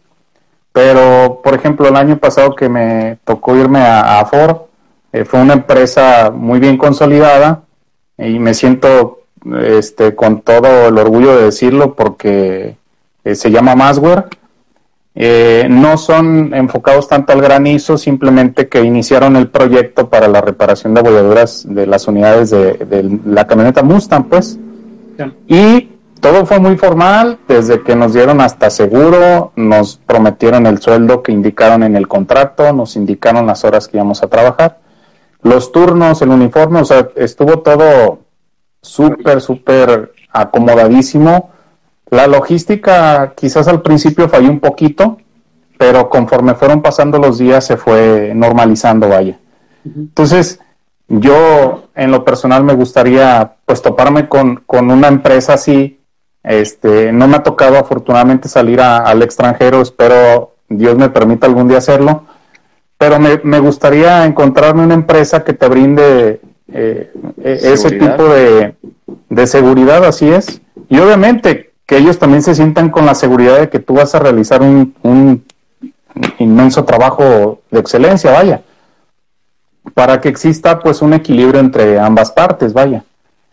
[0.71, 4.65] Pero, por ejemplo, el año pasado que me tocó irme a, a Ford,
[5.11, 7.63] eh, fue una empresa muy bien consolidada
[8.17, 9.19] y me siento
[9.61, 12.75] este, con todo el orgullo de decirlo porque
[13.23, 14.25] eh, se llama Masware.
[15.17, 20.93] Eh, no son enfocados tanto al granizo, simplemente que iniciaron el proyecto para la reparación
[20.93, 24.59] de abolladuras de las unidades de, la camioneta Mustang, pues.
[25.47, 25.89] Y
[26.19, 31.31] todo fue muy formal, desde que nos dieron hasta seguro, nos prometieron el sueldo que
[31.31, 34.79] indicaron en el contrato, nos indicaron las horas que íbamos a trabajar,
[35.45, 38.19] los turnos, el uniforme, o sea, estuvo todo
[38.81, 41.51] súper, súper acomodadísimo.
[42.09, 45.17] La logística quizás al principio falló un poquito,
[45.77, 49.39] pero conforme fueron pasando los días se fue normalizando, vaya.
[49.85, 50.59] Entonces,
[51.07, 55.99] yo en lo personal me gustaría pues toparme con, con una empresa así
[56.45, 61.79] este, no me ha tocado afortunadamente salir al extranjero, espero Dios me permita algún día
[61.79, 62.25] hacerlo,
[62.97, 66.41] pero me, gustaría encontrarme una empresa que te brinde
[66.71, 67.11] eh,
[67.43, 68.75] e, ese tipo de,
[69.47, 73.79] seguridad, así es, y obviamente que ellos también se sientan con la seguridad de que
[73.79, 75.43] tú vas a realizar un, un
[76.39, 78.61] inmenso trabajo de excelencia, vaya,
[79.93, 83.03] para que exista pues un equilibrio entre ambas partes, vaya.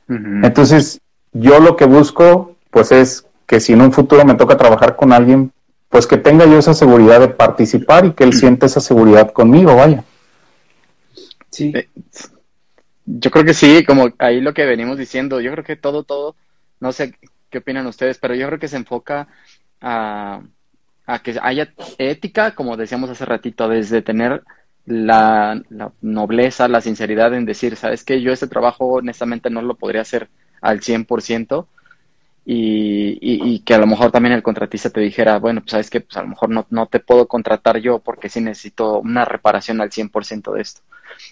[0.08, 1.00] Entonces,
[1.32, 5.12] yo lo que busco pues es que si en un futuro me toca trabajar con
[5.12, 5.52] alguien,
[5.92, 9.76] pues que tenga yo esa seguridad de participar y que él siente esa seguridad conmigo,
[9.76, 10.02] vaya.
[11.50, 11.70] Sí.
[11.74, 11.86] Eh,
[13.04, 16.34] yo creo que sí, como ahí lo que venimos diciendo, yo creo que todo, todo,
[16.80, 17.14] no sé
[17.50, 19.28] qué opinan ustedes, pero yo creo que se enfoca
[19.82, 20.40] a,
[21.04, 24.42] a que haya ética, como decíamos hace ratito, desde tener
[24.86, 29.74] la, la, nobleza, la sinceridad en decir, sabes que yo este trabajo honestamente no lo
[29.74, 30.30] podría hacer
[30.62, 31.66] al 100%,
[32.44, 36.00] y, y, que a lo mejor también el contratista te dijera, bueno, pues sabes que
[36.00, 39.80] pues a lo mejor no, no te puedo contratar yo porque sí necesito una reparación
[39.80, 40.80] al 100% de esto.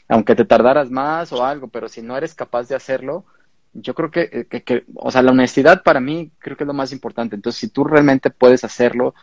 [0.08, 3.24] Aunque te tardaras más o algo, pero si no eres capaz de hacerlo,
[3.72, 6.74] yo creo que, que, que, o sea, la honestidad para mí creo que es lo
[6.74, 7.34] más importante.
[7.34, 9.14] Entonces, si tú realmente puedes hacerlo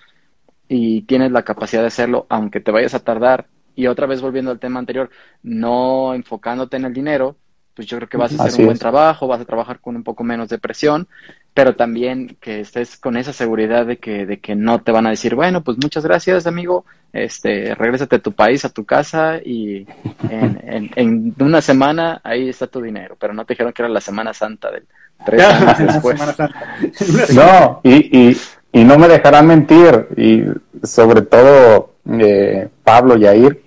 [0.67, 4.51] y tienes la capacidad de hacerlo, aunque te vayas a tardar, y otra vez volviendo
[4.51, 5.09] al tema anterior,
[5.43, 7.37] no enfocándote en el dinero,
[7.75, 10.03] pues yo creo que vas a hacer un buen trabajo, vas a trabajar con un
[10.03, 11.07] poco menos de presión,
[11.57, 15.09] pero también que estés con esa seguridad de que, de que no te van a
[15.09, 19.87] decir, bueno, pues muchas gracias, amigo, este, regrésate a tu país, a tu casa y
[20.29, 24.01] en, en, una semana ahí está tu dinero, pero no te dijeron que era la
[24.01, 24.83] Semana Santa del
[25.25, 26.21] tres años después.
[27.33, 28.37] no, y, y,
[28.71, 30.43] y no me dejarán mentir, y
[30.85, 33.63] sobre todo eh, Pablo, Yair,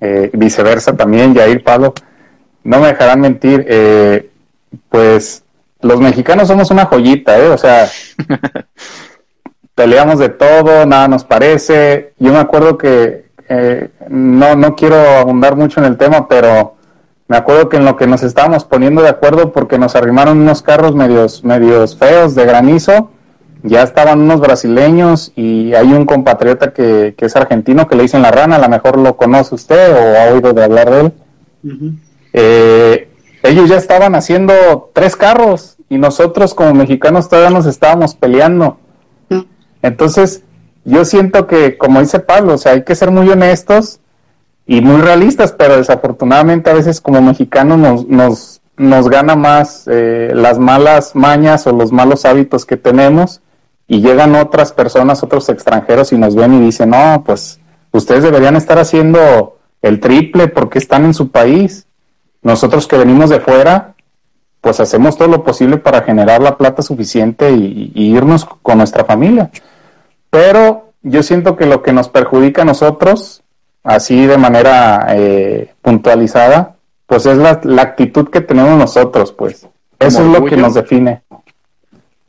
[0.00, 1.92] eh, viceversa también, Yair, Pablo,
[2.64, 4.30] no me dejarán mentir, eh,
[4.88, 5.44] pues
[5.80, 7.48] los mexicanos somos una joyita, ¿eh?
[7.48, 7.88] O sea,
[9.74, 12.14] peleamos de todo, nada nos parece.
[12.18, 16.76] Yo me acuerdo que, eh, no, no quiero abundar mucho en el tema, pero
[17.28, 20.62] me acuerdo que en lo que nos estábamos poniendo de acuerdo porque nos arrimaron unos
[20.62, 23.10] carros medios, medios feos de granizo,
[23.62, 28.22] ya estaban unos brasileños y hay un compatriota que, que es argentino que le dicen
[28.22, 31.12] la rana, a lo mejor lo conoce usted o ha oído de hablar de él.
[32.32, 33.05] Eh,
[33.48, 38.78] ellos ya estaban haciendo tres carros y nosotros como mexicanos todavía nos estábamos peleando.
[39.82, 40.42] Entonces,
[40.84, 44.00] yo siento que, como dice Pablo, o sea, hay que ser muy honestos
[44.66, 50.32] y muy realistas, pero desafortunadamente a veces como mexicanos nos, nos, nos gana más eh,
[50.34, 53.40] las malas mañas o los malos hábitos que tenemos
[53.88, 57.60] y llegan otras personas, otros extranjeros y nos ven y dicen, no, pues
[57.92, 61.85] ustedes deberían estar haciendo el triple porque están en su país.
[62.42, 63.94] Nosotros que venimos de fuera,
[64.66, 69.50] pues hacemos todo lo posible para generar la plata suficiente y, irnos con nuestra familia.
[70.28, 73.44] Pero yo siento que lo que nos perjudica a nosotros,
[73.84, 76.74] así de manera eh, puntualizada,
[77.06, 79.68] pues es la, actitud que tenemos nosotros, pues.
[80.00, 81.22] Eso es lo que nos define.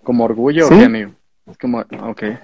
[0.03, 0.83] ¿Como orgullo ¿Sí?
[0.83, 1.13] amigo?
[1.59, 2.37] Como, okay.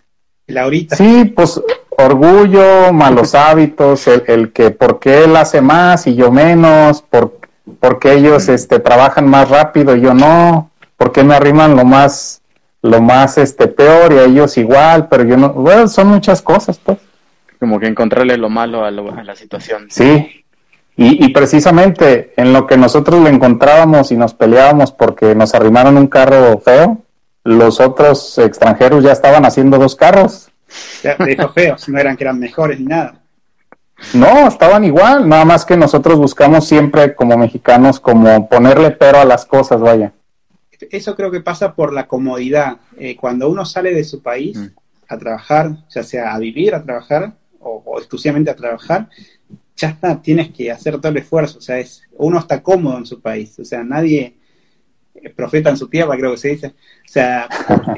[0.47, 0.95] Laurita.
[0.95, 1.61] Sí, pues
[1.91, 7.42] orgullo, malos hábitos, el, el, que por qué él hace más y yo menos, por
[7.79, 12.41] porque ellos este, trabajan más rápido y yo no, porque me arriman lo más,
[12.81, 16.79] lo más este peor y a ellos igual, pero yo no, bueno, son muchas cosas,
[16.79, 16.97] pues.
[17.59, 19.87] Como que encontrarle lo malo a, a la situación.
[19.89, 20.43] Sí,
[20.95, 25.97] y, y, precisamente en lo que nosotros le encontrábamos y nos peleábamos porque nos arrimaron
[25.97, 27.01] un carro feo,
[27.43, 30.49] los otros extranjeros ya estaban haciendo dos carros.
[31.03, 33.22] Ya, esos feos, no eran que eran mejores ni nada.
[34.13, 39.25] No, estaban igual, nada más que nosotros buscamos siempre como mexicanos como ponerle pero a
[39.25, 40.13] las cosas, vaya
[40.91, 42.77] eso creo que pasa por la comodidad.
[42.97, 44.67] Eh, cuando uno sale de su país mm.
[45.09, 49.09] a trabajar, ya sea a vivir, a trabajar o, exclusivamente a trabajar,
[49.75, 51.59] ya está, tienes que hacer todo el esfuerzo.
[51.59, 53.57] O sea, es, uno está cómodo en su país.
[53.59, 54.35] O sea, nadie
[55.15, 56.67] eh, profeta en su tierra, creo que se dice.
[56.67, 57.47] O sea,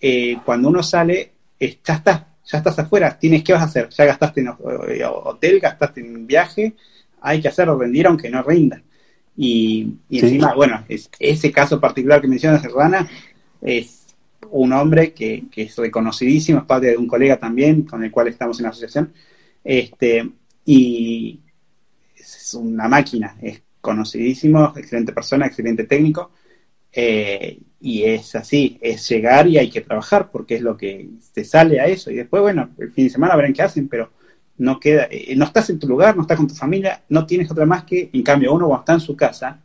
[0.00, 3.18] eh, cuando uno sale, ya está, ya estás afuera.
[3.18, 3.88] Tienes, ¿qué vas a hacer?
[3.90, 6.74] Ya gastaste en hotel, gastaste en viaje.
[7.20, 8.82] Hay que hacerlo rendir aunque no rinda.
[9.36, 13.08] Y, encima, bueno, es, ese caso particular que mencionas, Serrana,
[13.60, 14.06] es
[14.50, 18.58] un hombre que, es reconocidísimo, es padre de un colega también, con el cual estamos
[18.58, 19.12] en la asociación,
[19.62, 20.28] este,
[20.64, 21.38] y
[22.16, 26.32] es una máquina, es conocidísimo, excelente persona, excelente técnico,
[26.92, 31.44] eh, y es así, es llegar y hay que trabajar, porque es lo que se
[31.44, 34.10] sale a eso, y después, bueno, el fin de semana verán qué hacen, pero
[34.58, 37.50] no queda, eh, no estás en tu lugar, no estás con tu familia, no tienes
[37.50, 39.60] otra más que, en cambio, uno cuando está en su casa,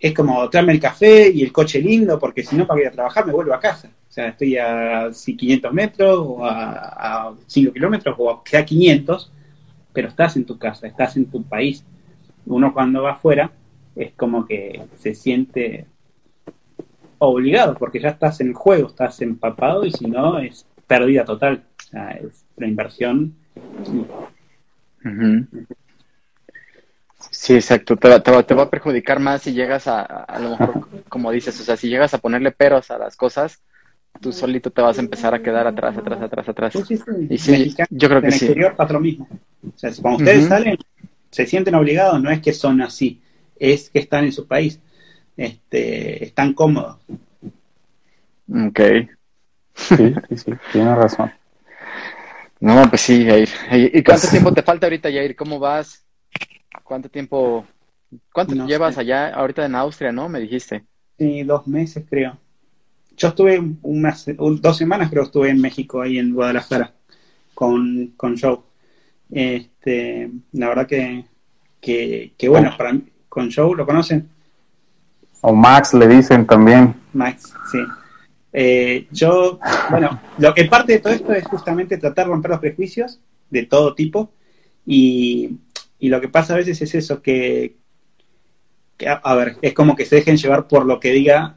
[0.00, 2.92] es como traerme el café y el coche lindo, porque si no, para ir a
[2.92, 3.90] trabajar me vuelvo a casa.
[4.08, 9.30] O sea, estoy a 500 metros o a, 5 kilómetros o a, a 500,
[9.92, 11.84] pero estás en tu casa, estás en tu país.
[12.46, 13.52] Uno cuando va afuera
[13.94, 15.86] es como que se siente
[17.20, 21.64] obligado, porque ya estás en juego, estás empapado y si no, es pérdida total.
[21.78, 23.34] O sea, es la inversión
[27.30, 27.96] Sí, exacto.
[27.96, 31.58] Te va, te, va, a perjudicar más si llegas a, a, lo mejor, como dices,
[31.60, 33.62] o sea, si llegas a ponerle peros a las cosas,
[34.20, 36.74] tú solito te vas a empezar a quedar atrás, atrás, atrás, atrás.
[37.28, 39.28] Y sí, yo creo que en el exterior pasa lo mismo.
[39.66, 40.76] O sea, cuando ustedes salen,
[41.30, 43.22] se sienten obligados, no es que son así,
[43.58, 44.80] es que están en su país,
[45.40, 46.98] este, están cómodos.
[48.52, 48.80] Ok.
[49.74, 51.32] Sí, sí, sí, tienes razón.
[52.60, 53.48] No, pues sí, Jair.
[53.72, 55.34] ¿Y cuánto pues tiempo te falta ahorita, Jair?
[55.34, 56.04] ¿Cómo vas?
[56.84, 57.66] ¿Cuánto tiempo?
[58.30, 60.28] ¿Cuánto llevas allá ahorita en Austria, no?
[60.28, 60.84] Me dijiste.
[61.18, 62.36] Sí, dos meses creo.
[63.16, 66.92] Yo estuve unas dos semanas, creo, estuve en México, ahí en Guadalajara,
[67.54, 68.58] con, con Joe.
[69.30, 71.24] Este, la verdad que,
[71.80, 74.28] que, que bueno, para mí, con Joe, ¿lo conocen?
[75.40, 76.94] O Max le dicen también.
[77.12, 77.78] Max, sí.
[78.52, 79.58] Eh, yo,
[79.90, 83.64] bueno, lo que parte de todo esto es justamente tratar de romper los prejuicios de
[83.64, 84.32] todo tipo
[84.84, 85.58] y,
[86.00, 87.76] lo que pasa a veces es eso, que,
[89.06, 91.56] a, ver, es como que se dejen llevar por lo que diga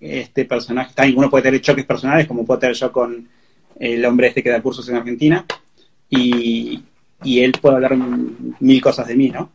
[0.00, 0.92] este personaje.
[0.94, 3.28] También uno puede tener choques personales, como puedo tener yo con
[3.78, 5.46] el hombre este que da cursos en Argentina,
[6.08, 6.82] y,
[7.22, 9.50] y él puede hablar mil cosas de mí, ¿no?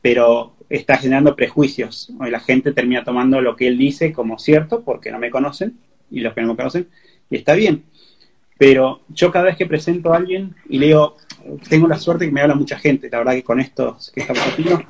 [0.00, 2.10] Pero está generando prejuicios.
[2.18, 5.78] Hoy la gente termina tomando lo que él dice como cierto porque no me conocen
[6.10, 6.88] y los que no me conocen,
[7.30, 7.84] y está bien.
[8.58, 11.16] Pero yo cada vez que presento a alguien y leo,
[11.68, 14.42] tengo la suerte que me habla mucha gente, la verdad que con esto que estamos
[14.46, 14.82] haciendo,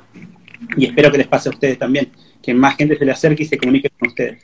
[0.77, 2.11] y espero que les pase a ustedes también,
[2.41, 4.43] que más gente se le acerque y se comunique con ustedes.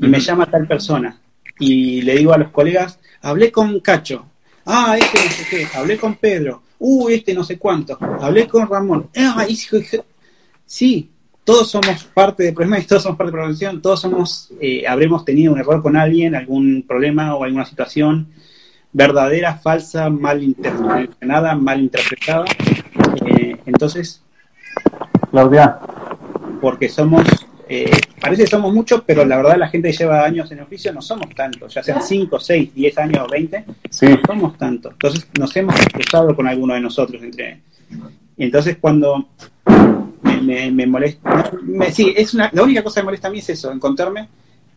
[0.00, 1.20] Y me llama tal persona,
[1.58, 4.26] y le digo a los colegas, hablé con Cacho,
[4.64, 8.68] ah, este no sé qué, hablé con Pedro, uh, este no sé cuánto, hablé con
[8.68, 9.76] Ramón, ah, hijo,
[10.66, 11.10] sí,
[11.44, 15.52] todos somos parte de problemas, todos somos parte de prevención, todos somos, eh, habremos tenido
[15.52, 18.28] un error con alguien, algún problema o alguna situación
[18.92, 22.44] verdadera, falsa, mal intencionada, mal interpretada.
[23.26, 24.22] Eh, entonces,
[25.30, 25.78] Claudia.
[26.60, 27.26] Porque somos,
[27.68, 27.90] eh,
[28.20, 31.02] parece que somos muchos, pero la verdad la gente que lleva años en oficio no
[31.02, 34.06] somos tantos, ya sean 5, 6, 10 años o 20, sí.
[34.06, 34.92] no somos tantos.
[34.92, 37.60] Entonces nos hemos cruzado con alguno de nosotros entre...
[38.36, 39.28] Y entonces cuando
[40.24, 41.50] me, molesta.
[41.92, 44.28] sí, es una, la única cosa que me molesta a mí es eso, encontrarme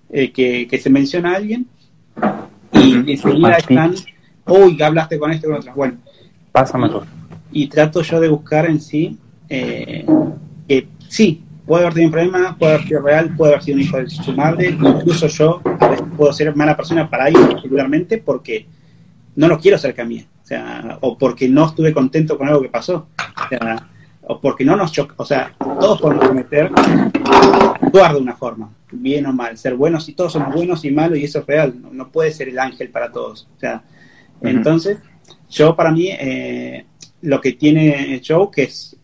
[0.10, 1.68] eh, que, se menciona a alguien
[2.74, 3.96] y enseguida están,
[4.46, 5.74] uy, hablaste con este con otro.
[5.76, 5.98] Bueno,
[6.52, 7.06] pasa mejor.
[7.52, 9.18] Y, trato yo de buscar en sí
[9.50, 10.06] eh,
[10.68, 13.82] que sí, puede haber tenido un problema, puede haber sido real, puede haber sido un
[13.84, 18.18] hijo de su madre, incluso yo a veces puedo ser mala persona para ellos particularmente
[18.18, 18.66] porque
[19.36, 22.62] no lo quiero cerca a mí, o sea, o porque no estuve contento con algo
[22.62, 23.08] que pasó.
[23.18, 23.88] O sea,
[24.30, 26.70] o porque no nos choca, o sea, todos podemos cometer,
[27.82, 31.18] actuar de una forma, bien o mal, ser buenos y todos somos buenos y malos
[31.18, 33.48] y eso es real, no, puede ser el ángel para todos.
[33.56, 33.84] O sea,
[34.42, 35.00] entonces,
[35.50, 36.86] yo para mí, eh,
[37.22, 38.98] lo que tiene Joe, que es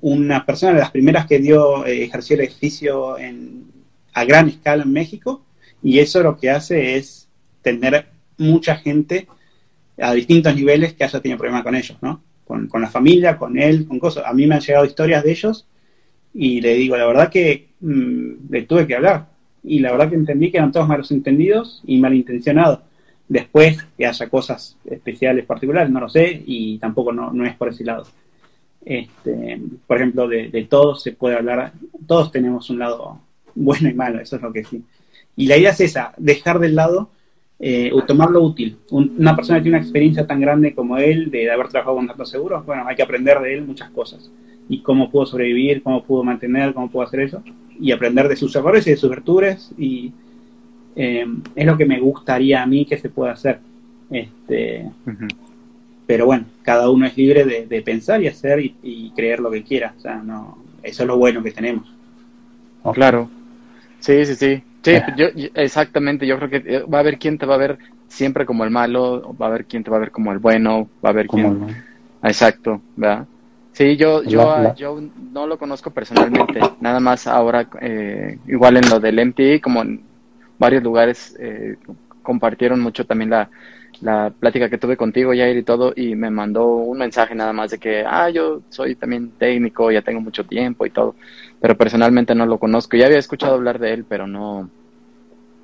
[0.00, 3.70] una persona de las primeras que dio, eh, ejerció el ejercicio en,
[4.12, 5.44] a gran escala en México,
[5.82, 7.28] Y eso lo que hace es
[7.62, 9.26] tener mucha gente
[9.98, 12.22] a distintos niveles que haya tenido problemas con ellos, ¿no?
[12.50, 14.24] Con, con, la familia, con él, con cosas.
[14.26, 15.68] A mí me han llegado historias de ellos
[16.34, 19.28] y le digo, la verdad que mmm, le tuve que hablar.
[19.62, 22.80] Y la verdad que entendí que eran todos malos entendidos y malintencionados.
[23.28, 27.68] Después que haya cosas especiales, particulares, no lo sé y tampoco no, no es por
[27.68, 28.04] ese lado.
[28.84, 31.72] Este, por ejemplo, de, de todos se puede hablar,
[32.08, 33.20] todos tenemos un lado
[33.54, 34.82] bueno y malo, eso es lo que sí.
[35.36, 37.10] Y la idea es esa, dejar del lado
[37.62, 38.78] eh, o tomarlo útil.
[38.90, 41.96] Un, una persona que tiene una experiencia tan grande como él, de, de haber trabajado
[41.96, 44.30] con datos seguros, bueno, hay que aprender de él muchas cosas.
[44.68, 47.42] Y cómo pudo sobrevivir, cómo pudo mantener, cómo pudo hacer eso.
[47.78, 49.72] Y aprender de sus errores y de sus virtudes.
[49.76, 50.12] Y
[50.96, 53.58] eh, es lo que me gustaría a mí que se pueda hacer.
[54.10, 55.28] Este, uh -huh.
[56.06, 59.50] Pero bueno, cada uno es libre de, de pensar y hacer y, y, creer lo
[59.50, 59.94] que quiera.
[59.96, 61.92] O sea, no, eso es lo bueno que tenemos.
[62.94, 63.28] Claro.
[63.98, 64.62] Sí, sí, sí.
[64.82, 67.78] Sí, yo, exactamente, yo creo que va a haber quien te va a ver
[68.08, 70.88] siempre como el malo, va a haber quien te va a ver como el bueno,
[71.04, 71.76] va a haber quien...
[72.22, 73.26] Exacto, ¿verdad?
[73.72, 74.74] Sí, yo, yo, la, la.
[74.74, 75.00] yo
[75.32, 80.02] no lo conozco personalmente, nada más ahora, eh, igual en lo del MTI, como en
[80.58, 81.76] varios lugares eh,
[82.22, 83.48] compartieron mucho también la,
[84.00, 87.70] la plática que tuve contigo, Jair, y todo, y me mandó un mensaje nada más
[87.70, 91.14] de que, ah, yo soy también técnico, ya tengo mucho tiempo y todo,
[91.60, 92.96] pero personalmente no lo conozco.
[92.96, 94.68] Ya había escuchado hablar de él, pero no,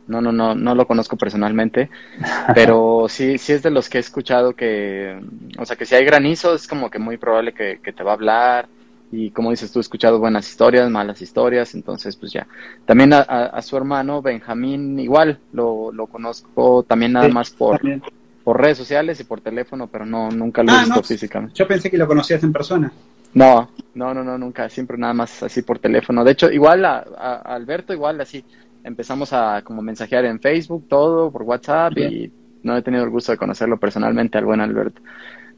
[0.06, 1.90] no, no, no, no lo conozco personalmente,
[2.54, 5.18] pero sí, sí es de los que he escuchado que,
[5.58, 8.12] o sea, que si hay granizo es como que muy probable que, que te va
[8.12, 8.68] a hablar,
[9.12, 12.46] y como dices tú, he escuchado buenas historias, malas historias, entonces pues ya.
[12.84, 17.50] También a, a, a su hermano Benjamín igual, lo, lo conozco también nada sí, más
[17.50, 18.02] por, también.
[18.42, 21.54] por redes sociales y por teléfono, pero no, nunca lo he ah, visto no, físicamente.
[21.54, 22.92] Yo pensé que lo conocías en persona.
[23.36, 26.24] No, no, no, no, nunca, siempre nada más así por teléfono.
[26.24, 28.42] De hecho, igual a, a Alberto, igual así,
[28.82, 32.32] empezamos a como mensajear en Facebook, todo, por WhatsApp, y
[32.62, 35.02] no he tenido el gusto de conocerlo personalmente al buen Alberto.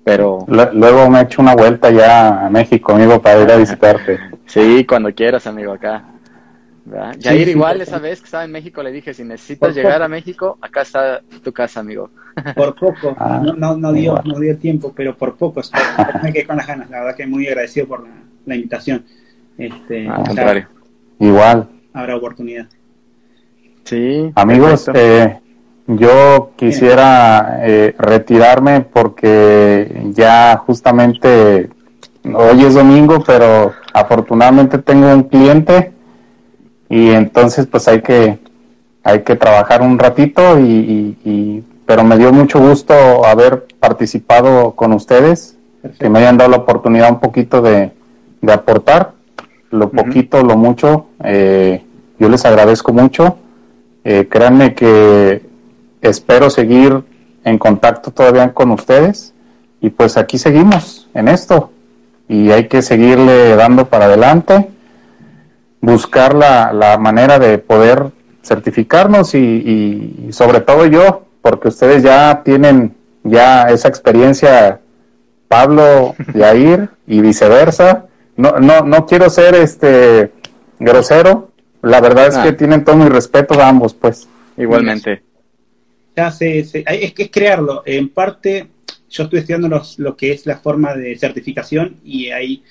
[0.02, 0.44] Pero...
[0.48, 4.18] Luego me echo una vuelta ya a México, amigo, para ir a visitarte.
[4.46, 6.04] sí, cuando quieras, amigo, acá.
[6.88, 7.14] ¿Verdad?
[7.18, 9.68] Sí, Jair, sí, igual sí, esa vez que estaba en México le dije, si necesitas
[9.68, 10.04] por llegar poco.
[10.04, 12.10] a México, acá está tu casa, amigo.
[12.54, 15.60] Por poco, ah, no, no, no, dio, no dio tiempo, pero por poco.
[16.22, 18.14] me quedé con las ganas, la verdad que muy agradecido por la,
[18.46, 19.04] la invitación.
[19.56, 20.68] Este, Al contrario.
[21.18, 21.68] Igual.
[21.92, 22.68] Habrá oportunidad.
[23.82, 24.30] Sí.
[24.36, 25.40] Amigos, eh,
[25.88, 31.70] yo quisiera eh, retirarme porque ya justamente
[32.34, 35.92] hoy es domingo, pero afortunadamente tengo un cliente
[36.88, 38.38] y entonces pues hay que
[39.04, 44.72] hay que trabajar un ratito y, y, y pero me dio mucho gusto haber participado
[44.72, 46.04] con ustedes, Perfecto.
[46.04, 47.92] que me hayan dado la oportunidad un poquito de,
[48.42, 49.12] de aportar,
[49.70, 50.48] lo poquito, uh -huh.
[50.48, 51.82] lo mucho, eh,
[52.18, 53.36] yo les agradezco mucho.
[54.04, 55.42] Eh, créanme que
[56.00, 57.02] espero seguir
[57.44, 59.34] en contacto todavía con ustedes
[59.80, 61.70] y pues aquí seguimos en esto
[62.28, 64.68] y hay que seguirle dando para adelante,
[65.80, 68.06] buscar la, la manera de poder
[68.42, 74.80] certificarnos y, y, sobre todo yo, porque ustedes ya tienen ya esa experiencia,
[75.48, 78.06] Pablo, Yair y viceversa.
[78.36, 80.32] No, no, no quiero ser este
[80.78, 81.50] grosero,
[81.82, 82.42] la verdad es ah.
[82.44, 84.28] que tienen todo mi respeto a ambos, pues.
[84.56, 85.22] Igualmente
[86.18, 87.82] ya se, se, es que es crearlo.
[87.86, 88.66] En parte,
[89.08, 92.64] yo estoy estudiando los, lo que es la forma de certificación y hay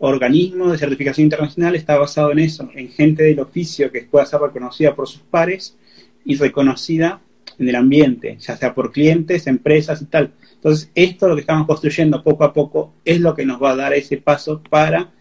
[0.00, 4.40] organismos de certificación internacional, está basado en eso, en gente del oficio que pueda ser
[4.40, 5.76] reconocida por sus pares
[6.24, 7.20] y reconocida
[7.58, 10.32] en el ambiente, ya sea por clientes, empresas y tal.
[10.54, 13.76] Entonces, esto lo que estamos construyendo poco a poco es lo que nos va a
[13.76, 15.12] dar ese paso para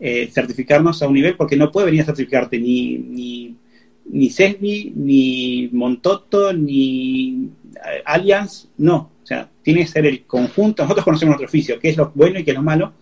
[0.00, 3.56] eh, certificarnos a un nivel, porque no puede venir a certificarte ni, ni
[4.06, 9.10] ni CESBI, ni Montoto, ni eh, Allianz, no.
[9.22, 10.82] O sea, tiene que ser el conjunto.
[10.82, 12.92] Nosotros conocemos nuestro oficio, qué es lo bueno y qué es lo malo,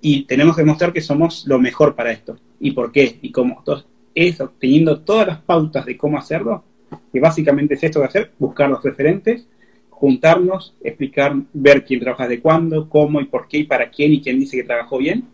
[0.00, 2.38] y tenemos que demostrar que somos lo mejor para esto.
[2.58, 3.18] ¿Y por qué?
[3.20, 3.56] ¿Y cómo?
[3.58, 6.64] Entonces, eso, teniendo todas las pautas de cómo hacerlo,
[7.12, 9.46] que básicamente es esto de hacer, buscar los referentes,
[9.90, 14.20] juntarnos, explicar, ver quién trabaja de cuándo, cómo y por qué y para quién y
[14.20, 15.24] quién dice que trabajó bien,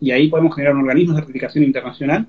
[0.00, 2.26] y ahí podemos generar un organismo de certificación internacional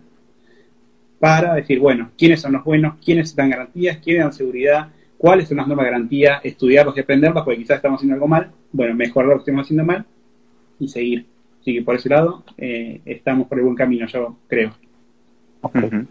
[1.19, 5.57] para decir, bueno, quiénes son los buenos, quiénes dan garantías, quiénes dan seguridad, cuáles son
[5.57, 9.29] las normas de garantía, estudiarlos y aprenderlos, porque quizás estamos haciendo algo mal, bueno, mejorar
[9.29, 10.05] lo que estamos haciendo mal
[10.79, 11.25] y seguir.
[11.67, 14.71] Así que por ese lado eh, estamos por el buen camino, yo creo.
[15.59, 15.83] Okay.
[15.83, 16.07] Uh -huh.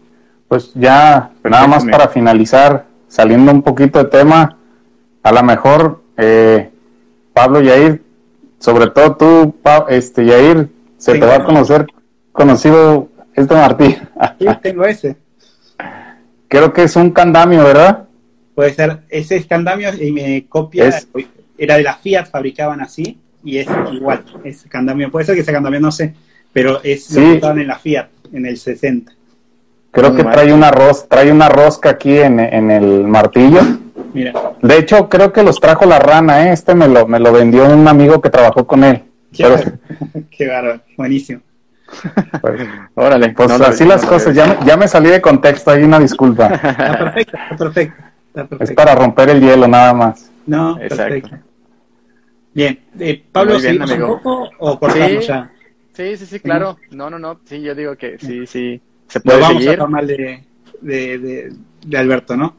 [0.47, 4.55] Pues ya, nada más para finalizar, saliendo un poquito de tema,
[5.23, 6.69] a lo mejor eh,
[7.33, 8.03] Pablo Yair,
[8.59, 11.87] sobre todo tú, pa este Yair, se te va a conocer
[12.31, 13.97] conocido este Martí.
[14.37, 15.17] Sí, tengo ese.
[16.47, 18.05] creo que es un candamio, ¿verdad?
[18.53, 20.87] Puede ser, ese es candamio y me copia,
[21.57, 25.53] era de la Fiat, fabricaban así, y es igual, es candamio, puede ser que sea
[25.53, 26.13] candamio, no sé,
[26.53, 27.19] pero es Sí.
[27.19, 29.11] lo que estaban en la Fiat, en el 60.
[29.91, 33.61] Creo que trae una, ros trae una rosca aquí en, en el martillo.
[34.13, 36.51] Mira, De hecho, creo que los trajo la rana, ¿eh?
[36.53, 39.03] Este me lo, me lo vendió un amigo que trabajó con él.
[39.33, 39.57] qué, Pero,
[40.31, 41.41] qué bárbaro, buenísimo.
[42.41, 42.61] pues,
[42.95, 43.29] Órale.
[43.29, 45.99] pues no así no las cosas, ya me, ya me salí de contexto, hay una
[45.99, 46.47] disculpa.
[46.47, 48.75] Está perfecto, está perfecto, está Es perfecto.
[48.75, 50.29] para romper el hielo nada más.
[50.45, 50.95] No, Exacto.
[51.05, 51.37] perfecto.
[52.57, 54.17] Bien, eh, Pablo, bien, ¿seguimos un amigo.
[54.23, 55.27] poco o cortamos Sí.
[55.27, 55.51] ya?
[55.93, 56.75] Sí, sí, sí, claro.
[56.89, 57.39] No, no, no.
[57.45, 58.81] Sí, yo digo que sí, sí.
[59.07, 59.79] Se Nos puede vamos seguir.
[59.79, 60.43] a tomar de,
[60.81, 61.53] de, de,
[61.85, 62.55] de Alberto, ¿no?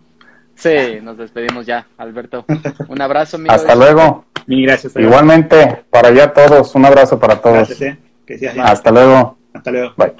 [0.54, 0.70] Sí,
[1.02, 2.44] nos despedimos ya, Alberto.
[2.88, 3.52] Un abrazo, amigo.
[3.52, 4.24] Hasta luego.
[4.46, 4.94] Mil gracias.
[4.94, 5.10] Alberto.
[5.16, 7.56] Igualmente, para allá todos, un abrazo para todos.
[7.68, 7.98] Gracias, eh.
[8.24, 8.66] Que seas bien.
[8.66, 9.36] Hasta luego.
[9.52, 9.94] Hasta luego.
[9.96, 10.12] Bye.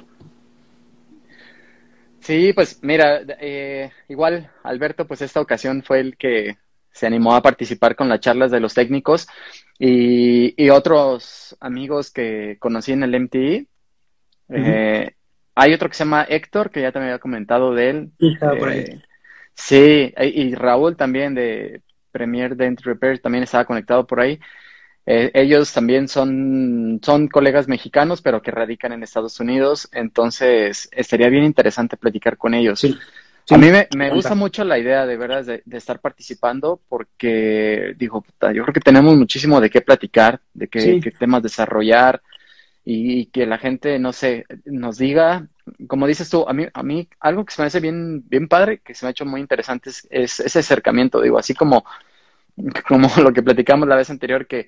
[2.19, 6.57] Sí, pues mira, eh, igual Alberto, pues esta ocasión fue el que
[6.91, 9.27] se animó a participar con las charlas de los técnicos
[9.79, 13.67] y, y otros amigos que conocí en el MTI.
[14.49, 15.11] Eh,
[15.55, 18.11] hay otro que se llama Héctor, que ya también había comentado de él.
[18.19, 18.79] Sí, estaba por ahí.
[18.79, 19.01] Eh,
[19.53, 24.39] sí, y y Raúl también de Premier Dent Repair también estaba conectado por ahí.
[25.05, 31.29] Eh, ellos también son, son colegas mexicanos, pero que radican en Estados Unidos, entonces estaría
[31.29, 32.81] bien interesante platicar con ellos.
[32.81, 32.95] Sí.
[33.49, 33.55] Sí.
[33.55, 38.21] A mí me, gusta mucho la idea de veras de, de estar participando porque digo,
[38.21, 41.01] puta, yo creo que tenemos muchísimo de qué platicar, de qué, Sí.
[41.01, 42.21] qué temas desarrollar
[42.85, 45.47] y, que la gente, no sé, nos diga,
[45.87, 48.81] como dices tú, a mí, a mí algo que se me hace bien, bien padre,
[48.81, 51.83] que se me ha hecho muy interesante es, es ese acercamiento, digo, así como,
[52.87, 54.67] como lo que platicamos la vez anterior que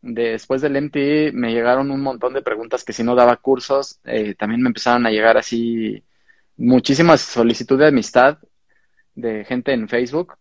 [0.00, 4.34] después del MTI me llegaron un montón de preguntas que si no daba cursos, eh,
[4.34, 6.02] también me empezaron a llegar así
[6.56, 8.38] muchísimas solicitudes de amistad
[9.14, 10.34] de gente en Facebook,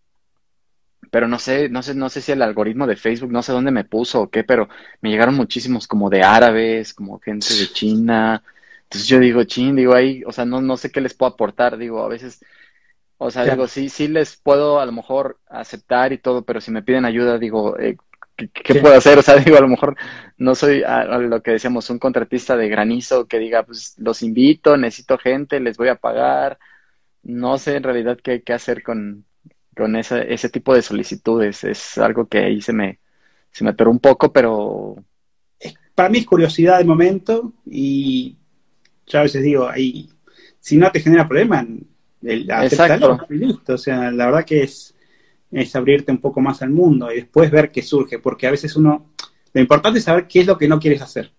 [1.11, 3.71] pero no sé, no sé, no sé si el algoritmo de Facebook, no sé dónde
[3.71, 4.67] me puso o qué, pero
[5.01, 8.43] me llegaron muchísimos como de árabes, como gente de China.
[8.83, 11.77] Entonces yo digo, chin, digo ahí, o sea, no, no sé qué les puedo aportar,
[11.77, 12.43] digo, a veces,
[13.17, 13.57] o sea, Claro.
[13.57, 17.05] digo, sí, sí les puedo a lo mejor aceptar y todo, pero si me piden
[17.05, 17.97] ayuda, digo, eh,
[18.35, 18.79] ¿qué, qué Sí.
[18.79, 19.17] puedo hacer?
[19.17, 19.95] O sea, digo, a lo mejor
[20.37, 24.21] no soy a, a lo que decíamos, un contratista de granizo que diga, pues los
[24.23, 26.59] invito, necesito gente, les voy a pagar.
[27.23, 29.25] No sé en realidad qué, qué hacer con,
[29.75, 31.63] con ese, ese tipo de solicitudes.
[31.63, 32.99] Es algo que ahí se me,
[33.51, 34.95] se me atoró un poco, pero
[35.95, 38.37] Para mí es curiosidad de momento y
[39.07, 40.09] yo a veces digo, ahí,
[40.59, 41.65] si no te genera problema,
[42.21, 42.47] el,
[43.29, 43.73] listo.
[43.75, 44.94] O sea, la verdad que es,
[45.55, 48.75] es abrirte un poco más al mundo y después ver qué surge, porque a veces
[48.75, 49.11] uno,
[49.53, 51.31] lo importante es saber qué es lo que no quieres hacer.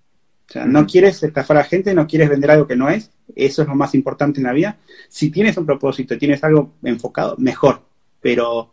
[0.49, 3.11] O sea, no quieres estafar a la gente, no quieres vender algo que no es,
[3.35, 4.79] eso es lo más importante en la vida.
[5.09, 7.83] Si tienes un propósito y tienes algo enfocado, mejor,
[8.21, 8.73] pero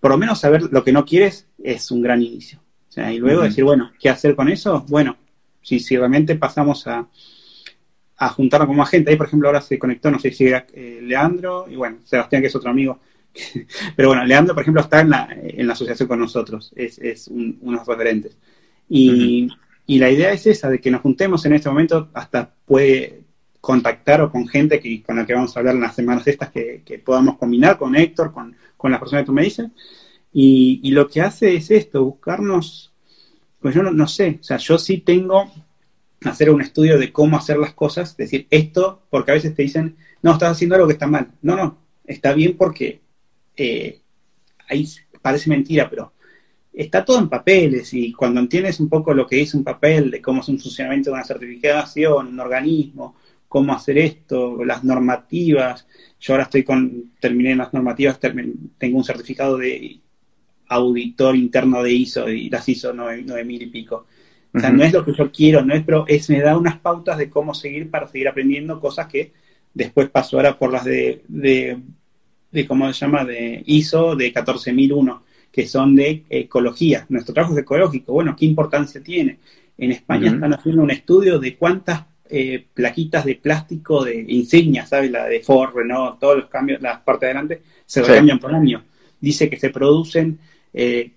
[0.00, 2.60] por lo menos saber lo que no quieres es un gran inicio.
[2.88, 4.86] O sea, y luego decir, bueno, ¿qué hacer con eso?
[4.88, 5.18] Bueno,
[5.60, 7.06] si, si realmente pasamos a,
[8.16, 10.66] a juntarnos con más gente, ahí por ejemplo ahora se conectó, no sé si era
[10.72, 12.98] eh, Leandro, y bueno, Sebastián que es otro amigo,
[13.96, 17.28] pero bueno, Leandro por ejemplo está en la, en la asociación con nosotros, es, es
[17.28, 18.36] un, unos referentes.
[18.88, 19.48] Y,
[19.86, 23.22] y la idea es esa, de que nos juntemos en este momento, hasta puede
[23.60, 26.50] contactar o con gente que, con la que vamos a hablar en las semanas estas,
[26.50, 29.68] que, que podamos combinar con Héctor, con, con las personas que tú me dices.
[30.32, 32.92] Y, y lo que hace es esto, buscarnos,
[33.60, 35.50] pues yo no, no sé, o sea, yo sí tengo
[36.24, 39.96] hacer un estudio de cómo hacer las cosas, decir esto, porque a veces te dicen,
[40.22, 41.28] no, estás haciendo algo que está mal.
[41.42, 43.00] No, no, está bien porque
[43.58, 44.02] eh,
[44.68, 44.86] ahí
[45.22, 46.12] parece mentira, pero
[46.72, 50.22] está todo en papeles y cuando entiendes un poco lo que dice un papel, de
[50.22, 53.16] cómo es un funcionamiento de una certificación, un organismo,
[53.48, 55.86] cómo hacer esto, las normativas,
[56.20, 60.00] yo ahora estoy con, terminé las normativas, termin- tengo un certificado de
[60.68, 64.06] auditor interno de ISO y las ISO 9000 y pico.
[64.56, 66.78] O sea, no es lo que yo quiero, no es, pero es, me da unas
[66.78, 69.32] pautas de cómo seguir para seguir aprendiendo cosas que
[69.74, 71.78] después paso ahora por las de, de,
[72.62, 73.24] de ¿cómo se llama?
[73.24, 77.06] De ISO de 14001, que son de ecología.
[77.08, 78.12] Nuestro trabajo es ecológico.
[78.12, 79.38] Bueno, ¿qué importancia tiene?
[79.76, 85.10] En España están haciendo un estudio de cuántas eh, plaquitas de plástico de insignias, ¿sabes?
[85.10, 88.08] La de Ford, Renault, todos los cambios, las partes de adelante, se Sí.
[88.08, 88.84] recambian por año.
[89.20, 90.38] Dice que se producen,
[90.74, 91.12] eh,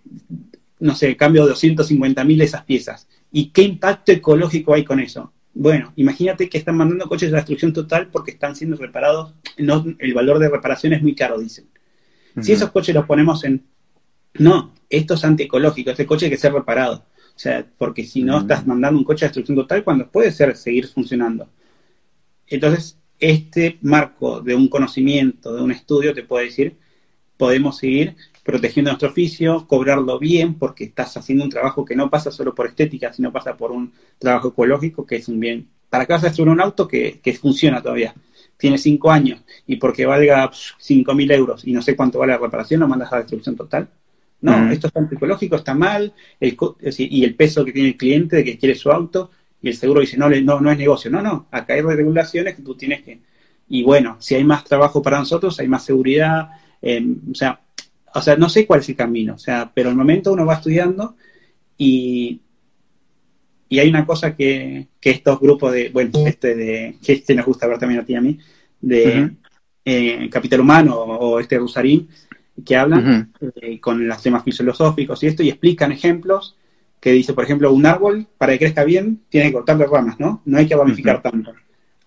[0.80, 3.08] no sé, cambio de 250 mil de esas piezas.
[3.32, 5.34] ¿Y qué impacto ecológico hay con eso?
[5.54, 9.34] Bueno, imagínate que están mandando coches de destrucción total porque están siendo reparados.
[9.58, 11.66] No, el valor de reparación es muy caro, dicen.
[12.42, 13.66] Si esos coches los ponemos en...
[14.36, 17.06] No, esto es antiecológico, este coche hay que ser reparado.
[17.36, 20.56] O sea, porque si no estás mandando un coche de destrucción total cuando puede ser
[20.56, 21.50] seguir funcionando.
[22.48, 26.78] Entonces, este marco de un conocimiento, de un estudio, te puede decir,
[27.38, 32.32] podemos seguir protegiendo nuestro oficio, cobrarlo bien, porque estás haciendo un trabajo que no pasa
[32.32, 35.68] solo por estética, sino pasa por un trabajo ecológico, que es un bien.
[35.90, 38.14] ¿Para qué vas a destruir un auto que, que funciona todavía?
[38.58, 42.40] Tiene cinco años y porque valga cinco mil euros y no sé cuánto vale la
[42.40, 43.90] reparación, lo mandas a la destrucción total.
[44.42, 48.58] No, esto está ecológico, está mal, y el peso que tiene el cliente de que
[48.58, 49.30] quiere su auto,
[49.62, 51.12] y el seguro dice, no, no, no es negocio.
[51.12, 53.20] No, no, acá hay regulaciones que tú tienes que...
[53.70, 56.50] Y bueno, si hay más trabajo para nosotros, hay más seguridad,
[56.82, 57.60] eh, o sea,
[58.14, 60.56] o sea, no sé cuál es el camino, o sea, pero al momento uno va
[60.56, 61.16] estudiando
[61.78, 62.42] y,
[63.70, 67.46] y hay una cosa que, que estos grupos de, bueno, este de, que este nos
[67.46, 68.38] gusta ver también a ti y a mí,
[68.82, 69.32] de
[69.86, 72.10] eh, Capital Humano o, este Rusarín,
[72.66, 73.32] que hablan
[73.62, 76.56] eh, con los temas filosóficos y esto y explican ejemplos
[77.00, 80.20] que dice, por ejemplo, un árbol para que crezca bien tiene que cortar las ramas,
[80.20, 80.42] ¿no?
[80.46, 81.54] No hay que ramificar tanto.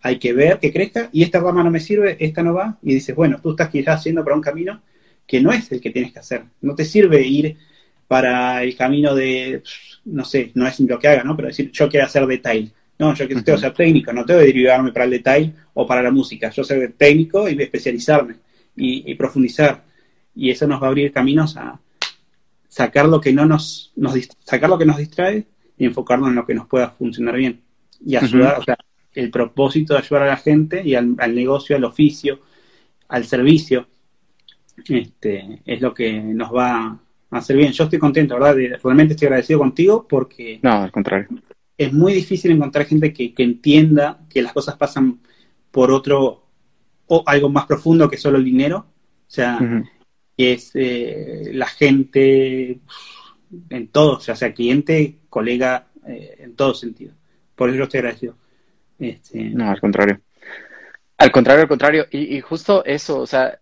[0.03, 2.95] Hay que ver que crezca y esta rama no me sirve, esta no va y
[2.95, 4.83] dices, bueno, tú estás quizás haciendo para un camino
[5.27, 6.45] que no es el que tienes que hacer.
[6.61, 7.57] No te sirve ir
[8.07, 9.63] para el camino de,
[10.05, 11.35] no sé, no es lo que haga, ¿no?
[11.37, 12.73] Pero decir, yo quiero hacer detail.
[12.99, 16.13] No, yo quiero ser técnico, no tengo que derivarme para el detail o para la
[16.13, 16.51] música.
[16.51, 18.37] Yo soy técnico y especializarme
[18.77, 19.83] y, profundizar.
[20.35, 21.81] Y eso nos va a abrir caminos a
[22.69, 24.15] sacar lo que no nos, nos
[24.45, 25.45] sacar lo que nos distrae
[25.77, 27.63] y enfocarnos en lo que nos pueda funcionar bien.
[28.05, 28.77] Y ayudar, o sea,
[29.13, 32.41] el propósito de ayudar a la gente y al negocio, al oficio,
[33.09, 33.89] al servicio,
[34.89, 36.99] este, es lo que nos va
[37.31, 37.73] a hacer bien.
[37.73, 38.57] Yo estoy contento, ¿verdad?
[38.83, 40.61] realmente estoy agradecido contigo porque...
[40.63, 41.29] No, al contrario.
[41.77, 45.21] Es muy difícil encontrar gente que, entienda que las cosas pasan
[45.71, 46.47] por otro
[47.07, 48.87] o algo más profundo que solo el dinero.
[49.27, 49.59] O sea,
[50.37, 52.79] que es eh, la gente
[53.71, 57.15] en todo, o sea, sea cliente, colega, eh, en todo sentido.
[57.55, 58.37] Por eso estoy agradecido.
[58.99, 59.51] Este...
[59.51, 60.21] No, al contrario.
[61.19, 62.07] Al contrario, al contrario.
[62.11, 63.59] Y, y, justo eso, o sea,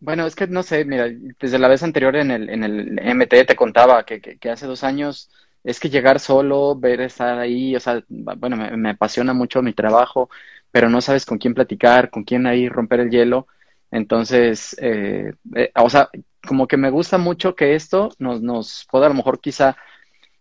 [0.00, 1.08] bueno, es que no sé, mira,
[1.40, 4.84] desde la vez anterior en el, en el MT te contaba que, que, hace dos
[4.84, 5.30] años
[5.64, 10.30] es que llegar solo, ver estar ahí, o sea, bueno, me, apasiona mucho mi trabajo,
[10.70, 13.48] pero no sabes con quién platicar, con quién ahí romper el hielo.
[13.90, 16.10] Entonces, eh, eh, o sea,
[16.46, 19.76] como que me gusta mucho que esto nos, nos pueda a lo mejor quizá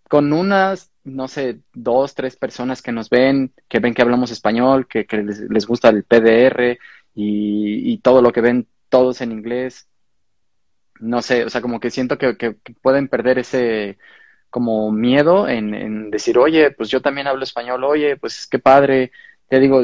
[0.09, 4.87] con unas, no sé, dos, tres personas que nos ven, que ven que hablamos español,
[4.87, 6.77] que, que les, les gusta el PDR
[7.15, 9.87] y, y todo lo que ven todos en inglés.
[10.99, 13.97] No sé, o sea, como que siento que, pueden perder ese
[14.49, 19.11] como miedo en, decir, oye, pues yo también hablo español, oye, pues qué padre.
[19.49, 19.83] Te digo,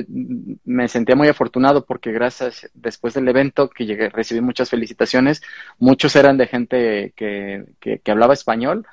[0.65, 5.41] me sentía muy afortunado porque gracias, después del evento que llegué, recibí muchas felicitaciones,
[5.79, 8.85] muchos eran de gente que, que, hablaba español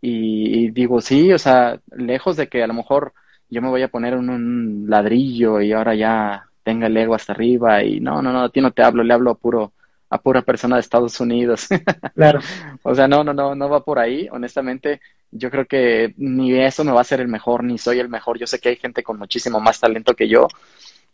[0.00, 3.14] y, digo, sí, o sea, lejos de que a lo mejor
[3.50, 7.84] yo me voy a poner un ladrillo y ahora ya tenga el ego hasta arriba
[7.84, 9.72] y no, no, no, a ti no te hablo, le hablo a puro
[10.10, 11.68] a pura persona de Estados Unidos.
[12.14, 12.40] Claro.
[12.82, 14.26] o sea, no, no, no, no va por ahí.
[14.32, 15.00] Honestamente,
[15.30, 18.38] yo creo que ni eso me va a ser el mejor, ni soy el mejor.
[18.38, 20.48] Yo sé que hay gente con muchísimo más talento que yo.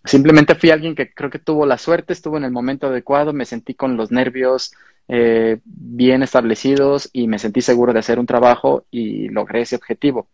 [0.04, 3.44] Simplemente fui alguien que creo que tuvo la suerte, estuvo en el momento adecuado, me
[3.44, 4.72] sentí con los nervios
[5.08, 10.28] eh, bien establecidos y me sentí seguro de hacer un trabajo y logré ese objetivo.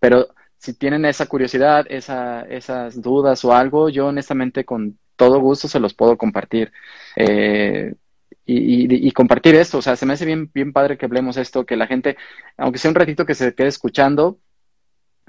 [0.00, 0.28] Pero
[0.58, 5.80] si tienen esa curiosidad, esa, esas dudas o algo, yo honestamente con todo gusto se
[5.80, 6.72] los puedo compartir.
[7.16, 7.94] Eh,
[8.50, 11.76] y, compartir esto, o sea, se me hace bien, bien padre que hablemos esto, que
[11.76, 12.16] la gente,
[12.56, 14.38] aunque sea un ratito que se quede escuchando,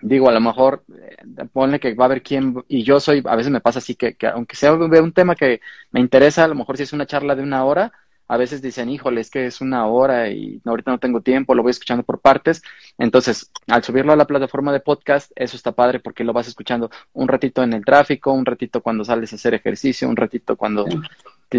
[0.02, 1.18] digo, a lo mejor, eh,
[1.52, 4.16] ponle que va a haber quién, y yo soy, a veces me pasa así que,
[4.16, 5.60] que aunque sea un tema que
[5.92, 7.92] me interesa, a lo mejor si es una charla de una hora,
[8.30, 11.64] a veces dicen, híjole, es que es una hora y ahorita no tengo tiempo, lo
[11.64, 12.62] voy escuchando por partes.
[13.00, 16.92] Entonces, al subirlo a la plataforma de podcast, eso está padre porque lo vas escuchando
[17.14, 20.86] un ratito en el tráfico, un ratito cuando sales a hacer ejercicio, un ratito cuando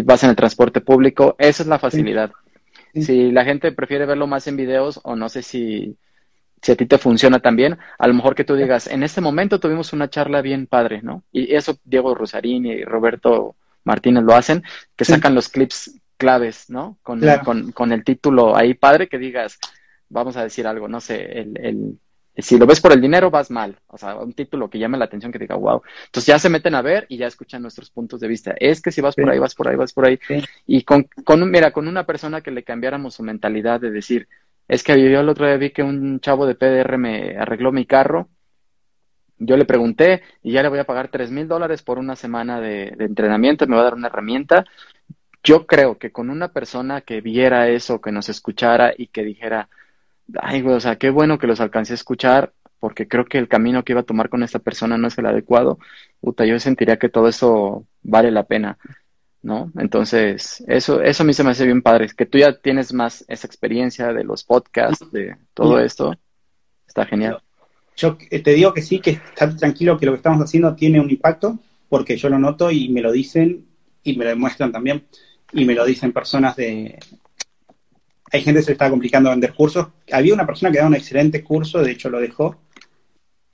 [0.05, 1.35] vas en el transporte público.
[1.37, 2.31] Esa es la facilidad.
[2.95, 5.97] Si la gente prefiere verlo más en videos o no sé si,
[6.61, 9.59] si a ti te funciona también, a lo mejor que tú digas, en este momento
[9.59, 11.23] tuvimos una charla bien padre, ¿no?
[11.33, 14.63] Y eso Diego Rosarini y Roberto Martínez lo hacen,
[14.95, 16.99] que sacan los clips claves, ¿no?
[17.01, 19.57] Con, con, con, el título ahí padre que digas,
[20.07, 21.99] vamos a decir algo, no sé, el, el,
[22.37, 25.05] si lo ves por el dinero vas mal, o sea, un título que llame la
[25.05, 25.81] atención que diga, wow.
[26.05, 28.53] Entonces ya se meten a ver y ya escuchan nuestros puntos de vista.
[28.59, 30.19] Es que si vas por ahí, vas por ahí, vas por ahí.
[30.67, 34.27] Y con, con, mira, con una persona que le cambiáramos su mentalidad de decir,
[34.67, 37.87] es que yo el otro día vi que un chavo de PDR me arregló mi
[37.87, 38.29] carro.
[39.39, 42.61] Yo le pregunté y ya le voy a pagar tres mil dólares por una semana
[42.61, 44.65] de, de entrenamiento, me va a dar una herramienta
[45.43, 49.69] yo creo que con una persona que viera eso, que nos escuchara y que dijera,
[50.39, 53.47] ay, güey, o sea, qué bueno que los alcancé a escuchar, porque creo que el
[53.47, 55.79] camino que iba a tomar con esta persona no es el adecuado,
[56.19, 58.77] puta, yo sentiría que todo eso vale la pena,
[59.41, 59.71] ¿no?
[59.77, 63.25] Entonces, eso, eso a mí se me hace bien padre, que tú ya tienes más
[63.27, 66.15] esa experiencia de los podcasts, de todo esto,
[66.87, 67.41] está genial.
[67.95, 71.09] Yo te digo que sí, que estar tranquilo que lo que estamos haciendo tiene un
[71.09, 71.59] impacto,
[71.89, 73.65] porque yo lo noto y me lo dicen
[74.03, 75.05] y me lo demuestran también,
[75.53, 76.97] y me lo dicen personas de...
[78.33, 79.87] Hay gente que se está complicando vender cursos.
[80.11, 82.61] Había una persona que daba un excelente curso, de hecho lo dejó,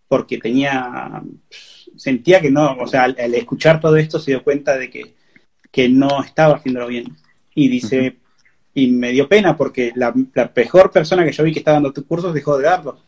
[0.08, 1.24] porque tenía,
[1.96, 5.16] sentía que no, o sea, al, escuchar todo esto se dio cuenta de que,
[5.72, 7.18] que no estaba haciéndolo bien.
[7.56, 8.18] Y dice,
[8.76, 11.94] y me dio pena porque la, la, mejor persona que yo vi que estaba dando
[11.94, 13.00] tus cursos dejó de darlo.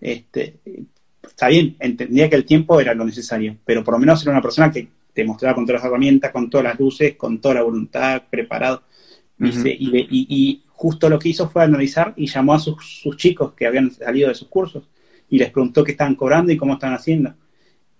[0.00, 0.60] Este,
[1.22, 4.42] está bien, entendía que el tiempo era lo necesario, pero por lo menos era una
[4.42, 4.86] persona que
[5.16, 8.82] te mostraba con todas las herramientas, con todas las luces, con toda la voluntad, preparado.
[9.38, 13.54] Dice, y, y, justo lo que hizo fue analizar y llamó a sus, sus chicos
[13.54, 14.90] que habían salido de sus cursos
[15.30, 17.34] y les preguntó qué estaban cobrando y cómo están haciendo.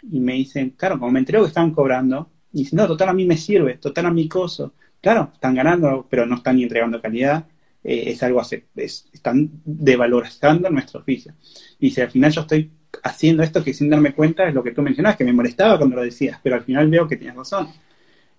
[0.03, 3.15] Y me dicen, claro, como me entero que están cobrando, y dicen, no, total a
[3.15, 4.75] mí me sirve, total a mi coso.
[5.01, 7.47] Claro, están ganando, pero no están ni entregando calidad.
[7.83, 11.33] Eh, es algo así, están devalorizando nuestro oficio.
[11.81, 12.71] Y si al final yo estoy
[13.03, 15.97] haciendo esto que sin darme cuenta es lo que tú mencionabas, que me molestaba cuando
[15.97, 17.69] lo decías, pero al final veo que tienes razón.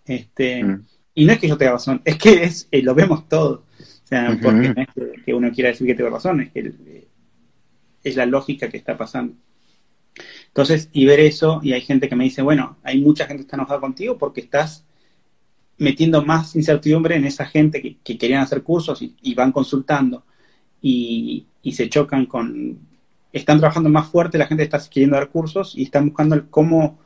[0.05, 0.85] Este, mm.
[1.15, 3.65] Y no es que yo tenga razón, es que es, eh, lo vemos todo.
[3.79, 4.87] O sea, porque no es
[5.25, 7.07] que, uno quiera decir que tengo razón, es que
[8.03, 9.33] es la lógica que está pasando.
[10.47, 13.47] Entonces, y ver eso, y hay gente que me dice, bueno, hay mucha gente que
[13.47, 14.85] está enojada contigo porque estás
[15.77, 20.23] metiendo más incertidumbre en esa gente que, querían hacer cursos y, van consultando
[20.81, 22.79] y, se chocan con,
[23.37, 26.99] están trabajando más fuerte, la gente está queriendo dar cursos y están buscando el cómo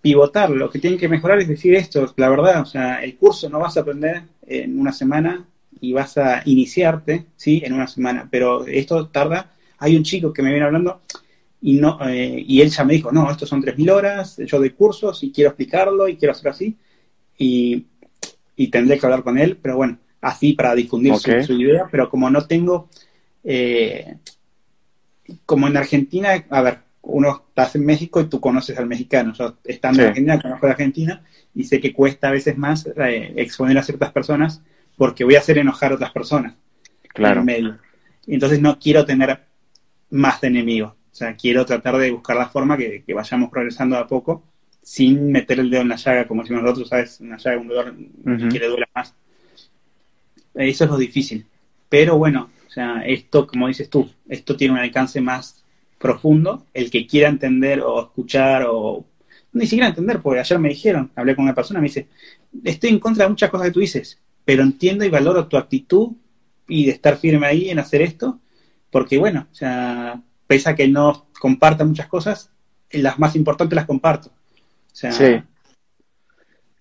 [0.00, 0.50] pivotar.
[0.50, 3.58] Lo que tienen que mejorar es decir esto, la verdad, o sea, el curso no
[3.58, 5.44] vas a aprender en una semana
[5.80, 10.42] y vas a iniciarte, sí, en una semana, pero esto tarda hay un chico que
[10.42, 11.02] me viene hablando
[11.60, 14.70] y, no, eh, y él ya me dijo, no, estos son 3.000 horas, yo doy
[14.70, 16.76] cursos y quiero explicarlo y quiero hacer así.
[17.38, 17.86] Y,
[18.56, 22.30] y tendré que hablar con él, pero bueno, así para difundir su, idea, pero como
[22.30, 22.88] no tengo,
[23.44, 24.16] eh,
[25.44, 29.56] como en Argentina, a ver, uno estás en México y tú conoces al mexicano, yo
[29.64, 31.22] estando en Argentina conozco a Argentina
[31.54, 34.60] y sé que cuesta a veces más eh, exponer a ciertas personas
[34.96, 36.54] porque voy a hacer enojar a otras personas.
[37.08, 37.40] Claro.
[37.40, 37.78] En medio.
[38.26, 39.40] Entonces no quiero tener
[40.10, 40.92] más de enemigos.
[40.92, 44.44] O sea, quiero tratar de buscar la forma que, vayamos progresando a poco
[44.82, 47.20] sin meter el dedo en la llaga, como decimos nosotros, ¿sabes?
[47.20, 47.94] Una llaga, un dolor
[48.50, 49.14] que le duela más.
[50.54, 51.46] Eso es lo difícil.
[51.88, 55.64] Pero bueno, sea, esto, como dices tú, esto tiene un alcance más
[55.98, 56.64] profundo.
[56.74, 59.04] El que quiera entender o escuchar o
[59.52, 62.08] ni siquiera entender, porque ayer me dijeron, hablé con una persona, me dice,
[62.64, 66.10] estoy en contra de muchas cosas que tú dices, pero entiendo y valoro tu actitud
[66.68, 68.38] y de estar firme ahí en hacer esto
[68.96, 72.50] porque bueno, o sea, pese a que no comparta muchas cosas,
[72.90, 74.30] las más importantes las comparto.
[75.12, 75.42] sí.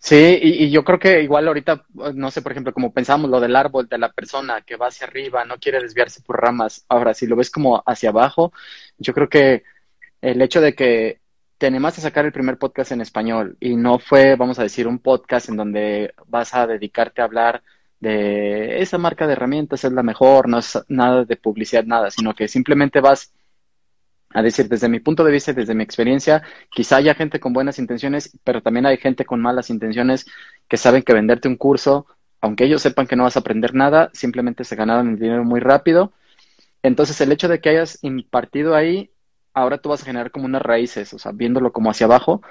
[0.05, 1.83] Sí, y, yo creo que igual ahorita,
[2.13, 5.07] no sé, por ejemplo, como pensamos lo del árbol de la persona que va hacia
[5.07, 6.85] arriba, no quiere desviarse por ramas.
[6.89, 8.53] Ahora, si lo ves como hacia abajo,
[8.99, 9.63] yo creo que
[10.21, 11.21] el hecho de que
[11.57, 14.87] te animaste a sacar el primer podcast en español y no fue, vamos a decir,
[14.87, 17.63] un podcast en donde vas a dedicarte a hablar
[17.99, 22.35] de esa marca de herramientas es la mejor, no es nada de publicidad, nada, sino
[22.35, 23.33] que simplemente vas
[24.35, 27.53] a decir, desde mi punto de vista y desde mi experiencia, quizá haya gente con
[27.53, 30.25] buenas intenciones, pero también hay gente con malas intenciones
[30.67, 32.05] que saben que venderte un curso,
[32.41, 35.61] aunque ellos sepan que no vas a aprender nada, simplemente se ganaron el dinero muy
[35.61, 36.11] rápido.
[36.83, 39.09] Entonces, el hecho de que hayas impartido ahí
[39.55, 42.41] ahora tú vas a generar como unas raíces, o sea, viéndolo como hacia abajo.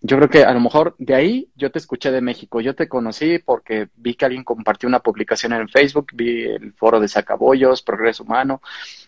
[0.00, 2.88] Yo creo que a lo mejor de ahí yo te escuché de México, yo te
[2.88, 7.82] conocí porque vi que alguien compartió una publicación en Facebook, vi el foro de Sacabollos,
[7.82, 8.62] Progreso Humano,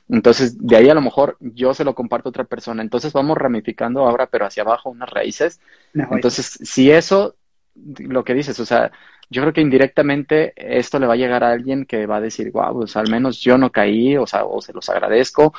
[0.09, 3.39] entonces de ahí a lo mejor yo se lo comparto a otra persona, entonces vamos
[3.39, 5.61] ramificando ahora, pero hacia abajo unas raíces.
[5.95, 7.37] entonces, si eso,
[7.75, 8.93] lo que dices, o sea,
[9.31, 12.53] yo creo que indirectamente esto le va a llegar a alguien que va a decir,
[12.53, 15.53] wow, pues al menos yo no caí, o sea, o se los agradezco,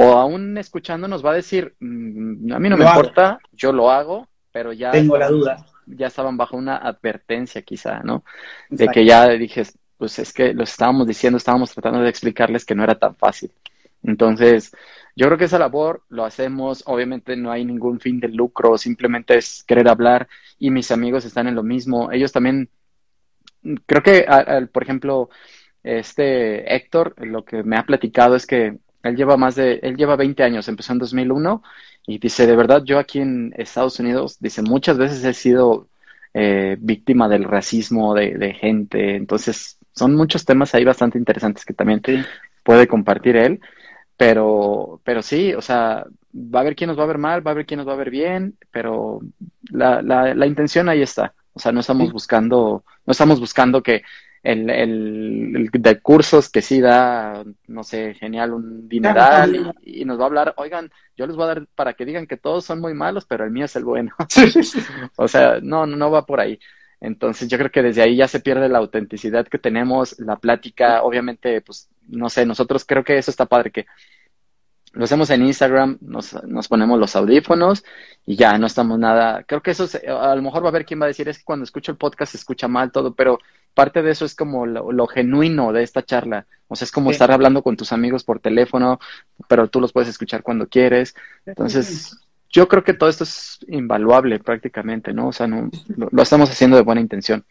[0.00, 4.26] o aún escuchándonos va a decir, mm, a mí no me importa, yo lo hago,
[4.50, 4.90] pero ya...
[4.90, 5.66] Tengo la duda.
[5.86, 8.24] Ya estaban bajo una advertencia quizá, ¿no?
[8.70, 9.64] De que ya dije,
[9.96, 13.52] pues es que los estábamos diciendo, estábamos tratando de explicarles que no era tan fácil.
[14.02, 14.72] Entonces,
[15.14, 19.36] yo creo que esa labor lo hacemos, obviamente no hay ningún fin de lucro, simplemente
[19.36, 20.28] es querer hablar
[20.58, 22.10] y mis amigos están en lo mismo.
[22.12, 22.70] Ellos también,
[23.84, 24.26] creo que,
[24.72, 25.28] por ejemplo,
[25.82, 30.16] este Héctor, lo que me ha platicado es que él lleva más de, él lleva
[30.16, 31.62] 20 años, empezó en 2001
[32.06, 35.88] y dice, de verdad, yo aquí en Estados Unidos, dice, muchas veces he sido
[36.34, 42.02] eh, víctima del racismo de, gente, entonces son muchos temas ahí bastante interesantes que también
[42.62, 43.60] puede compartir él,
[44.16, 46.04] pero, pero sí, o sea,
[46.34, 47.94] va a haber quien nos va a ver mal, va a haber quien nos va
[47.94, 49.20] a ver bien, pero
[49.70, 51.34] la, la, la intención ahí está.
[51.52, 54.02] O sea, no estamos buscando, no estamos buscando que
[54.42, 60.24] el, el, de cursos que sí da, no sé, genial, un dineral y, nos va
[60.24, 62.94] a hablar, oigan, yo les voy a dar para que digan que todos son muy
[62.94, 64.12] malos, pero el mío es el bueno.
[65.16, 66.58] o sea, no, no va por ahí.
[67.00, 71.02] Entonces yo creo que desde ahí ya se pierde la autenticidad que tenemos, la plática,
[71.02, 73.86] obviamente, pues, no sé, nosotros creo que eso está padre, que
[74.92, 77.84] lo hacemos en Instagram, nos, nos ponemos los audífonos
[78.26, 79.44] y ya no estamos nada.
[79.44, 81.44] Creo que eso a lo mejor va a haber quien va a decir es que
[81.44, 83.38] cuando escucho el podcast se escucha mal todo, pero
[83.74, 86.46] parte de eso es como lo, genuino de esta charla.
[86.68, 89.00] O sea, es como estar hablando con tus amigos por teléfono,
[89.48, 91.14] pero tú los puedes escuchar cuando quieres.
[91.46, 92.16] Entonces,
[92.50, 95.28] yo creo que todo esto es invaluable prácticamente, ¿no?
[95.28, 97.44] O sea, no, lo, estamos haciendo de buena intención.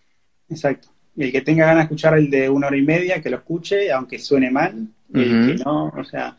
[0.50, 0.90] Exacto.
[1.16, 3.38] Y el que tenga ganas de escuchar el de una hora y media, que lo
[3.38, 4.88] escuche, aunque suene mal.
[5.14, 6.38] El que no, o sea,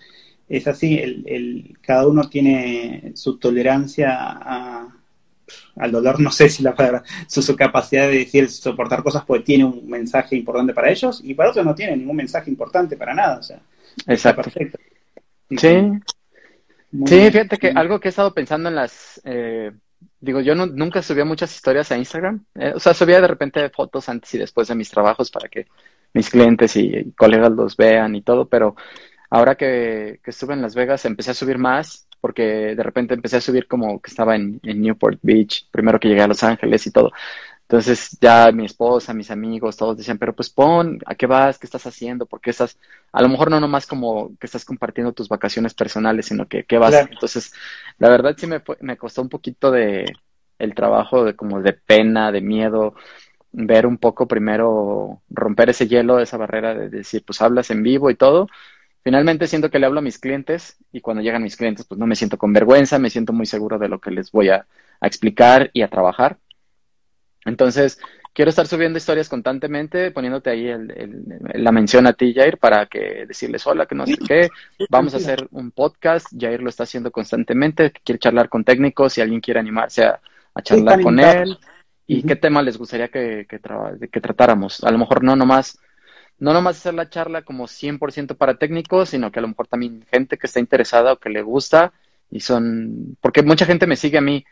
[0.48, 4.99] es así, el, el, cada uno tiene su tolerancia a,
[5.76, 9.64] al dolor, no sé si la palabra, su, capacidad de decir, soportar cosas porque tiene
[9.64, 13.38] un mensaje importante para ellos y para otros no tiene ningún mensaje importante para nada,
[13.38, 13.60] o sea,
[14.06, 14.42] Exacto.
[14.42, 14.78] perfecto.
[15.56, 15.90] Sí.
[17.06, 19.70] Sí, fíjate que algo que he estado pensando en las, eh,
[20.20, 24.08] digo, yo nunca subía muchas historias a Instagram, eh, o sea, subía de repente fotos
[24.08, 25.66] antes y después de mis trabajos para que
[26.12, 28.74] mis clientes y colegas los vean y todo, pero
[29.30, 33.40] Ahora que, estuve en Las Vegas empecé a subir más porque de repente empecé a
[33.40, 37.12] subir como que estaba en, Newport Beach, primero que llegué a Los Ángeles y todo.
[37.62, 41.58] Entonces ya mi esposa, mis amigos, todos decían, pero pues pon, ¿a qué vas?
[41.58, 42.26] ¿Qué estás haciendo?
[42.26, 42.76] Porque estás,
[43.12, 46.78] a lo mejor no nomás como que estás compartiendo tus vacaciones personales, sino que qué
[46.78, 46.94] vas.
[47.08, 47.52] Entonces,
[47.98, 50.04] la verdad sí me, me costó un poquito de
[50.58, 52.94] el trabajo de como de pena, de miedo,
[53.52, 58.10] ver un poco primero, romper ese hielo, esa barrera de decir, pues hablas en vivo
[58.10, 58.46] y todo,
[59.02, 62.06] Finalmente siento que le hablo a mis clientes y cuando llegan mis clientes pues no
[62.06, 64.66] me siento con vergüenza, me siento muy seguro de lo que les voy a,
[65.02, 66.36] explicar y a trabajar.
[67.46, 67.98] Entonces,
[68.34, 70.70] quiero estar subiendo historias constantemente, poniéndote ahí
[71.54, 74.50] la mención a ti, Jair, para que decirles hola, que no sé qué.
[74.90, 79.22] Vamos a hacer un podcast, Jair lo está haciendo constantemente, quiere charlar con técnicos, si
[79.22, 80.20] alguien quiere animarse a,
[80.62, 81.58] charlar con él.
[82.06, 83.58] ¿Y qué tema les gustaría que, que,
[84.08, 84.84] que tratáramos?
[84.84, 85.78] A lo mejor no nomás
[86.40, 90.04] no nomás hacer la charla como 100% para técnicos, sino que a lo mejor también
[90.10, 91.92] gente que está interesada o que le gusta
[92.30, 94.44] y son, porque mucha gente me sigue a mí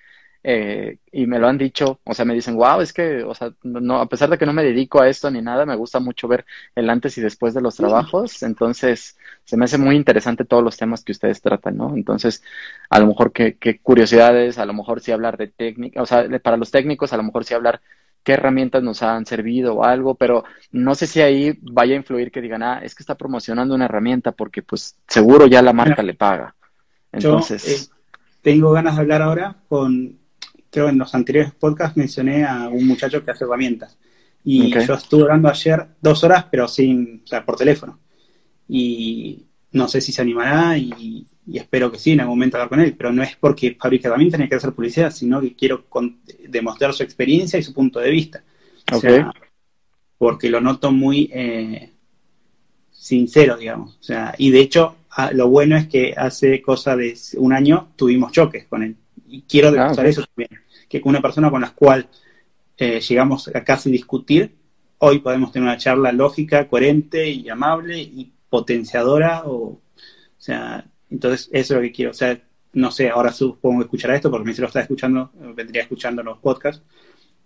[0.44, 3.52] eh, y me lo han dicho, o sea, me dicen, wow, es que, o sea,
[3.62, 6.28] no, a pesar de que no me dedico a esto ni nada, me gusta mucho
[6.28, 6.44] ver
[6.74, 10.76] el antes y después de los trabajos, entonces se me hace muy interesante todos los
[10.76, 11.94] temas que ustedes tratan, ¿no?
[11.96, 12.42] Entonces,
[12.90, 16.26] a lo mejor qué, qué curiosidades, a lo mejor sí hablar de técnica, o sea,
[16.40, 17.80] para los técnicos, a lo mejor sí hablar
[18.22, 22.30] qué herramientas nos han servido o algo, pero no sé si ahí vaya a influir
[22.30, 26.02] que digan, ah, es que está promocionando una herramienta porque pues seguro ya la marca
[26.02, 26.54] le paga.
[27.12, 27.88] Entonces...
[27.88, 27.98] Yo, eh,
[28.42, 30.18] tengo ganas de hablar ahora con,
[30.70, 33.98] creo en los anteriores podcasts mencioné a un muchacho que hace herramientas.
[34.44, 37.98] Y yo estuve hablando ayer dos horas, pero sin, o sea, por teléfono.
[38.66, 42.68] Y no sé si se animará y, y espero que sí, en algún momento hablar
[42.68, 45.86] con él, pero no es porque fabrica herramientas ni que hacer publicidad, sino que quiero
[46.46, 48.44] demostrar su experiencia y su punto de vista.
[50.18, 51.90] porque lo noto muy eh,
[52.90, 53.96] sincero, digamos.
[53.98, 54.96] O sea, y de hecho,
[55.32, 58.96] lo bueno es que hace cosa de un año tuvimos choques con él.
[59.26, 60.50] Y quiero ah, demostrar eso también,
[60.88, 62.08] que con una persona con la cual
[62.76, 64.54] eh, llegamos a casi discutir,
[64.98, 69.80] hoy podemos tener una charla lógica, coherente y amable y potenciadora o, o
[70.36, 72.10] sea, entonces, eso es lo que quiero.
[72.10, 72.40] O sea,
[72.72, 76.38] no sé, ahora supongo que escuchará esto porque si lo está escuchando, vendría escuchando los
[76.38, 76.82] podcasts.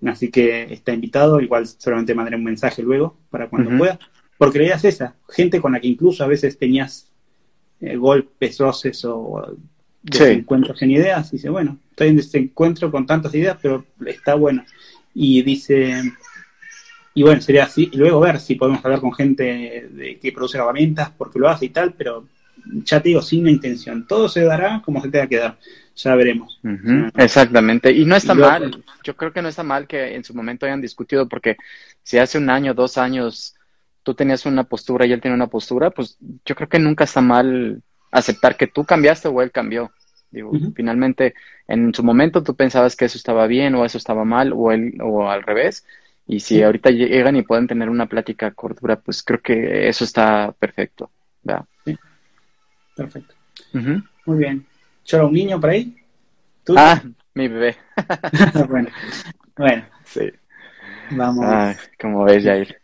[0.05, 1.41] Así que está invitado.
[1.41, 3.99] Igual solamente mandaré un mensaje luego para cuando pueda.
[4.37, 5.15] Porque la idea es esa.
[5.29, 7.13] Gente con la que incluso a veces tenías
[7.81, 9.57] eh, golpes, roces o
[10.03, 11.31] desencuentros en ideas.
[11.31, 14.65] Dice, bueno, estoy en desencuentro con tantas ideas, pero está bueno.
[15.15, 16.03] Y dice,
[17.15, 17.89] y bueno, sería así.
[17.93, 21.67] Y luego ver si podemos hablar con gente de que produce herramientas, porque lo hace
[21.67, 22.27] y tal, pero
[22.85, 24.07] ya te digo, sin intención.
[24.07, 25.59] Todo se dará como se tenga que dar.
[25.95, 26.61] Ya veremos.
[27.17, 27.93] Exactamente.
[27.93, 28.83] Y no está mal.
[29.05, 31.57] Yo creo que no está mal que en su momento hayan discutido, porque
[32.03, 33.55] si hace un año, dos años,
[34.03, 37.21] tú tenías una postura y él tiene una postura, pues yo creo que nunca está
[37.21, 39.93] mal aceptar que tú cambiaste o él cambió.
[40.31, 41.35] Digo, finalmente,
[41.69, 44.95] en su momento tú pensabas que eso estaba bien o eso estaba mal o él
[45.03, 45.85] o al revés.
[46.27, 50.55] Y si ahorita llegan y pueden tener una plática cordura, pues creo que eso está
[50.59, 51.11] perfecto.
[51.43, 51.67] ¿verdad?
[52.95, 53.35] Perfecto.
[53.73, 54.67] Muy bien.
[55.05, 55.97] ¿Chora un niño por ahí?
[56.77, 57.03] Ah,
[57.35, 57.77] mi bebé.
[58.69, 58.89] bueno,
[59.57, 59.85] bueno.
[60.05, 60.31] Sí.
[61.11, 61.45] Vamos.
[61.47, 62.81] Ah, como ves, Jair.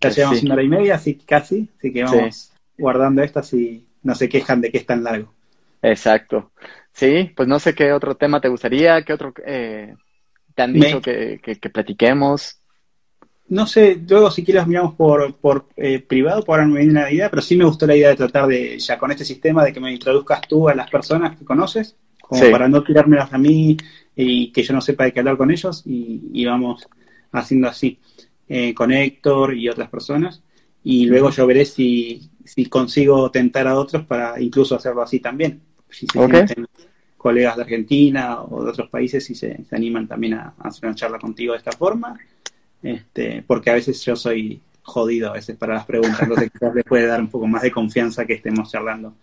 [0.00, 4.14] Ya llevamos una hora y media, así casi, así que vamos guardando estas y no
[4.14, 5.32] se quejan de que es tan largo.
[5.80, 6.52] Exacto.
[6.92, 9.94] Sí, pues no sé qué otro tema te gustaría, qué otro eh,
[10.54, 12.61] te han dicho que, que, platiquemos.
[13.52, 16.98] No sé, luego si quieres miramos por, por eh, privado, por ahora no me viene
[16.98, 19.62] la idea, pero sí me gustó la idea de tratar de, ya con este sistema,
[19.62, 23.36] de que me introduzcas tú a las personas que conoces, como para no tirármelas a
[23.36, 23.76] mí
[24.16, 26.88] y que yo no sepa de qué hablar con ellos, y, vamos
[27.30, 27.98] haciendo así,
[28.48, 30.42] eh, con Héctor y otras personas,
[30.82, 35.60] y luego yo veré si, si consigo tentar a otros para incluso hacerlo así también.
[35.90, 36.18] Si se
[37.18, 41.18] colegas de Argentina o de otros países si se, animan también a, hacer una charla
[41.18, 42.18] contigo de esta forma,
[42.82, 46.84] este, porque a veces yo soy jodido a veces para las preguntas, entonces quizás les
[46.84, 49.14] puede dar un poco más de confianza que estemos charlando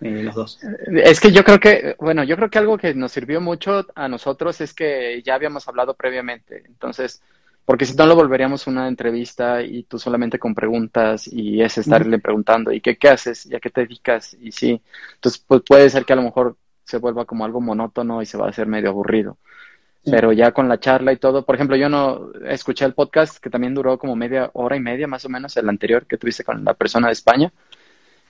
[0.00, 0.58] eh, los dos.
[0.88, 4.08] Es que yo creo que, bueno, yo creo que algo que nos sirvió mucho a
[4.08, 7.22] nosotros es que ya habíamos hablado previamente, entonces,
[7.64, 12.18] porque si no lo volveríamos una entrevista y tú solamente con preguntas y es estarle
[12.18, 13.46] preguntando, ¿y qué, qué haces?
[13.46, 14.36] ¿Y a qué te dedicas?
[14.40, 14.80] Y sí,
[15.14, 18.38] entonces pues puede ser que a lo mejor se vuelva como algo monótono y se
[18.38, 19.38] va a hacer medio aburrido.
[20.08, 23.50] Pero ya con la charla y todo, por ejemplo, yo no escuché el podcast que
[23.50, 26.64] también duró como media hora y media más o menos, el anterior que tuviste con
[26.64, 27.52] la persona de España.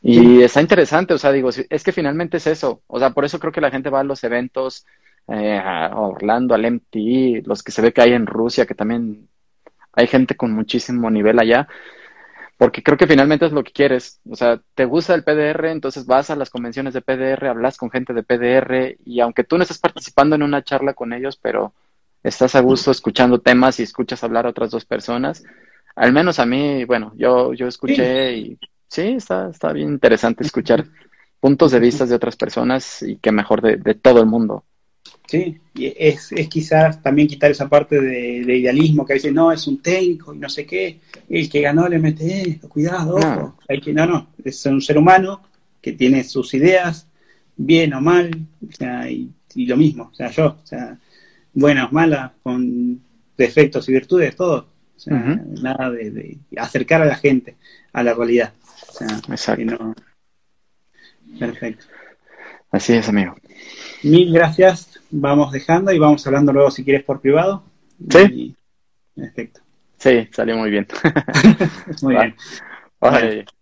[0.02, 2.82] Y está interesante, o sea, digo, es que finalmente es eso.
[2.86, 4.86] O sea, por eso creo que la gente va a los eventos,
[5.28, 9.28] eh, a Orlando, al MTI, los que se ve que hay en Rusia, que también
[9.92, 11.68] hay gente con muchísimo nivel allá
[12.56, 14.20] porque creo que finalmente es lo que quieres.
[14.28, 17.90] O sea, te gusta el PDR, entonces vas a las convenciones de PDR, hablas con
[17.90, 21.74] gente de PDR y aunque tú no estés participando en una charla con ellos, pero
[22.22, 25.44] estás a gusto escuchando temas y escuchas hablar a otras dos personas,
[25.94, 28.58] al menos a mí, bueno, yo, yo escuché y
[28.88, 30.84] sí, está, está bien interesante escuchar
[31.40, 34.64] puntos de vista de otras personas y que mejor de, de todo el mundo.
[35.26, 39.50] Sí, y es, es quizás también quitar esa parte de, idealismo que a veces no,
[39.50, 43.58] es un técnico y no sé qué, el que ganó le mete esto, cuidado, no.
[43.68, 45.42] Hay que, no, no, es un ser humano
[45.80, 47.08] que tiene sus ideas,
[47.56, 48.30] bien o mal,
[48.68, 50.98] o sea, y, lo mismo, o sea, yo, o sea,
[51.54, 53.00] buenas, malas, con
[53.36, 55.14] defectos y virtudes, todo, o sea,
[55.60, 57.56] nada de, acercar a la gente
[57.92, 58.52] a la realidad,
[58.90, 59.94] o sea, Exacto.
[61.38, 61.84] Perfecto.
[62.70, 63.36] Así es, amigo.
[64.02, 64.95] Mil gracias.
[65.18, 67.64] Vamos dejando y vamos hablando luego si quieres por privado.
[68.10, 68.55] Sí.
[69.14, 69.60] Perfecto.
[69.97, 70.86] Sí, salió muy bien.
[72.02, 72.34] muy bien.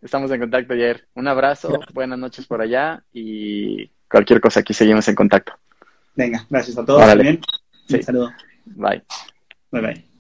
[0.02, 1.06] estamos en contacto, ayer.
[1.14, 5.52] Un abrazo, buenas noches por allá y cualquier cosa aquí seguimos en contacto.
[6.16, 7.18] Venga, gracias a todos.
[7.18, 7.40] Bien.
[7.86, 7.97] Sí.
[7.97, 8.32] Un saludo.
[8.66, 9.02] Bye.
[9.70, 10.13] Bye bye.